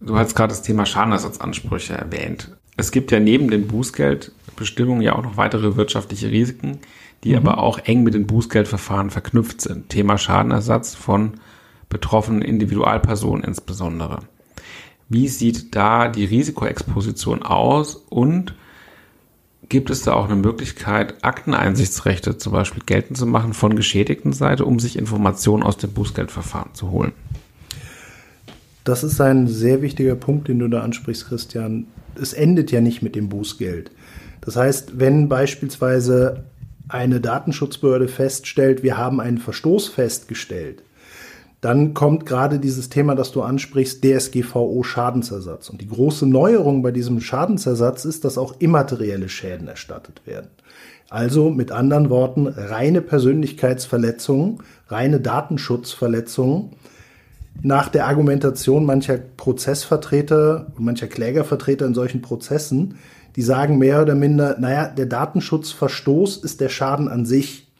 Du 0.00 0.16
hast 0.18 0.34
gerade 0.34 0.50
das 0.50 0.62
Thema 0.62 0.84
Schadenersatzansprüche 0.84 1.94
erwähnt. 1.94 2.56
Es 2.76 2.90
gibt 2.90 3.10
ja 3.10 3.20
neben 3.20 3.50
den 3.50 3.68
Bußgeldbestimmungen 3.68 5.02
ja 5.02 5.14
auch 5.14 5.22
noch 5.22 5.36
weitere 5.36 5.76
wirtschaftliche 5.76 6.30
Risiken, 6.30 6.78
die 7.24 7.30
mhm. 7.30 7.36
aber 7.36 7.58
auch 7.58 7.78
eng 7.78 8.02
mit 8.02 8.14
den 8.14 8.26
Bußgeldverfahren 8.26 9.10
verknüpft 9.10 9.60
sind. 9.60 9.88
Thema 9.88 10.18
Schadenersatz 10.18 10.94
von 10.94 11.34
betroffenen 11.88 12.42
Individualpersonen 12.42 13.44
insbesondere. 13.44 14.20
Wie 15.12 15.28
sieht 15.28 15.76
da 15.76 16.08
die 16.08 16.24
Risikoexposition 16.24 17.42
aus 17.42 17.96
und 18.08 18.54
gibt 19.68 19.90
es 19.90 20.00
da 20.00 20.14
auch 20.14 20.24
eine 20.24 20.36
Möglichkeit, 20.36 21.22
Akteneinsichtsrechte 21.22 22.38
zum 22.38 22.54
Beispiel 22.54 22.82
geltend 22.86 23.18
zu 23.18 23.26
machen 23.26 23.52
von 23.52 23.76
geschädigten 23.76 24.32
Seite, 24.32 24.64
um 24.64 24.80
sich 24.80 24.96
Informationen 24.96 25.64
aus 25.64 25.76
dem 25.76 25.92
Bußgeldverfahren 25.92 26.72
zu 26.72 26.90
holen? 26.90 27.12
Das 28.84 29.04
ist 29.04 29.20
ein 29.20 29.48
sehr 29.48 29.82
wichtiger 29.82 30.14
Punkt, 30.14 30.48
den 30.48 30.58
du 30.58 30.68
da 30.68 30.80
ansprichst, 30.80 31.28
Christian. 31.28 31.88
Es 32.18 32.32
endet 32.32 32.72
ja 32.72 32.80
nicht 32.80 33.02
mit 33.02 33.14
dem 33.14 33.28
Bußgeld. 33.28 33.90
Das 34.40 34.56
heißt, 34.56 34.98
wenn 34.98 35.28
beispielsweise 35.28 36.44
eine 36.88 37.20
Datenschutzbehörde 37.20 38.08
feststellt, 38.08 38.82
wir 38.82 38.96
haben 38.96 39.20
einen 39.20 39.38
Verstoß 39.38 39.88
festgestellt, 39.88 40.82
dann 41.62 41.94
kommt 41.94 42.26
gerade 42.26 42.58
dieses 42.58 42.88
Thema, 42.88 43.14
das 43.14 43.30
du 43.30 43.40
ansprichst, 43.40 44.04
DSGVO 44.04 44.82
Schadensersatz. 44.82 45.70
Und 45.70 45.80
die 45.80 45.88
große 45.88 46.26
Neuerung 46.26 46.82
bei 46.82 46.90
diesem 46.90 47.20
Schadensersatz 47.20 48.04
ist, 48.04 48.24
dass 48.24 48.36
auch 48.36 48.56
immaterielle 48.58 49.28
Schäden 49.28 49.68
erstattet 49.68 50.22
werden. 50.26 50.48
Also 51.08 51.50
mit 51.50 51.70
anderen 51.70 52.10
Worten, 52.10 52.48
reine 52.48 53.00
Persönlichkeitsverletzungen, 53.00 54.58
reine 54.88 55.20
Datenschutzverletzungen 55.20 56.70
nach 57.62 57.88
der 57.88 58.08
Argumentation 58.08 58.84
mancher 58.84 59.18
Prozessvertreter 59.18 60.66
und 60.76 60.84
mancher 60.84 61.06
Klägervertreter 61.06 61.86
in 61.86 61.94
solchen 61.94 62.22
Prozessen, 62.22 62.96
die 63.36 63.42
sagen 63.42 63.78
mehr 63.78 64.02
oder 64.02 64.16
minder, 64.16 64.56
naja, 64.58 64.88
der 64.88 65.06
Datenschutzverstoß 65.06 66.38
ist 66.38 66.60
der 66.60 66.70
Schaden 66.70 67.06
an 67.06 67.24
sich 67.24 67.71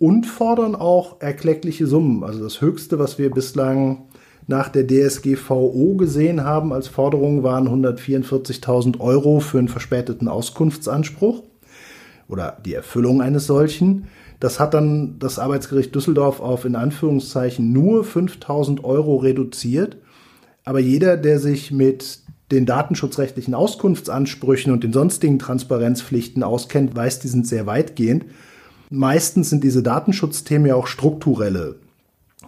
und 0.00 0.26
fordern 0.26 0.74
auch 0.74 1.20
erkleckliche 1.20 1.86
Summen. 1.86 2.24
Also 2.24 2.42
das 2.42 2.62
Höchste, 2.62 2.98
was 2.98 3.18
wir 3.18 3.30
bislang 3.30 4.06
nach 4.46 4.70
der 4.70 4.86
DSGVO 4.86 5.94
gesehen 5.96 6.42
haben 6.42 6.72
als 6.72 6.88
Forderung, 6.88 7.42
waren 7.42 7.68
144.000 7.68 8.98
Euro 8.98 9.40
für 9.40 9.58
einen 9.58 9.68
verspäteten 9.68 10.26
Auskunftsanspruch 10.26 11.44
oder 12.28 12.56
die 12.64 12.72
Erfüllung 12.72 13.20
eines 13.20 13.46
solchen. 13.46 14.06
Das 14.40 14.58
hat 14.58 14.72
dann 14.72 15.18
das 15.18 15.38
Arbeitsgericht 15.38 15.94
Düsseldorf 15.94 16.40
auf 16.40 16.64
in 16.64 16.76
Anführungszeichen 16.76 17.70
nur 17.70 18.02
5000 18.02 18.82
Euro 18.82 19.16
reduziert. 19.16 19.98
Aber 20.64 20.80
jeder, 20.80 21.18
der 21.18 21.38
sich 21.38 21.72
mit 21.72 22.20
den 22.50 22.64
datenschutzrechtlichen 22.64 23.54
Auskunftsansprüchen 23.54 24.72
und 24.72 24.82
den 24.82 24.94
sonstigen 24.94 25.38
Transparenzpflichten 25.38 26.42
auskennt, 26.42 26.96
weiß, 26.96 27.20
die 27.20 27.28
sind 27.28 27.46
sehr 27.46 27.66
weitgehend. 27.66 28.24
Meistens 28.90 29.50
sind 29.50 29.62
diese 29.62 29.82
Datenschutzthemen 29.82 30.66
ja 30.66 30.74
auch 30.74 30.88
strukturelle 30.88 31.76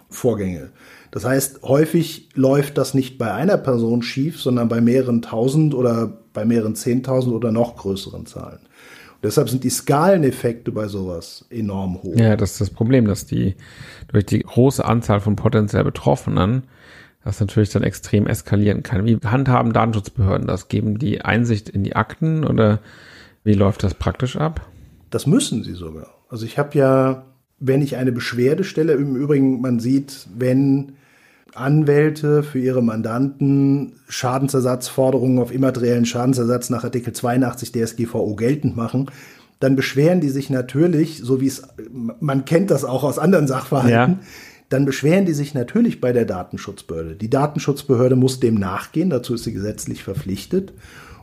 Vorgänge. 0.09 0.69
Das 1.09 1.25
heißt, 1.25 1.63
häufig 1.63 2.29
läuft 2.33 2.77
das 2.77 2.93
nicht 2.93 3.17
bei 3.17 3.31
einer 3.33 3.57
Person 3.57 4.01
schief, 4.01 4.41
sondern 4.41 4.67
bei 4.67 4.81
mehreren 4.81 5.21
tausend 5.21 5.73
oder 5.73 6.11
bei 6.33 6.43
mehreren 6.43 6.75
zehntausend 6.75 7.33
oder 7.33 7.51
noch 7.51 7.77
größeren 7.77 8.25
Zahlen. 8.25 8.59
Und 8.59 9.23
deshalb 9.23 9.49
sind 9.49 9.63
die 9.63 9.69
Skaleneffekte 9.69 10.71
bei 10.71 10.87
sowas 10.87 11.45
enorm 11.49 12.01
hoch. 12.01 12.15
Ja, 12.15 12.35
das 12.35 12.53
ist 12.53 12.61
das 12.61 12.69
Problem, 12.71 13.05
dass 13.05 13.25
die 13.25 13.55
durch 14.07 14.25
die 14.25 14.39
große 14.39 14.83
Anzahl 14.83 15.21
von 15.21 15.35
potenziell 15.35 15.83
Betroffenen 15.83 16.63
das 17.23 17.39
natürlich 17.39 17.69
dann 17.69 17.83
extrem 17.83 18.27
eskalieren 18.27 18.83
kann. 18.83 19.05
Wie 19.05 19.17
handhaben 19.23 19.71
Datenschutzbehörden 19.71 20.47
das? 20.47 20.67
Geben 20.67 20.99
die 20.99 21.21
Einsicht 21.21 21.69
in 21.69 21.83
die 21.83 21.95
Akten 21.95 22.43
oder 22.43 22.79
wie 23.43 23.53
läuft 23.53 23.83
das 23.83 23.93
praktisch 23.93 24.35
ab? 24.35 24.67
Das 25.09 25.27
müssen 25.27 25.63
sie 25.63 25.73
sogar. 25.73 26.12
Also 26.33 26.47
ich 26.47 26.57
habe 26.57 26.75
ja, 26.75 27.25
wenn 27.59 27.83
ich 27.83 27.95
eine 27.95 28.11
Beschwerde 28.11 28.63
stelle, 28.63 28.93
im 28.93 29.15
Übrigen, 29.15 29.61
man 29.61 29.79
sieht, 29.79 30.25
wenn 30.35 30.93
Anwälte 31.53 32.41
für 32.41 32.57
ihre 32.57 32.81
Mandanten 32.81 33.99
Schadensersatzforderungen 34.09 35.37
auf 35.37 35.53
immateriellen 35.53 36.07
Schadensersatz 36.07 36.71
nach 36.71 36.83
Artikel 36.83 37.13
82 37.13 37.71
DSGVO 37.71 38.33
geltend 38.33 38.75
machen, 38.75 39.11
dann 39.59 39.75
beschweren 39.75 40.21
die 40.21 40.29
sich 40.29 40.49
natürlich, 40.49 41.19
so 41.19 41.39
wie 41.39 41.45
es, 41.45 41.61
man 42.19 42.45
kennt 42.45 42.71
das 42.71 42.83
auch 42.83 43.03
aus 43.03 43.19
anderen 43.19 43.45
Sachverhalten, 43.45 44.13
ja 44.13 44.19
dann 44.69 44.85
beschweren 44.85 45.27
die 45.27 45.33
sich 45.33 45.53
natürlich 45.53 46.01
bei 46.01 46.13
der 46.13 46.25
Datenschutzbehörde. 46.25 47.15
Die 47.15 47.29
Datenschutzbehörde 47.29 48.15
muss 48.15 48.39
dem 48.39 48.55
nachgehen, 48.55 49.11
dazu 49.11 49.35
ist 49.35 49.43
sie 49.43 49.53
gesetzlich 49.53 50.03
verpflichtet. 50.03 50.73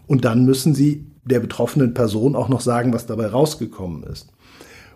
Und 0.07 0.25
dann 0.25 0.45
müssen 0.45 0.73
sie 0.73 1.07
der 1.25 1.41
betroffenen 1.41 1.93
Person 1.93 2.37
auch 2.37 2.49
noch 2.49 2.61
sagen, 2.61 2.93
was 2.93 3.07
dabei 3.07 3.27
rausgekommen 3.27 4.05
ist. 4.05 4.29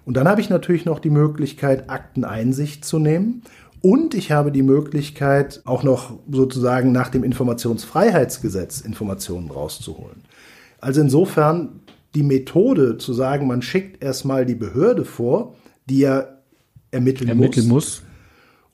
Und 0.05 0.17
dann 0.17 0.29
habe 0.29 0.41
ich 0.41 0.51
natürlich 0.51 0.85
noch 0.85 0.99
die 0.99 1.11
Möglichkeit, 1.11 1.89
Akteneinsicht 1.89 2.85
zu 2.85 2.99
nehmen. 2.99 3.43
Und 3.81 4.15
ich 4.15 4.33
habe 4.33 4.51
die 4.51 4.63
Möglichkeit, 4.63 5.61
auch 5.65 5.83
noch 5.83 6.19
sozusagen 6.31 6.93
nach 6.93 7.09
dem 7.09 7.25
Informationsfreiheitsgesetz 7.25 8.81
Informationen 8.81 9.51
rauszuholen. 9.51 10.23
Also 10.81 11.01
insofern 11.01 11.81
die 12.15 12.23
Methode 12.23 12.99
zu 12.99 13.13
sagen, 13.13 13.47
man 13.47 13.63
schickt 13.63 14.03
erstmal 14.03 14.47
die 14.47 14.55
Behörde 14.55 15.05
vor, 15.05 15.57
die 15.87 16.01
ja 16.01 16.29
ermitteln, 16.91 17.29
ermitteln 17.29 17.69
muss, 17.69 18.03
muss 18.03 18.03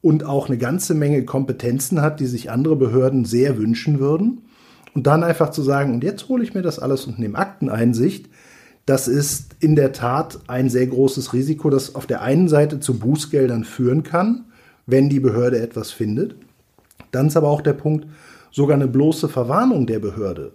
und 0.03 0.25
auch 0.25 0.49
eine 0.49 0.59
ganze 0.59 0.95
Menge 0.95 1.25
Kompetenzen 1.25 2.01
hat, 2.03 2.21
die 2.21 2.27
sich 2.27 2.51
andere 2.51 2.77
Behörden 2.77 3.25
sehr 3.25 3.59
wünschen 3.59 4.01
würden. 4.01 4.43
Und 4.95 5.07
dann 5.07 5.23
einfach 5.23 5.51
zu 5.51 5.63
sagen, 5.63 5.95
und 5.95 6.05
jetzt 6.05 6.29
hole 6.29 6.43
ich 6.43 6.55
mir 6.55 6.63
das 6.63 6.79
alles 6.79 7.07
und 7.07 7.19
nehme 7.19 7.39
Akteneinsicht, 7.39 8.29
das 8.87 9.09
ist 9.09 9.57
in 9.61 9.77
der 9.77 9.93
Tat 9.93 10.41
ein 10.47 10.69
sehr 10.69 10.87
großes 10.87 11.33
Risiko, 11.33 11.71
das 11.71 11.95
auf 11.95 12.07
der 12.07 12.23
einen 12.23 12.49
Seite 12.49 12.81
zu 12.81 12.99
Bußgeldern 12.99 13.65
führen 13.65 14.03
kann, 14.03 14.47
wenn 14.87 15.09
die 15.09 15.21
Behörde 15.21 15.61
etwas 15.61 15.91
findet. 15.91 16.35
Dann 17.13 17.29
ist 17.29 17.37
aber 17.37 17.49
auch 17.49 17.61
der 17.61 17.75
Punkt, 17.75 18.07
sogar 18.51 18.77
eine 18.77 18.89
bloße 18.89 19.29
Verwarnung 19.29 19.87
der 19.87 19.99
Behörde. 19.99 20.53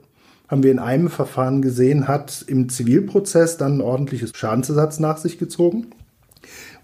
Haben 0.47 0.63
wir 0.63 0.71
in 0.71 0.79
einem 0.79 1.09
Verfahren 1.09 1.61
gesehen, 1.61 2.07
hat 2.07 2.43
im 2.47 2.69
Zivilprozess 2.69 3.57
dann 3.57 3.77
ein 3.77 3.81
ordentliches 3.81 4.31
Schadensersatz 4.35 4.99
nach 4.99 5.17
sich 5.17 5.37
gezogen 5.37 5.87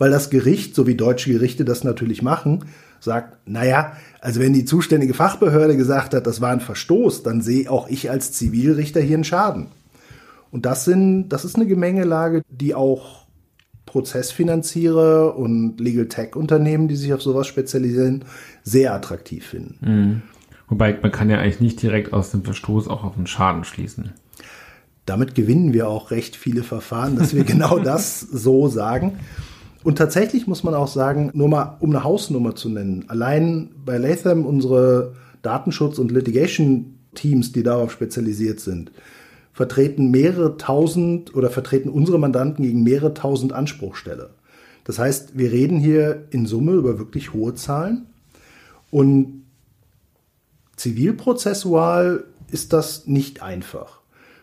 weil 0.02 0.10
das 0.10 0.32
Gericht, 0.32 0.74
so 0.74 0.88
wie 0.88 0.96
deutsche 0.96 1.32
Gerichte 1.32 1.64
das 1.64 1.84
natürlich 1.84 2.24
machen, 2.24 2.66
sagt, 3.00 3.38
naja, 3.48 3.96
also 4.20 4.39
wenn 4.39 4.52
die 4.52 4.66
zuständige 4.66 5.14
Fachbehörde 5.14 5.78
gesagt 5.78 6.16
hat, 6.16 6.26
das 6.26 6.42
war 6.42 6.50
ein 6.50 6.60
Verstoß, 6.60 7.22
dann 7.22 7.42
sehe 7.42 7.70
auch 7.70 7.88
ich 7.88 8.10
als 8.10 8.32
Zivilrichter 8.32 9.00
hier 9.00 9.18
einen 9.18 9.24
Schaden. 9.24 9.68
Und 10.52 10.66
das 10.66 10.86
sind, 10.86 11.30
das 11.30 11.45
ist 11.45 11.56
eine 11.56 11.66
Gemengelage, 11.66 12.43
die 12.49 12.76
auch 12.76 13.26
Prozessfinanzierer 13.86 15.36
und 15.36 15.80
Legal 15.80 16.08
Tech 16.08 16.36
Unternehmen, 16.36 16.88
die 16.88 16.95
sich 16.95 17.14
auf 17.14 17.22
sowas 17.22 17.47
spezialisieren, 17.47 18.26
sehr 18.64 18.93
attraktiv 18.93 19.45
finden. 19.45 19.78
Mhm. 19.82 20.22
Wobei 20.68 20.97
man 21.02 21.12
kann 21.12 21.30
ja 21.30 21.39
eigentlich 21.39 21.60
nicht 21.60 21.82
direkt 21.82 22.14
aus 22.14 22.32
dem 22.32 22.43
Verstoß 22.43 22.88
auch 22.88 23.04
auf 23.04 23.18
einen 23.18 23.28
Schaden 23.28 23.66
schließen. 23.66 24.14
Damit 25.06 25.36
gewinnen 25.36 25.74
wir 25.74 25.89
auch 25.89 26.12
recht 26.12 26.38
viele 26.38 26.64
Verfahren, 26.64 27.18
dass 27.18 27.36
wir 27.36 27.43
genau 27.45 27.80
das 27.80 28.22
so 28.22 28.70
sagen. 28.70 29.20
Und 29.84 29.97
tatsächlich 29.97 30.47
muss 30.47 30.64
man 30.64 30.74
auch 30.74 30.88
sagen, 30.88 31.32
nur 31.34 31.49
mal 31.49 31.76
um 31.80 31.89
eine 31.89 32.04
Hausnummer 32.04 32.56
zu 32.56 32.70
nennen, 32.70 33.06
allein 33.08 33.72
bei 33.84 33.97
Latham 33.97 34.45
unsere 34.45 35.16
Datenschutz- 35.41 35.97
und 35.97 36.12
Litigation-Teams, 36.12 37.52
die 37.52 37.64
darauf 37.64 37.91
spezialisiert 37.91 38.60
sind, 38.60 38.91
vertreten 39.62 40.09
mehrere 40.09 40.57
tausend 40.57 41.36
oder 41.36 41.51
vertreten 41.51 41.89
unsere 41.89 42.18
Mandanten 42.18 42.66
gegen 42.66 42.82
mehrere 42.82 43.14
tausend 43.14 43.53
Anspruchsteller. 43.53 44.32
Das 44.86 44.97
heißt, 44.97 45.38
wir 45.38 45.51
reden 45.51 45.78
hier 45.78 46.24
in 46.32 46.47
Summe 46.47 46.72
über 46.72 46.97
wirklich 46.97 47.34
hohe 47.34 47.53
Zahlen. 47.53 48.07
Und 48.89 49.43
zivilprozessual 50.78 52.24
ist 52.49 52.74
das 52.74 53.05
nicht 53.05 53.43
einfach. 53.43 53.99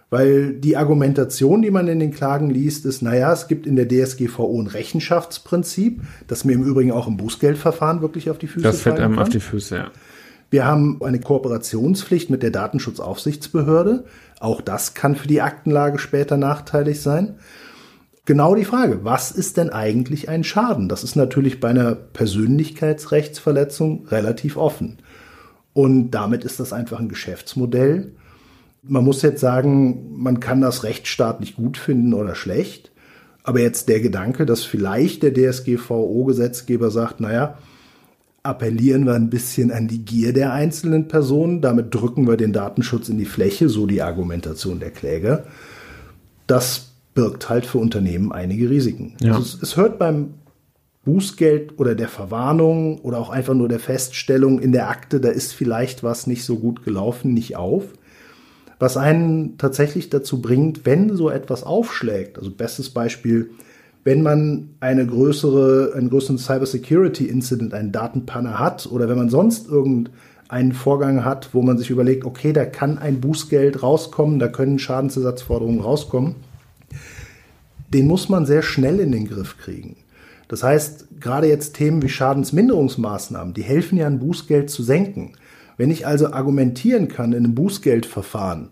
Weil 0.08 0.54
die 0.54 0.76
Argumentation, 0.76 1.62
die 1.62 1.72
man 1.72 1.88
in 1.88 1.98
den 1.98 2.12
Klagen 2.12 2.48
liest, 2.48 2.86
ist, 2.86 3.02
naja, 3.02 3.32
es 3.32 3.48
gibt 3.48 3.66
in 3.66 3.74
der 3.74 3.88
DSGVO 3.88 4.62
ein 4.62 4.68
Rechenschaftsprinzip, 4.68 6.00
das 6.28 6.44
mir 6.44 6.52
im 6.52 6.62
Übrigen 6.62 6.92
auch 6.92 7.08
im 7.08 7.16
Bußgeldverfahren 7.16 8.02
wirklich 8.02 8.30
auf 8.30 8.38
die 8.38 8.46
Füße 8.46 8.62
Das 8.62 8.82
fällt 8.82 9.00
einem 9.00 9.14
kann. 9.14 9.22
auf 9.24 9.30
die 9.30 9.40
Füße, 9.40 9.74
ja. 9.74 9.90
Wir 10.50 10.64
haben 10.64 11.00
eine 11.02 11.20
Kooperationspflicht 11.20 12.30
mit 12.30 12.42
der 12.42 12.50
Datenschutzaufsichtsbehörde. 12.50 14.04
Auch 14.40 14.60
das 14.60 14.94
kann 14.94 15.16
für 15.16 15.28
die 15.28 15.42
Aktenlage 15.42 15.98
später 15.98 16.36
nachteilig 16.36 17.00
sein. 17.00 17.38
Genau 18.24 18.54
die 18.54 18.64
Frage, 18.64 19.04
was 19.04 19.30
ist 19.30 19.56
denn 19.56 19.70
eigentlich 19.70 20.28
ein 20.28 20.44
Schaden? 20.44 20.88
Das 20.88 21.04
ist 21.04 21.16
natürlich 21.16 21.60
bei 21.60 21.68
einer 21.68 21.94
Persönlichkeitsrechtsverletzung 21.94 24.06
relativ 24.08 24.56
offen. 24.56 24.98
Und 25.72 26.10
damit 26.10 26.44
ist 26.44 26.60
das 26.60 26.72
einfach 26.72 26.98
ein 26.98 27.08
Geschäftsmodell, 27.08 28.12
man 28.82 29.04
muss 29.04 29.22
jetzt 29.22 29.40
sagen, 29.40 30.16
man 30.16 30.40
kann 30.40 30.60
das 30.60 30.84
rechtsstaatlich 30.84 31.56
gut 31.56 31.76
finden 31.76 32.14
oder 32.14 32.34
schlecht. 32.34 32.92
Aber 33.42 33.60
jetzt 33.60 33.88
der 33.88 34.00
Gedanke, 34.00 34.46
dass 34.46 34.64
vielleicht 34.64 35.22
der 35.22 35.32
DSGVO-Gesetzgeber 35.32 36.90
sagt, 36.90 37.20
naja, 37.20 37.58
appellieren 38.42 39.04
wir 39.04 39.14
ein 39.14 39.30
bisschen 39.30 39.70
an 39.70 39.88
die 39.88 40.04
Gier 40.04 40.32
der 40.32 40.52
einzelnen 40.52 41.08
Personen, 41.08 41.60
damit 41.60 41.94
drücken 41.94 42.26
wir 42.26 42.36
den 42.36 42.52
Datenschutz 42.52 43.08
in 43.08 43.18
die 43.18 43.24
Fläche, 43.24 43.68
so 43.68 43.86
die 43.86 44.02
Argumentation 44.02 44.80
der 44.80 44.90
Kläger. 44.90 45.44
Das 46.46 46.92
birgt 47.14 47.48
halt 47.48 47.66
für 47.66 47.78
Unternehmen 47.78 48.32
einige 48.32 48.70
Risiken. 48.70 49.16
Ja. 49.20 49.34
Also 49.34 49.42
es, 49.42 49.62
es 49.62 49.76
hört 49.76 49.98
beim 49.98 50.34
Bußgeld 51.04 51.78
oder 51.78 51.94
der 51.94 52.08
Verwarnung 52.08 52.98
oder 53.00 53.18
auch 53.18 53.30
einfach 53.30 53.54
nur 53.54 53.68
der 53.68 53.80
Feststellung 53.80 54.60
in 54.60 54.72
der 54.72 54.88
Akte, 54.88 55.20
da 55.20 55.30
ist 55.30 55.52
vielleicht 55.52 56.02
was 56.02 56.26
nicht 56.26 56.44
so 56.44 56.58
gut 56.58 56.84
gelaufen, 56.84 57.34
nicht 57.34 57.56
auf. 57.56 57.84
Was 58.78 58.96
einen 58.96 59.58
tatsächlich 59.58 60.10
dazu 60.10 60.40
bringt, 60.40 60.86
wenn 60.86 61.16
so 61.16 61.30
etwas 61.30 61.64
aufschlägt, 61.64 62.38
also 62.38 62.50
bestes 62.50 62.90
Beispiel, 62.90 63.50
wenn 64.04 64.22
man 64.22 64.70
eine 64.80 65.06
größere, 65.06 65.92
einen 65.96 66.10
größeren 66.10 66.38
Cybersecurity-Incident, 66.38 67.74
einen 67.74 67.92
Datenpanne 67.92 68.58
hat 68.58 68.86
oder 68.90 69.08
wenn 69.08 69.18
man 69.18 69.28
sonst 69.28 69.68
irgendeinen 69.68 70.72
Vorgang 70.72 71.24
hat, 71.24 71.50
wo 71.52 71.62
man 71.62 71.78
sich 71.78 71.90
überlegt, 71.90 72.24
okay, 72.24 72.52
da 72.52 72.64
kann 72.64 72.98
ein 72.98 73.20
Bußgeld 73.20 73.82
rauskommen, 73.82 74.38
da 74.38 74.48
können 74.48 74.78
Schadensersatzforderungen 74.78 75.80
rauskommen, 75.80 76.36
den 77.92 78.06
muss 78.06 78.28
man 78.28 78.46
sehr 78.46 78.62
schnell 78.62 79.00
in 79.00 79.12
den 79.12 79.28
Griff 79.28 79.58
kriegen. 79.58 79.96
Das 80.48 80.62
heißt, 80.62 81.20
gerade 81.20 81.46
jetzt 81.46 81.74
Themen 81.74 82.02
wie 82.02 82.08
Schadensminderungsmaßnahmen, 82.08 83.52
die 83.52 83.62
helfen 83.62 83.98
ja, 83.98 84.06
ein 84.06 84.18
Bußgeld 84.18 84.70
zu 84.70 84.82
senken. 84.82 85.32
Wenn 85.76 85.90
ich 85.90 86.06
also 86.06 86.32
argumentieren 86.32 87.08
kann 87.08 87.32
in 87.32 87.44
einem 87.44 87.54
Bußgeldverfahren, 87.54 88.70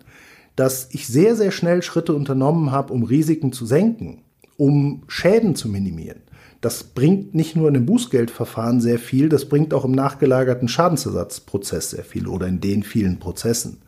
dass 0.56 0.88
ich 0.92 1.06
sehr, 1.06 1.36
sehr 1.36 1.50
schnell 1.50 1.82
Schritte 1.82 2.14
unternommen 2.14 2.72
habe, 2.72 2.92
um 2.94 3.02
Risiken 3.02 3.52
zu 3.52 3.66
senken, 3.66 4.22
um 4.56 5.02
Schäden 5.08 5.54
zu 5.54 5.68
minimieren, 5.68 6.22
das 6.60 6.84
bringt 6.84 7.34
nicht 7.34 7.54
nur 7.54 7.68
in 7.68 7.76
einem 7.76 7.86
Bußgeldverfahren 7.86 8.80
sehr 8.80 8.98
viel, 8.98 9.28
das 9.28 9.48
bringt 9.48 9.74
auch 9.74 9.84
im 9.84 9.92
nachgelagerten 9.92 10.68
Schadensersatzprozess 10.68 11.90
sehr 11.90 12.04
viel 12.04 12.26
oder 12.26 12.46
in 12.46 12.60
den 12.60 12.82
vielen 12.82 13.18
Prozessen. 13.18 13.82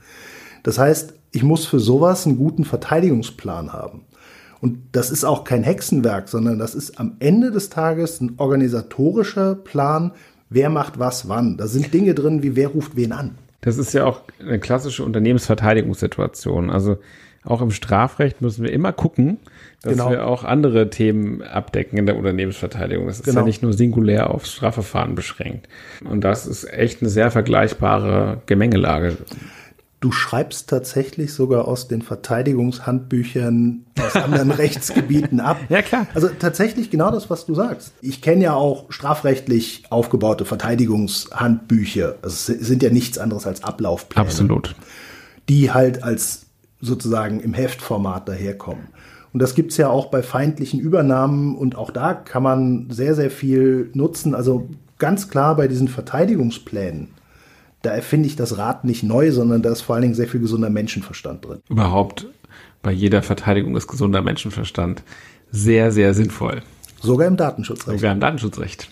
Das 0.62 0.78
heißt, 0.78 1.14
ich 1.32 1.42
muss 1.42 1.66
für 1.66 1.80
sowas 1.80 2.26
einen 2.26 2.36
guten 2.36 2.64
Verteidigungsplan 2.64 3.72
haben. 3.72 4.02
Und 4.60 4.78
das 4.92 5.10
ist 5.10 5.24
auch 5.24 5.44
kein 5.44 5.62
Hexenwerk, 5.62 6.28
sondern 6.28 6.58
das 6.58 6.74
ist 6.74 6.98
am 6.98 7.16
Ende 7.20 7.50
des 7.50 7.70
Tages 7.70 8.20
ein 8.20 8.34
organisatorischer 8.38 9.54
Plan, 9.54 10.12
wer 10.50 10.68
macht 10.68 10.98
was 10.98 11.28
wann. 11.28 11.56
Da 11.56 11.66
sind 11.66 11.94
Dinge 11.94 12.14
drin, 12.14 12.42
wie 12.42 12.56
wer 12.56 12.68
ruft 12.68 12.96
wen 12.96 13.12
an. 13.12 13.38
Das 13.60 13.78
ist 13.78 13.92
ja 13.92 14.04
auch 14.04 14.22
eine 14.40 14.58
klassische 14.58 15.04
Unternehmensverteidigungssituation. 15.04 16.70
Also 16.70 16.98
auch 17.45 17.62
im 17.62 17.70
Strafrecht 17.70 18.41
müssen 18.41 18.64
wir 18.64 18.72
immer 18.72 18.93
gucken, 18.93 19.39
dass 19.82 19.93
genau. 19.93 20.11
wir 20.11 20.26
auch 20.26 20.45
andere 20.45 20.91
Themen 20.91 21.43
abdecken 21.43 21.99
in 21.99 22.07
der 22.07 22.16
Unternehmensverteidigung. 22.16 23.07
Das 23.07 23.20
ist 23.20 23.24
genau. 23.24 23.41
ja 23.41 23.47
nicht 23.47 23.62
nur 23.62 23.72
singulär 23.72 24.30
aufs 24.30 24.53
Strafverfahren 24.53 25.14
beschränkt. 25.14 25.68
Und 26.05 26.22
das 26.22 26.47
ist 26.47 26.64
echt 26.72 27.01
eine 27.01 27.11
sehr 27.11 27.30
vergleichbare 27.30 28.43
Gemengelage. 28.47 29.16
Du 30.01 30.12
schreibst 30.12 30.68
tatsächlich 30.68 31.32
sogar 31.32 31.66
aus 31.66 31.89
den 31.89 32.03
Verteidigungshandbüchern 32.03 33.84
aus 34.01 34.14
anderen 34.14 34.51
Rechtsgebieten 34.53 35.41
ab. 35.41 35.59
Ja, 35.68 35.82
klar. 35.82 36.07
Also 36.14 36.28
tatsächlich 36.28 36.91
genau 36.91 37.11
das, 37.11 37.30
was 37.30 37.47
du 37.47 37.55
sagst. 37.55 37.95
Ich 38.01 38.22
kenne 38.22 38.45
ja 38.45 38.55
auch 38.55 38.93
strafrechtlich 38.93 39.84
aufgebaute 39.91 40.45
Verteidigungshandbücher. 40.45 42.16
Also 42.22 42.53
es 42.53 42.66
sind 42.66 42.84
ja 42.84 42.91
nichts 42.91 43.18
anderes 43.18 43.47
als 43.47 43.64
Ablaufpläne. 43.64 44.24
Absolut. 44.24 44.76
Die 45.49 45.72
halt 45.72 46.05
als 46.05 46.47
sozusagen 46.81 47.41
im 47.41 47.55
Heftformat 47.55 48.29
daherkommen. 48.29 48.89
Und 49.33 49.43
das 49.43 49.55
gibt's 49.55 49.76
ja 49.76 49.89
auch 49.89 50.07
bei 50.07 50.22
feindlichen 50.22 50.81
Übernahmen 50.81 51.57
und 51.57 51.76
auch 51.76 51.91
da 51.91 52.14
kann 52.14 52.43
man 52.43 52.91
sehr, 52.91 53.14
sehr 53.14 53.31
viel 53.31 53.91
nutzen. 53.95 54.35
Also 54.35 54.68
ganz 54.99 55.29
klar 55.29 55.55
bei 55.57 55.68
diesen 55.68 55.89
Verteidigungsplänen 55.89 57.11
da 57.83 57.91
erfinde 57.91 58.26
ich 58.26 58.37
das 58.37 58.59
Rad 58.59 58.85
nicht 58.85 59.03
neu, 59.03 59.31
sondern 59.31 59.62
da 59.62 59.70
ist 59.70 59.83
vor 59.83 59.95
allen 59.95 60.03
Dingen 60.03 60.14
sehr 60.14 60.29
viel 60.29 60.41
gesunder 60.41 60.70
Menschenverstand 60.70 61.45
drin. 61.45 61.61
Überhaupt 61.68 62.26
bei 62.83 62.93
jeder 62.93 63.22
Verteidigung 63.22 63.76
ist 63.76 63.87
gesunder 63.87 64.22
Menschenverstand 64.22 65.03
sehr, 65.51 65.93
sehr 65.93 66.14
sinnvoll. 66.14 66.62
Sogar 67.01 67.29
im 67.29 67.37
Datenschutzrecht. 67.37 68.01
Sogar 68.01 68.12
im 68.12 68.20
Datenschutzrecht. 68.20 68.91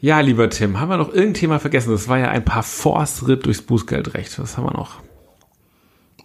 Ja, 0.00 0.20
lieber 0.20 0.48
Tim, 0.48 0.80
haben 0.80 0.88
wir 0.88 0.96
noch 0.96 1.10
irgendein 1.10 1.34
Thema 1.34 1.58
vergessen? 1.58 1.90
Das 1.90 2.08
war 2.08 2.18
ja 2.18 2.30
ein 2.30 2.44
paar 2.44 2.62
Force-Ritt 2.62 3.44
durchs 3.44 3.60
Bußgeldrecht. 3.60 4.38
Was 4.38 4.56
haben 4.56 4.64
wir 4.64 4.72
noch? 4.72 5.00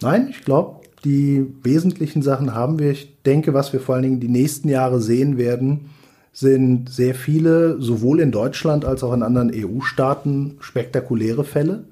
Nein, 0.02 0.28
ich 0.30 0.44
glaube, 0.44 0.80
die 1.04 1.46
wesentlichen 1.62 2.22
Sachen 2.22 2.54
haben 2.54 2.78
wir. 2.78 2.90
Ich 2.90 3.22
denke, 3.22 3.54
was 3.54 3.72
wir 3.72 3.80
vor 3.80 3.94
allen 3.94 4.04
Dingen 4.04 4.20
die 4.20 4.28
nächsten 4.28 4.68
Jahre 4.68 5.00
sehen 5.00 5.38
werden, 5.38 5.90
sind 6.32 6.90
sehr 6.90 7.14
viele, 7.14 7.80
sowohl 7.80 8.20
in 8.20 8.30
Deutschland 8.30 8.84
als 8.84 9.02
auch 9.02 9.14
in 9.14 9.22
anderen 9.22 9.50
EU-Staaten, 9.54 10.56
spektakuläre 10.60 11.44
Fälle. 11.44 11.84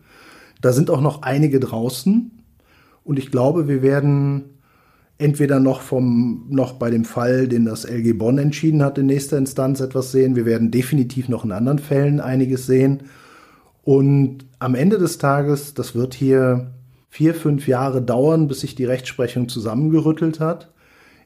Da 0.60 0.72
sind 0.72 0.90
auch 0.90 1.00
noch 1.00 1.22
einige 1.22 1.60
draußen. 1.60 2.30
Und 3.04 3.18
ich 3.18 3.30
glaube, 3.30 3.68
wir 3.68 3.82
werden 3.82 4.44
entweder 5.16 5.60
noch 5.60 5.80
vom, 5.80 6.46
noch 6.50 6.74
bei 6.74 6.90
dem 6.90 7.04
Fall, 7.04 7.48
den 7.48 7.64
das 7.64 7.84
LG 7.84 8.18
Bonn 8.18 8.38
entschieden 8.38 8.82
hat, 8.82 8.98
in 8.98 9.06
nächster 9.06 9.38
Instanz 9.38 9.80
etwas 9.80 10.12
sehen. 10.12 10.36
Wir 10.36 10.44
werden 10.44 10.70
definitiv 10.70 11.28
noch 11.28 11.44
in 11.44 11.52
anderen 11.52 11.78
Fällen 11.78 12.20
einiges 12.20 12.66
sehen. 12.66 13.04
Und 13.82 14.46
am 14.58 14.74
Ende 14.74 14.98
des 14.98 15.18
Tages, 15.18 15.74
das 15.74 15.94
wird 15.94 16.14
hier 16.14 16.72
vier, 17.14 17.34
fünf 17.34 17.68
Jahre 17.68 18.02
dauern, 18.02 18.48
bis 18.48 18.60
sich 18.60 18.74
die 18.74 18.84
Rechtsprechung 18.84 19.48
zusammengerüttelt 19.48 20.40
hat 20.40 20.74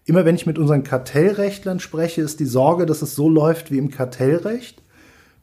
immer 0.09 0.24
wenn 0.24 0.34
ich 0.34 0.47
mit 0.47 0.59
unseren 0.59 0.84
Kartellrechtlern 0.84 1.80
spreche, 1.80 2.22
ist 2.22 2.41
die 2.41 2.47
Sorge, 2.47 2.86
dass 2.86 3.03
es 3.03 3.14
so 3.14 3.28
läuft 3.28 3.70
wie 3.70 3.78
im 3.78 3.91
Kartellrecht. 3.91 4.82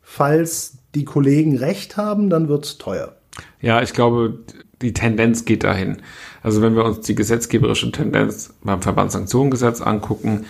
Falls 0.01 0.79
die 0.95 1.05
Kollegen 1.05 1.57
recht 1.57 1.97
haben, 1.97 2.29
dann 2.29 2.47
wird 2.47 2.65
es 2.65 2.77
teuer. 2.77 3.15
Ja, 3.61 3.81
ich 3.81 3.93
glaube, 3.93 4.39
die 4.81 4.93
Tendenz 4.93 5.45
geht 5.45 5.63
dahin. 5.63 5.97
Also 6.41 6.61
wenn 6.61 6.75
wir 6.75 6.83
uns 6.83 7.01
die 7.01 7.15
gesetzgeberische 7.15 7.91
Tendenz 7.91 8.53
beim 8.63 8.81
Verbandssanktionengesetz 8.81 9.81
angucken, 9.81 10.45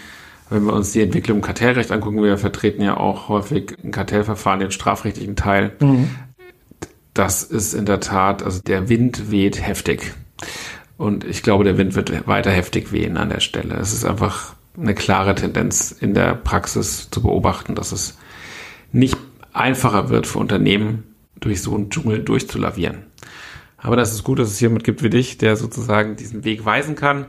wenn 0.50 0.64
wir 0.64 0.74
uns 0.74 0.92
die 0.92 1.02
Entwicklung 1.02 1.40
im 1.40 1.44
Kartellrecht 1.44 1.92
angucken, 1.92 2.22
wir 2.24 2.38
vertreten 2.38 2.84
ja 2.84 2.98
auch 2.98 3.28
häufig 3.28 3.76
ein 3.84 3.92
Kartellverfahren, 3.92 4.60
den 4.60 4.72
strafrechtlichen 4.72 5.36
Teil. 5.36 5.74
Mhm. 5.80 6.10
Das 7.16 7.44
ist 7.44 7.74
in 7.74 7.86
der 7.86 8.02
Tat, 8.02 8.44
also 8.44 8.62
der 8.62 8.90
Wind 8.90 9.32
weht 9.32 9.66
heftig. 9.66 10.14
Und 10.98 11.24
ich 11.24 11.44
glaube, 11.44 11.64
der 11.64 11.78
Wind 11.78 11.96
wird 11.96 12.28
weiter 12.28 12.52
heftig 12.52 12.92
wehen 12.92 13.16
an 13.16 13.30
der 13.30 13.40
Stelle. 13.40 13.76
Es 13.76 13.94
ist 13.94 14.04
einfach 14.04 14.54
eine 14.78 14.94
klare 14.94 15.34
Tendenz 15.34 15.92
in 15.94 16.14
der 16.14 16.36
Praxis 16.36 17.10
zu 17.10 17.22
beobachten, 17.22 17.74
dass 17.74 17.94
es 17.94 18.18
nicht 18.92 19.18
einfacher 19.54 20.10
wird 20.10 20.28
für 20.28 20.40
Unternehmen, 20.40 21.16
durch 21.40 21.62
so 21.62 21.74
einen 21.74 21.90
Dschungel 21.90 22.22
durchzulavieren. 22.22 23.06
Aber 23.78 23.96
das 23.96 24.12
ist 24.12 24.26
gut, 24.26 24.40
dass 24.40 24.50
es 24.50 24.60
jemand 24.60 24.84
gibt 24.84 25.02
wie 25.02 25.10
dich, 25.10 25.38
der 25.38 25.56
sozusagen 25.56 26.18
diesen 26.18 26.44
Weg 26.44 26.66
weisen 26.66 26.96
kann. 26.96 27.28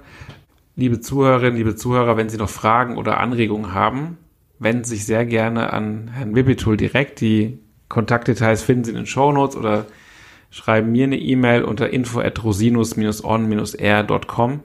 Liebe 0.74 1.00
Zuhörerinnen, 1.00 1.56
liebe 1.56 1.76
Zuhörer, 1.76 2.16
wenn 2.16 2.28
Sie 2.28 2.38
noch 2.38 2.50
Fragen 2.50 2.96
oder 2.96 3.18
Anregungen 3.18 3.72
haben, 3.72 4.18
wenden 4.58 4.82
Sie 4.82 4.96
sich 4.96 5.06
sehr 5.06 5.26
gerne 5.26 5.72
an 5.72 6.08
Herrn 6.08 6.34
Wibitul 6.34 6.76
direkt. 6.76 7.20
Die 7.20 7.60
Kontaktdetails 7.88 8.62
finden 8.62 8.84
Sie 8.84 8.90
in 8.90 8.96
den 8.96 9.06
Show 9.06 9.32
Notes 9.32 9.56
oder 9.56 9.86
schreiben 10.50 10.92
mir 10.92 11.04
eine 11.04 11.18
E-Mail 11.18 11.64
unter 11.64 11.88
info 11.90 12.20
at 12.20 12.42
rosinus-on-r.com. 12.42 14.60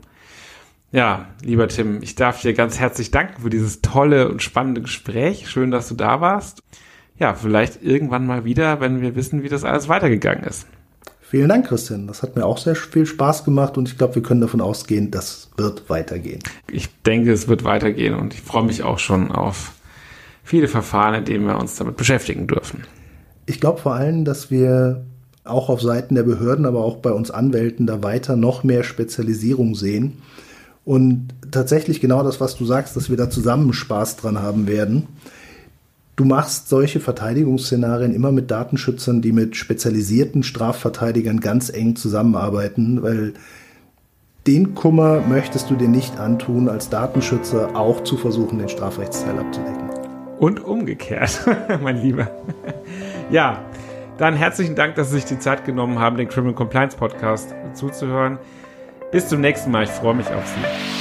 Ja, 0.92 1.28
lieber 1.44 1.68
Tim, 1.70 2.02
ich 2.02 2.16
darf 2.16 2.42
dir 2.42 2.54
ganz 2.54 2.80
herzlich 2.80 3.12
danken 3.12 3.44
für 3.44 3.50
dieses 3.50 3.82
tolle 3.82 4.28
und 4.28 4.44
spannende 4.44 4.82
Gespräch. 4.82 5.50
Schön, 5.50 5.72
dass 5.72 5.88
du 5.88 5.96
da 5.96 6.20
warst. 6.20 6.62
Ja, 7.18 7.34
vielleicht 7.34 7.82
irgendwann 7.84 8.26
mal 8.26 8.44
wieder, 8.46 8.80
wenn 8.82 9.02
wir 9.02 9.16
wissen, 9.16 9.44
wie 9.44 9.50
das 9.50 9.64
alles 9.64 9.88
weitergegangen 9.88 10.44
ist. 10.44 10.68
Vielen 11.22 11.48
Dank, 11.48 11.68
Christian. 11.68 12.08
Das 12.08 12.24
hat 12.24 12.36
mir 12.36 12.46
auch 12.46 12.58
sehr 12.58 12.76
viel 12.76 13.06
Spaß 13.06 13.46
gemacht 13.46 13.78
und 13.78 13.88
ich 13.88 13.98
glaube, 13.98 14.16
wir 14.16 14.22
können 14.22 14.42
davon 14.42 14.60
ausgehen, 14.60 15.12
das 15.12 15.50
wird 15.56 15.90
weitergehen. 15.90 16.42
Ich 16.70 16.90
denke, 17.04 17.32
es 17.32 17.48
wird 17.48 17.64
weitergehen 17.64 18.16
und 18.16 18.34
ich 18.34 18.42
freue 18.42 18.66
mich 18.66 18.84
auch 18.84 19.00
schon 19.00 19.32
auf 19.32 19.72
viele 20.44 20.68
Verfahren, 20.68 21.14
in 21.14 21.24
denen 21.24 21.48
wir 21.48 21.58
uns 21.58 21.76
damit 21.76 21.96
beschäftigen 21.96 22.48
dürfen. 22.48 22.84
Ich 23.46 23.60
glaube 23.60 23.80
vor 23.80 23.96
allem, 23.96 24.26
dass 24.26 24.52
wir 24.52 25.06
auch 25.44 25.70
auf 25.70 25.82
Seiten 25.82 26.16
der 26.16 26.24
Behörden, 26.24 26.66
aber 26.66 26.84
auch 26.84 26.98
bei 26.98 27.12
uns 27.12 27.32
Anwälten 27.32 27.88
da 27.88 28.04
weiter 28.04 28.36
noch 28.36 28.64
mehr 28.64 28.84
Spezialisierung 28.84 29.76
sehen. 29.76 30.22
Und 30.86 31.30
tatsächlich 31.52 32.00
genau 32.02 32.24
das, 32.24 32.40
was 32.40 32.56
du 32.58 32.66
sagst, 32.66 32.96
dass 32.96 33.10
wir 33.10 33.18
da 33.18 33.30
zusammen 33.30 33.74
Spaß 33.74 34.18
dran 34.18 34.42
haben 34.42 34.68
werden. 34.68 35.08
Du 36.16 36.26
machst 36.26 36.70
solche 36.70 37.00
Verteidigungsszenarien 37.00 38.14
immer 38.14 38.32
mit 38.32 38.52
Datenschützern, 38.52 39.22
die 39.22 39.32
mit 39.32 39.56
spezialisierten 39.56 40.44
Strafverteidigern 40.44 41.40
ganz 41.40 41.70
eng 41.70 41.96
zusammenarbeiten, 41.96 43.02
weil 43.02 43.34
den 44.48 44.74
Kummer 44.76 45.22
möchtest 45.22 45.70
du 45.70 45.76
dir 45.76 45.88
nicht 45.88 46.20
antun, 46.20 46.68
als 46.68 46.90
Datenschützer 46.90 47.76
auch 47.76 48.04
zu 48.04 48.18
versuchen, 48.18 48.60
den 48.60 48.70
Strafrechtsteil 48.70 49.38
abzudecken. 49.38 49.90
Und 50.40 50.64
umgekehrt, 50.64 51.46
mein 51.84 52.02
Lieber. 52.02 52.30
Ja, 53.32 53.64
dann 54.18 54.36
herzlichen 54.36 54.76
Dank, 54.76 54.96
dass 54.96 55.10
Sie 55.10 55.16
sich 55.16 55.26
die 55.26 55.40
Zeit 55.40 55.64
genommen 55.64 56.00
haben, 56.00 56.18
den 56.18 56.28
Criminal 56.28 56.54
Compliance 56.54 56.98
Podcast 56.98 57.56
zuzuhören. 57.74 58.38
Bis 59.12 59.30
zum 59.30 59.40
nächsten 59.40 59.72
Mal. 59.72 59.84
Ich 59.84 59.90
freue 59.90 60.16
mich 60.16 60.28
auf 60.28 60.46
Sie. 60.46 61.01